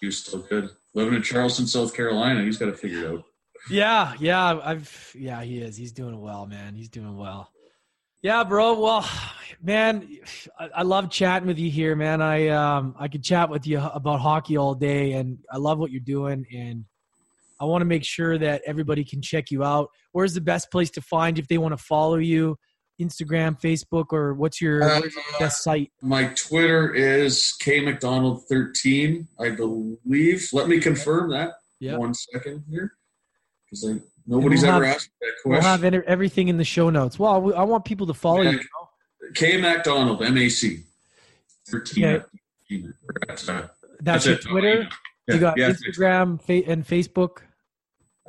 He 0.00 0.06
was 0.06 0.18
still 0.18 0.40
good. 0.40 0.70
Living 0.94 1.14
in 1.14 1.22
Charleston, 1.22 1.66
South 1.66 1.94
Carolina, 1.94 2.42
he's 2.42 2.56
got 2.56 2.68
it 2.68 2.78
figured 2.78 3.04
out. 3.04 3.24
Yeah, 3.70 4.14
yeah, 4.18 4.60
I've 4.62 5.14
yeah, 5.16 5.42
he 5.42 5.58
is. 5.58 5.76
He's 5.76 5.92
doing 5.92 6.20
well, 6.20 6.46
man. 6.46 6.74
He's 6.74 6.88
doing 6.88 7.16
well. 7.16 7.50
Yeah, 8.22 8.42
bro. 8.44 8.80
Well, 8.80 9.08
man, 9.62 10.08
I, 10.58 10.68
I, 10.76 10.82
love 10.82 11.10
chatting 11.10 11.46
with 11.46 11.58
you 11.58 11.70
here, 11.70 11.94
man. 11.94 12.20
I 12.22 12.48
um 12.48 12.94
I 12.98 13.08
could 13.08 13.22
chat 13.22 13.50
with 13.50 13.66
you 13.66 13.78
about 13.80 14.20
hockey 14.20 14.56
all 14.56 14.74
day, 14.74 15.12
and 15.12 15.38
I 15.52 15.58
love 15.58 15.78
what 15.78 15.90
you're 15.90 16.00
doing, 16.00 16.46
and 16.52 16.84
I 17.60 17.64
want 17.64 17.82
to 17.82 17.86
make 17.86 18.04
sure 18.04 18.38
that 18.38 18.62
everybody 18.66 19.04
can 19.04 19.20
check 19.20 19.50
you 19.50 19.64
out. 19.64 19.90
Where's 20.12 20.34
the 20.34 20.40
best 20.40 20.70
place 20.70 20.90
to 20.92 21.00
find 21.00 21.38
if 21.38 21.48
they 21.48 21.58
want 21.58 21.76
to 21.76 21.82
follow 21.82 22.16
you? 22.16 22.56
Instagram, 23.00 23.60
Facebook, 23.60 24.12
or 24.12 24.34
what's 24.34 24.60
your, 24.60 24.82
uh, 24.82 25.00
what's 25.00 25.14
your 25.14 25.24
best 25.38 25.62
site? 25.62 25.92
My 26.02 26.32
Twitter 26.34 26.92
is 26.92 27.54
K 27.60 27.80
MacDonald 27.80 28.44
thirteen, 28.48 29.28
I 29.38 29.50
believe. 29.50 30.48
Let 30.52 30.68
me 30.68 30.80
confirm 30.80 31.30
that. 31.30 31.54
Yeah. 31.80 31.96
One 31.96 32.14
second 32.14 32.64
here, 32.68 32.94
because 33.64 34.00
Nobody's 34.26 34.62
we'll 34.62 34.72
ever 34.72 34.84
have, 34.84 34.96
asked 34.96 35.10
that 35.20 35.32
question. 35.42 35.50
We'll 35.50 35.94
have 35.94 36.04
everything 36.06 36.48
in 36.48 36.56
the 36.56 36.64
show 36.64 36.90
notes. 36.90 37.18
Well, 37.18 37.54
I 37.54 37.62
want 37.62 37.84
people 37.84 38.06
to 38.08 38.14
follow 38.14 38.42
Mac, 38.44 38.54
you. 38.54 39.32
K 39.34 39.60
MacDonald, 39.60 40.22
M 40.22 40.36
A 40.36 40.48
C. 40.48 40.84
13. 41.68 42.04
Okay. 42.04 42.24
That's, 43.26 43.48
uh, 43.48 43.68
that's, 44.00 44.24
that's 44.24 44.26
your 44.26 44.36
Twitter. 44.38 44.88
Yeah, 45.26 45.34
you 45.34 45.40
got 45.40 45.58
yeah, 45.58 45.70
Instagram 45.70 46.40
fa- 46.40 46.70
and 46.70 46.86
Facebook. 46.86 47.38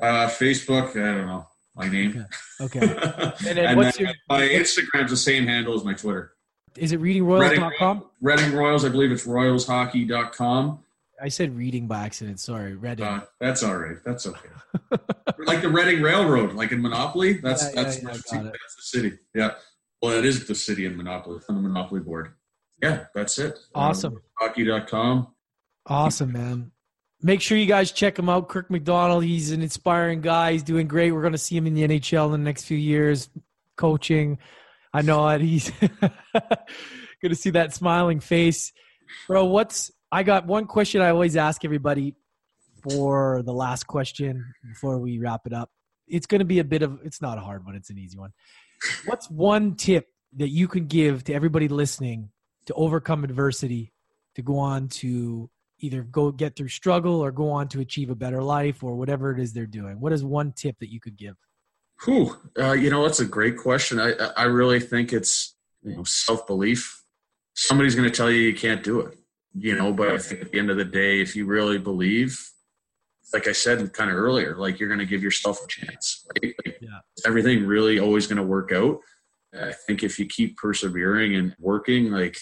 Uh, 0.01 0.27
Facebook, 0.27 0.91
I 0.91 1.17
don't 1.17 1.25
know 1.25 1.47
my 1.75 1.87
name. 1.87 2.25
Okay. 2.61 2.79
okay. 2.81 3.33
And 3.47 3.57
then 3.57 3.65
and 3.65 3.77
what's 3.77 3.99
your 3.99 4.09
my 4.29 4.41
Instagram's 4.41 5.11
the 5.11 5.17
same 5.17 5.45
handle 5.45 5.75
as 5.75 5.83
my 5.83 5.93
Twitter. 5.93 6.33
Is 6.75 6.91
it 6.91 7.01
readingroyals.com? 7.01 8.05
Reading, 8.21 8.45
Reading 8.45 8.57
Royals, 8.57 8.85
I 8.85 8.89
believe 8.89 9.11
it's 9.11 9.25
royalshockey.com. 9.25 10.79
I 11.21 11.27
said 11.27 11.55
reading 11.55 11.87
by 11.87 12.05
accident. 12.05 12.39
Sorry, 12.39 12.75
Reading. 12.75 13.05
Uh, 13.05 13.25
that's 13.39 13.63
all 13.63 13.75
right. 13.75 13.97
That's 14.05 14.25
okay. 14.25 14.49
like 15.39 15.61
the 15.61 15.69
Reading 15.69 16.01
Railroad, 16.01 16.53
like 16.53 16.71
in 16.71 16.81
Monopoly. 16.81 17.33
That's 17.33 17.63
yeah, 17.63 17.83
that's, 17.83 18.01
yeah, 18.01 18.09
yeah, 18.11 18.43
that's 18.43 18.75
the 18.75 18.81
city. 18.81 19.17
Yeah. 19.33 19.55
Well, 20.01 20.17
it 20.17 20.25
is 20.25 20.47
the 20.47 20.55
city 20.55 20.85
in 20.85 20.95
Monopoly 20.95 21.41
on 21.49 21.55
the 21.55 21.61
Monopoly 21.61 22.01
board. 22.01 22.33
Yeah, 22.81 23.05
that's 23.13 23.37
it. 23.37 23.59
Awesome. 23.75 24.13
Um, 24.13 24.21
hockey.com. 24.39 25.27
Awesome, 25.85 26.31
man. 26.31 26.71
Make 27.21 27.41
sure 27.41 27.57
you 27.57 27.65
guys 27.65 27.91
check 27.91 28.17
him 28.17 28.29
out. 28.29 28.47
Kirk 28.47 28.71
MacDonald. 28.71 29.23
He's 29.23 29.51
an 29.51 29.61
inspiring 29.61 30.21
guy. 30.21 30.53
He's 30.53 30.63
doing 30.63 30.87
great. 30.87 31.11
We're 31.11 31.21
going 31.21 31.33
to 31.33 31.37
see 31.37 31.57
him 31.57 31.67
in 31.67 31.73
the 31.73 31.85
NHL 31.85 32.25
in 32.27 32.31
the 32.31 32.37
next 32.37 32.63
few 32.63 32.77
years, 32.77 33.29
coaching. 33.75 34.37
I 34.93 35.01
know 35.01 35.27
it. 35.29 35.41
He's 35.41 35.69
going 35.81 37.29
to 37.29 37.35
see 37.35 37.49
that 37.51 37.73
smiling 37.73 38.21
face. 38.21 38.71
Bro, 39.27 39.45
what's 39.45 39.91
I 40.11 40.23
got 40.23 40.47
one 40.47 40.65
question 40.65 41.01
I 41.01 41.09
always 41.09 41.35
ask 41.35 41.63
everybody 41.63 42.15
for 42.89 43.41
the 43.43 43.53
last 43.53 43.85
question 43.85 44.53
before 44.67 44.97
we 44.97 45.19
wrap 45.19 45.41
it 45.45 45.53
up. 45.53 45.69
It's 46.07 46.25
going 46.25 46.39
to 46.39 46.45
be 46.45 46.59
a 46.59 46.63
bit 46.63 46.81
of, 46.81 46.99
it's 47.03 47.21
not 47.21 47.37
a 47.37 47.41
hard 47.41 47.65
one, 47.65 47.75
it's 47.75 47.89
an 47.89 47.97
easy 47.97 48.17
one. 48.17 48.31
What's 49.05 49.29
one 49.29 49.75
tip 49.75 50.07
that 50.37 50.49
you 50.49 50.67
can 50.67 50.87
give 50.87 51.25
to 51.25 51.33
everybody 51.33 51.67
listening 51.67 52.31
to 52.65 52.73
overcome 52.73 53.23
adversity, 53.23 53.93
to 54.35 54.41
go 54.41 54.57
on 54.57 54.87
to 54.87 55.49
either 55.79 56.03
go 56.03 56.31
get 56.31 56.55
through 56.55 56.69
struggle 56.69 57.19
or 57.21 57.31
go 57.31 57.49
on 57.51 57.67
to 57.69 57.79
achieve 57.79 58.09
a 58.09 58.15
better 58.15 58.43
life 58.43 58.83
or 58.83 58.95
whatever 58.95 59.31
it 59.31 59.39
is 59.39 59.53
they're 59.53 59.65
doing? 59.65 59.99
What 59.99 60.13
is 60.13 60.23
one 60.23 60.51
tip 60.53 60.77
that 60.79 60.91
you 60.91 60.99
could 60.99 61.17
give? 61.17 61.35
Whew, 62.05 62.35
uh, 62.57 62.73
you 62.73 62.89
know, 62.89 63.03
that's 63.03 63.19
a 63.19 63.25
great 63.25 63.57
question. 63.57 63.99
I, 63.99 64.13
I 64.37 64.43
really 64.43 64.79
think 64.79 65.11
it's 65.11 65.55
you 65.83 65.95
know, 65.95 66.03
self 66.03 66.47
belief. 66.47 67.03
Somebody's 67.55 67.95
going 67.95 68.09
to 68.09 68.15
tell 68.15 68.31
you 68.31 68.41
you 68.41 68.55
can't 68.55 68.83
do 68.83 69.01
it 69.01 69.19
you 69.55 69.75
know, 69.75 69.91
but 69.91 70.09
I 70.09 70.17
think 70.17 70.41
at 70.41 70.51
the 70.51 70.59
end 70.59 70.69
of 70.69 70.77
the 70.77 70.85
day, 70.85 71.21
if 71.21 71.35
you 71.35 71.45
really 71.45 71.77
believe, 71.77 72.39
like 73.33 73.47
I 73.47 73.51
said 73.51 73.91
kind 73.93 74.09
of 74.09 74.15
earlier, 74.15 74.55
like 74.57 74.79
you're 74.79 74.89
going 74.89 74.99
to 74.99 75.05
give 75.05 75.23
yourself 75.23 75.63
a 75.63 75.67
chance. 75.67 76.25
Right? 76.41 76.53
Like 76.65 76.77
yeah. 76.81 76.99
Everything 77.25 77.65
really 77.65 77.99
always 77.99 78.27
going 78.27 78.37
to 78.37 78.43
work 78.43 78.71
out. 78.71 78.99
I 79.53 79.71
think 79.71 80.03
if 80.03 80.19
you 80.19 80.27
keep 80.27 80.57
persevering 80.57 81.35
and 81.35 81.55
working, 81.59 82.11
like 82.11 82.37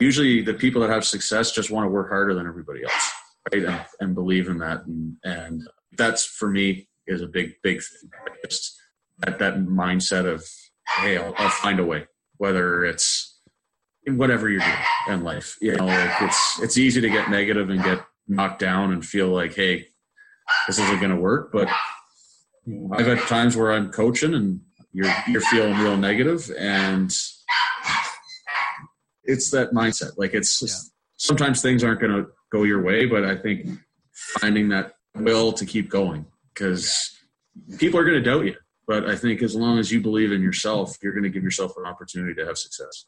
usually 0.00 0.42
the 0.42 0.54
people 0.54 0.80
that 0.82 0.90
have 0.90 1.04
success 1.04 1.52
just 1.52 1.70
want 1.70 1.84
to 1.84 1.90
work 1.90 2.08
harder 2.08 2.34
than 2.34 2.46
everybody 2.46 2.82
else, 2.82 3.10
right? 3.52 3.64
And, 3.64 3.86
and 4.00 4.14
believe 4.14 4.48
in 4.48 4.58
that. 4.58 4.86
And, 4.86 5.16
and 5.24 5.62
that's 5.96 6.24
for 6.24 6.48
me 6.48 6.88
is 7.06 7.22
a 7.22 7.26
big, 7.26 7.52
big 7.62 7.82
thing. 7.82 8.10
Just 8.44 8.80
that, 9.18 9.38
that 9.38 9.54
mindset 9.56 10.26
of, 10.26 10.44
hey, 10.96 11.18
I'll, 11.18 11.34
I'll 11.36 11.50
find 11.50 11.78
a 11.78 11.84
way, 11.84 12.06
whether 12.38 12.84
it's 12.84 13.38
whatever 14.06 14.48
you're 14.48 14.60
doing 14.60 14.74
in 15.08 15.22
life. 15.22 15.56
You 15.60 15.76
know, 15.76 15.86
like 15.86 16.22
it's 16.22 16.60
it's 16.60 16.78
easy 16.78 17.00
to 17.00 17.10
get 17.10 17.30
negative 17.30 17.70
and 17.70 17.82
get 17.82 18.04
knocked 18.26 18.60
down 18.60 18.92
and 18.92 19.04
feel 19.04 19.28
like, 19.28 19.54
hey, 19.54 19.86
this 20.66 20.78
isn't 20.78 21.00
going 21.00 21.14
to 21.14 21.20
work. 21.20 21.50
But 21.52 21.68
I've 22.92 23.06
had 23.06 23.18
times 23.20 23.56
where 23.56 23.72
I'm 23.72 23.90
coaching 23.90 24.34
and 24.34 24.60
you're 24.92 25.12
you're 25.28 25.40
feeling 25.42 25.78
real 25.78 25.96
negative, 25.96 26.50
and 26.58 27.14
it's 29.30 29.50
that 29.50 29.72
mindset. 29.72 30.12
Like 30.16 30.34
it's 30.34 30.62
yeah. 30.62 30.74
sometimes 31.16 31.62
things 31.62 31.84
aren't 31.84 32.00
going 32.00 32.12
to 32.12 32.26
go 32.50 32.64
your 32.64 32.82
way, 32.82 33.06
but 33.06 33.24
I 33.24 33.36
think 33.36 33.68
finding 34.40 34.68
that 34.70 34.92
will 35.14 35.52
to 35.52 35.64
keep 35.64 35.88
going 35.88 36.26
because 36.52 37.16
people 37.78 37.98
are 37.98 38.04
going 38.04 38.22
to 38.22 38.30
doubt 38.30 38.44
you. 38.44 38.56
but 38.86 39.08
I 39.08 39.16
think 39.16 39.42
as 39.42 39.54
long 39.54 39.78
as 39.78 39.90
you 39.92 40.00
believe 40.00 40.32
in 40.32 40.42
yourself, 40.42 40.96
you're 41.02 41.12
going 41.12 41.24
to 41.24 41.30
give 41.30 41.44
yourself 41.44 41.72
an 41.76 41.86
opportunity 41.86 42.34
to 42.34 42.46
have 42.46 42.58
success. 42.58 43.06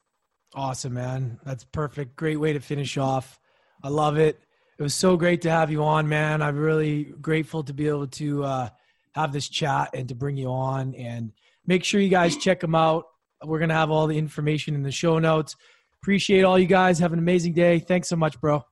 Awesome, 0.54 0.94
man. 0.94 1.40
That's 1.44 1.64
perfect. 1.64 2.16
Great 2.16 2.38
way 2.38 2.52
to 2.52 2.60
finish 2.60 2.98
off. 2.98 3.38
I 3.82 3.88
love 3.88 4.18
it. 4.18 4.38
It 4.78 4.82
was 4.82 4.94
so 4.94 5.16
great 5.16 5.42
to 5.42 5.50
have 5.50 5.70
you 5.70 5.82
on, 5.82 6.08
man. 6.08 6.42
I'm 6.42 6.56
really 6.56 7.04
grateful 7.20 7.62
to 7.64 7.72
be 7.72 7.88
able 7.88 8.06
to 8.08 8.44
uh, 8.44 8.68
have 9.14 9.32
this 9.32 9.48
chat 9.48 9.90
and 9.94 10.08
to 10.08 10.14
bring 10.14 10.36
you 10.36 10.48
on. 10.48 10.94
And 10.94 11.32
make 11.66 11.84
sure 11.84 12.00
you 12.00 12.08
guys 12.08 12.36
check 12.36 12.60
them 12.60 12.74
out. 12.74 13.04
We're 13.44 13.58
going 13.58 13.70
to 13.70 13.74
have 13.74 13.90
all 13.90 14.06
the 14.06 14.18
information 14.18 14.74
in 14.74 14.82
the 14.82 14.92
show 14.92 15.18
notes. 15.18 15.56
Appreciate 16.02 16.42
all 16.42 16.58
you 16.58 16.66
guys. 16.66 16.98
Have 16.98 17.12
an 17.12 17.18
amazing 17.18 17.52
day. 17.52 17.78
Thanks 17.78 18.08
so 18.08 18.16
much, 18.16 18.40
bro. 18.40 18.64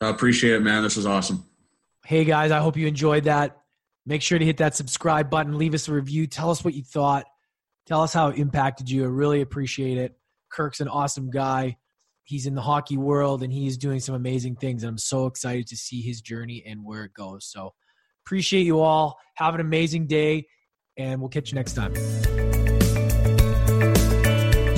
I 0.00 0.08
appreciate 0.10 0.54
it, 0.54 0.60
man. 0.60 0.82
This 0.82 0.96
was 0.96 1.06
awesome. 1.06 1.44
Hey, 2.04 2.24
guys, 2.24 2.50
I 2.50 2.58
hope 2.58 2.76
you 2.76 2.86
enjoyed 2.86 3.24
that. 3.24 3.58
Make 4.06 4.22
sure 4.22 4.38
to 4.38 4.44
hit 4.44 4.58
that 4.58 4.74
subscribe 4.74 5.30
button. 5.30 5.56
Leave 5.56 5.72
us 5.72 5.88
a 5.88 5.92
review. 5.92 6.26
Tell 6.26 6.50
us 6.50 6.64
what 6.64 6.74
you 6.74 6.82
thought. 6.82 7.24
Tell 7.86 8.02
us 8.02 8.12
how 8.12 8.28
it 8.28 8.38
impacted 8.38 8.90
you. 8.90 9.04
I 9.04 9.06
really 9.06 9.40
appreciate 9.40 9.98
it. 9.98 10.18
Kirk's 10.50 10.80
an 10.80 10.88
awesome 10.88 11.30
guy. 11.30 11.76
He's 12.24 12.46
in 12.46 12.54
the 12.54 12.62
hockey 12.62 12.96
world 12.96 13.42
and 13.42 13.52
he's 13.52 13.76
doing 13.76 14.00
some 14.00 14.14
amazing 14.14 14.56
things. 14.56 14.82
And 14.82 14.90
I'm 14.90 14.98
so 14.98 15.26
excited 15.26 15.66
to 15.68 15.76
see 15.76 16.00
his 16.00 16.20
journey 16.20 16.64
and 16.66 16.84
where 16.84 17.04
it 17.04 17.14
goes. 17.14 17.46
So 17.46 17.74
appreciate 18.26 18.64
you 18.64 18.80
all. 18.80 19.18
Have 19.34 19.54
an 19.54 19.60
amazing 19.60 20.06
day, 20.06 20.46
and 20.96 21.20
we'll 21.20 21.28
catch 21.28 21.50
you 21.50 21.56
next 21.56 21.74
time. 21.74 21.92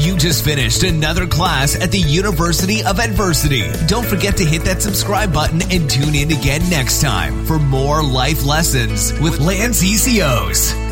You 0.07 0.17
just 0.17 0.45
finished 0.45 0.85
another 0.85 1.27
class 1.27 1.75
at 1.75 1.91
the 1.91 1.99
University 1.99 2.85
of 2.85 3.01
Adversity. 3.01 3.65
Don't 3.89 4.07
forget 4.07 4.37
to 4.37 4.45
hit 4.45 4.63
that 4.63 4.81
subscribe 4.81 5.33
button 5.33 5.61
and 5.63 5.91
tune 5.91 6.15
in 6.15 6.31
again 6.31 6.63
next 6.71 7.01
time 7.01 7.45
for 7.45 7.59
more 7.59 8.05
life 8.05 8.47
lessons 8.47 9.13
with 9.19 9.41
Lance 9.41 9.83
Essihos. 9.83 10.86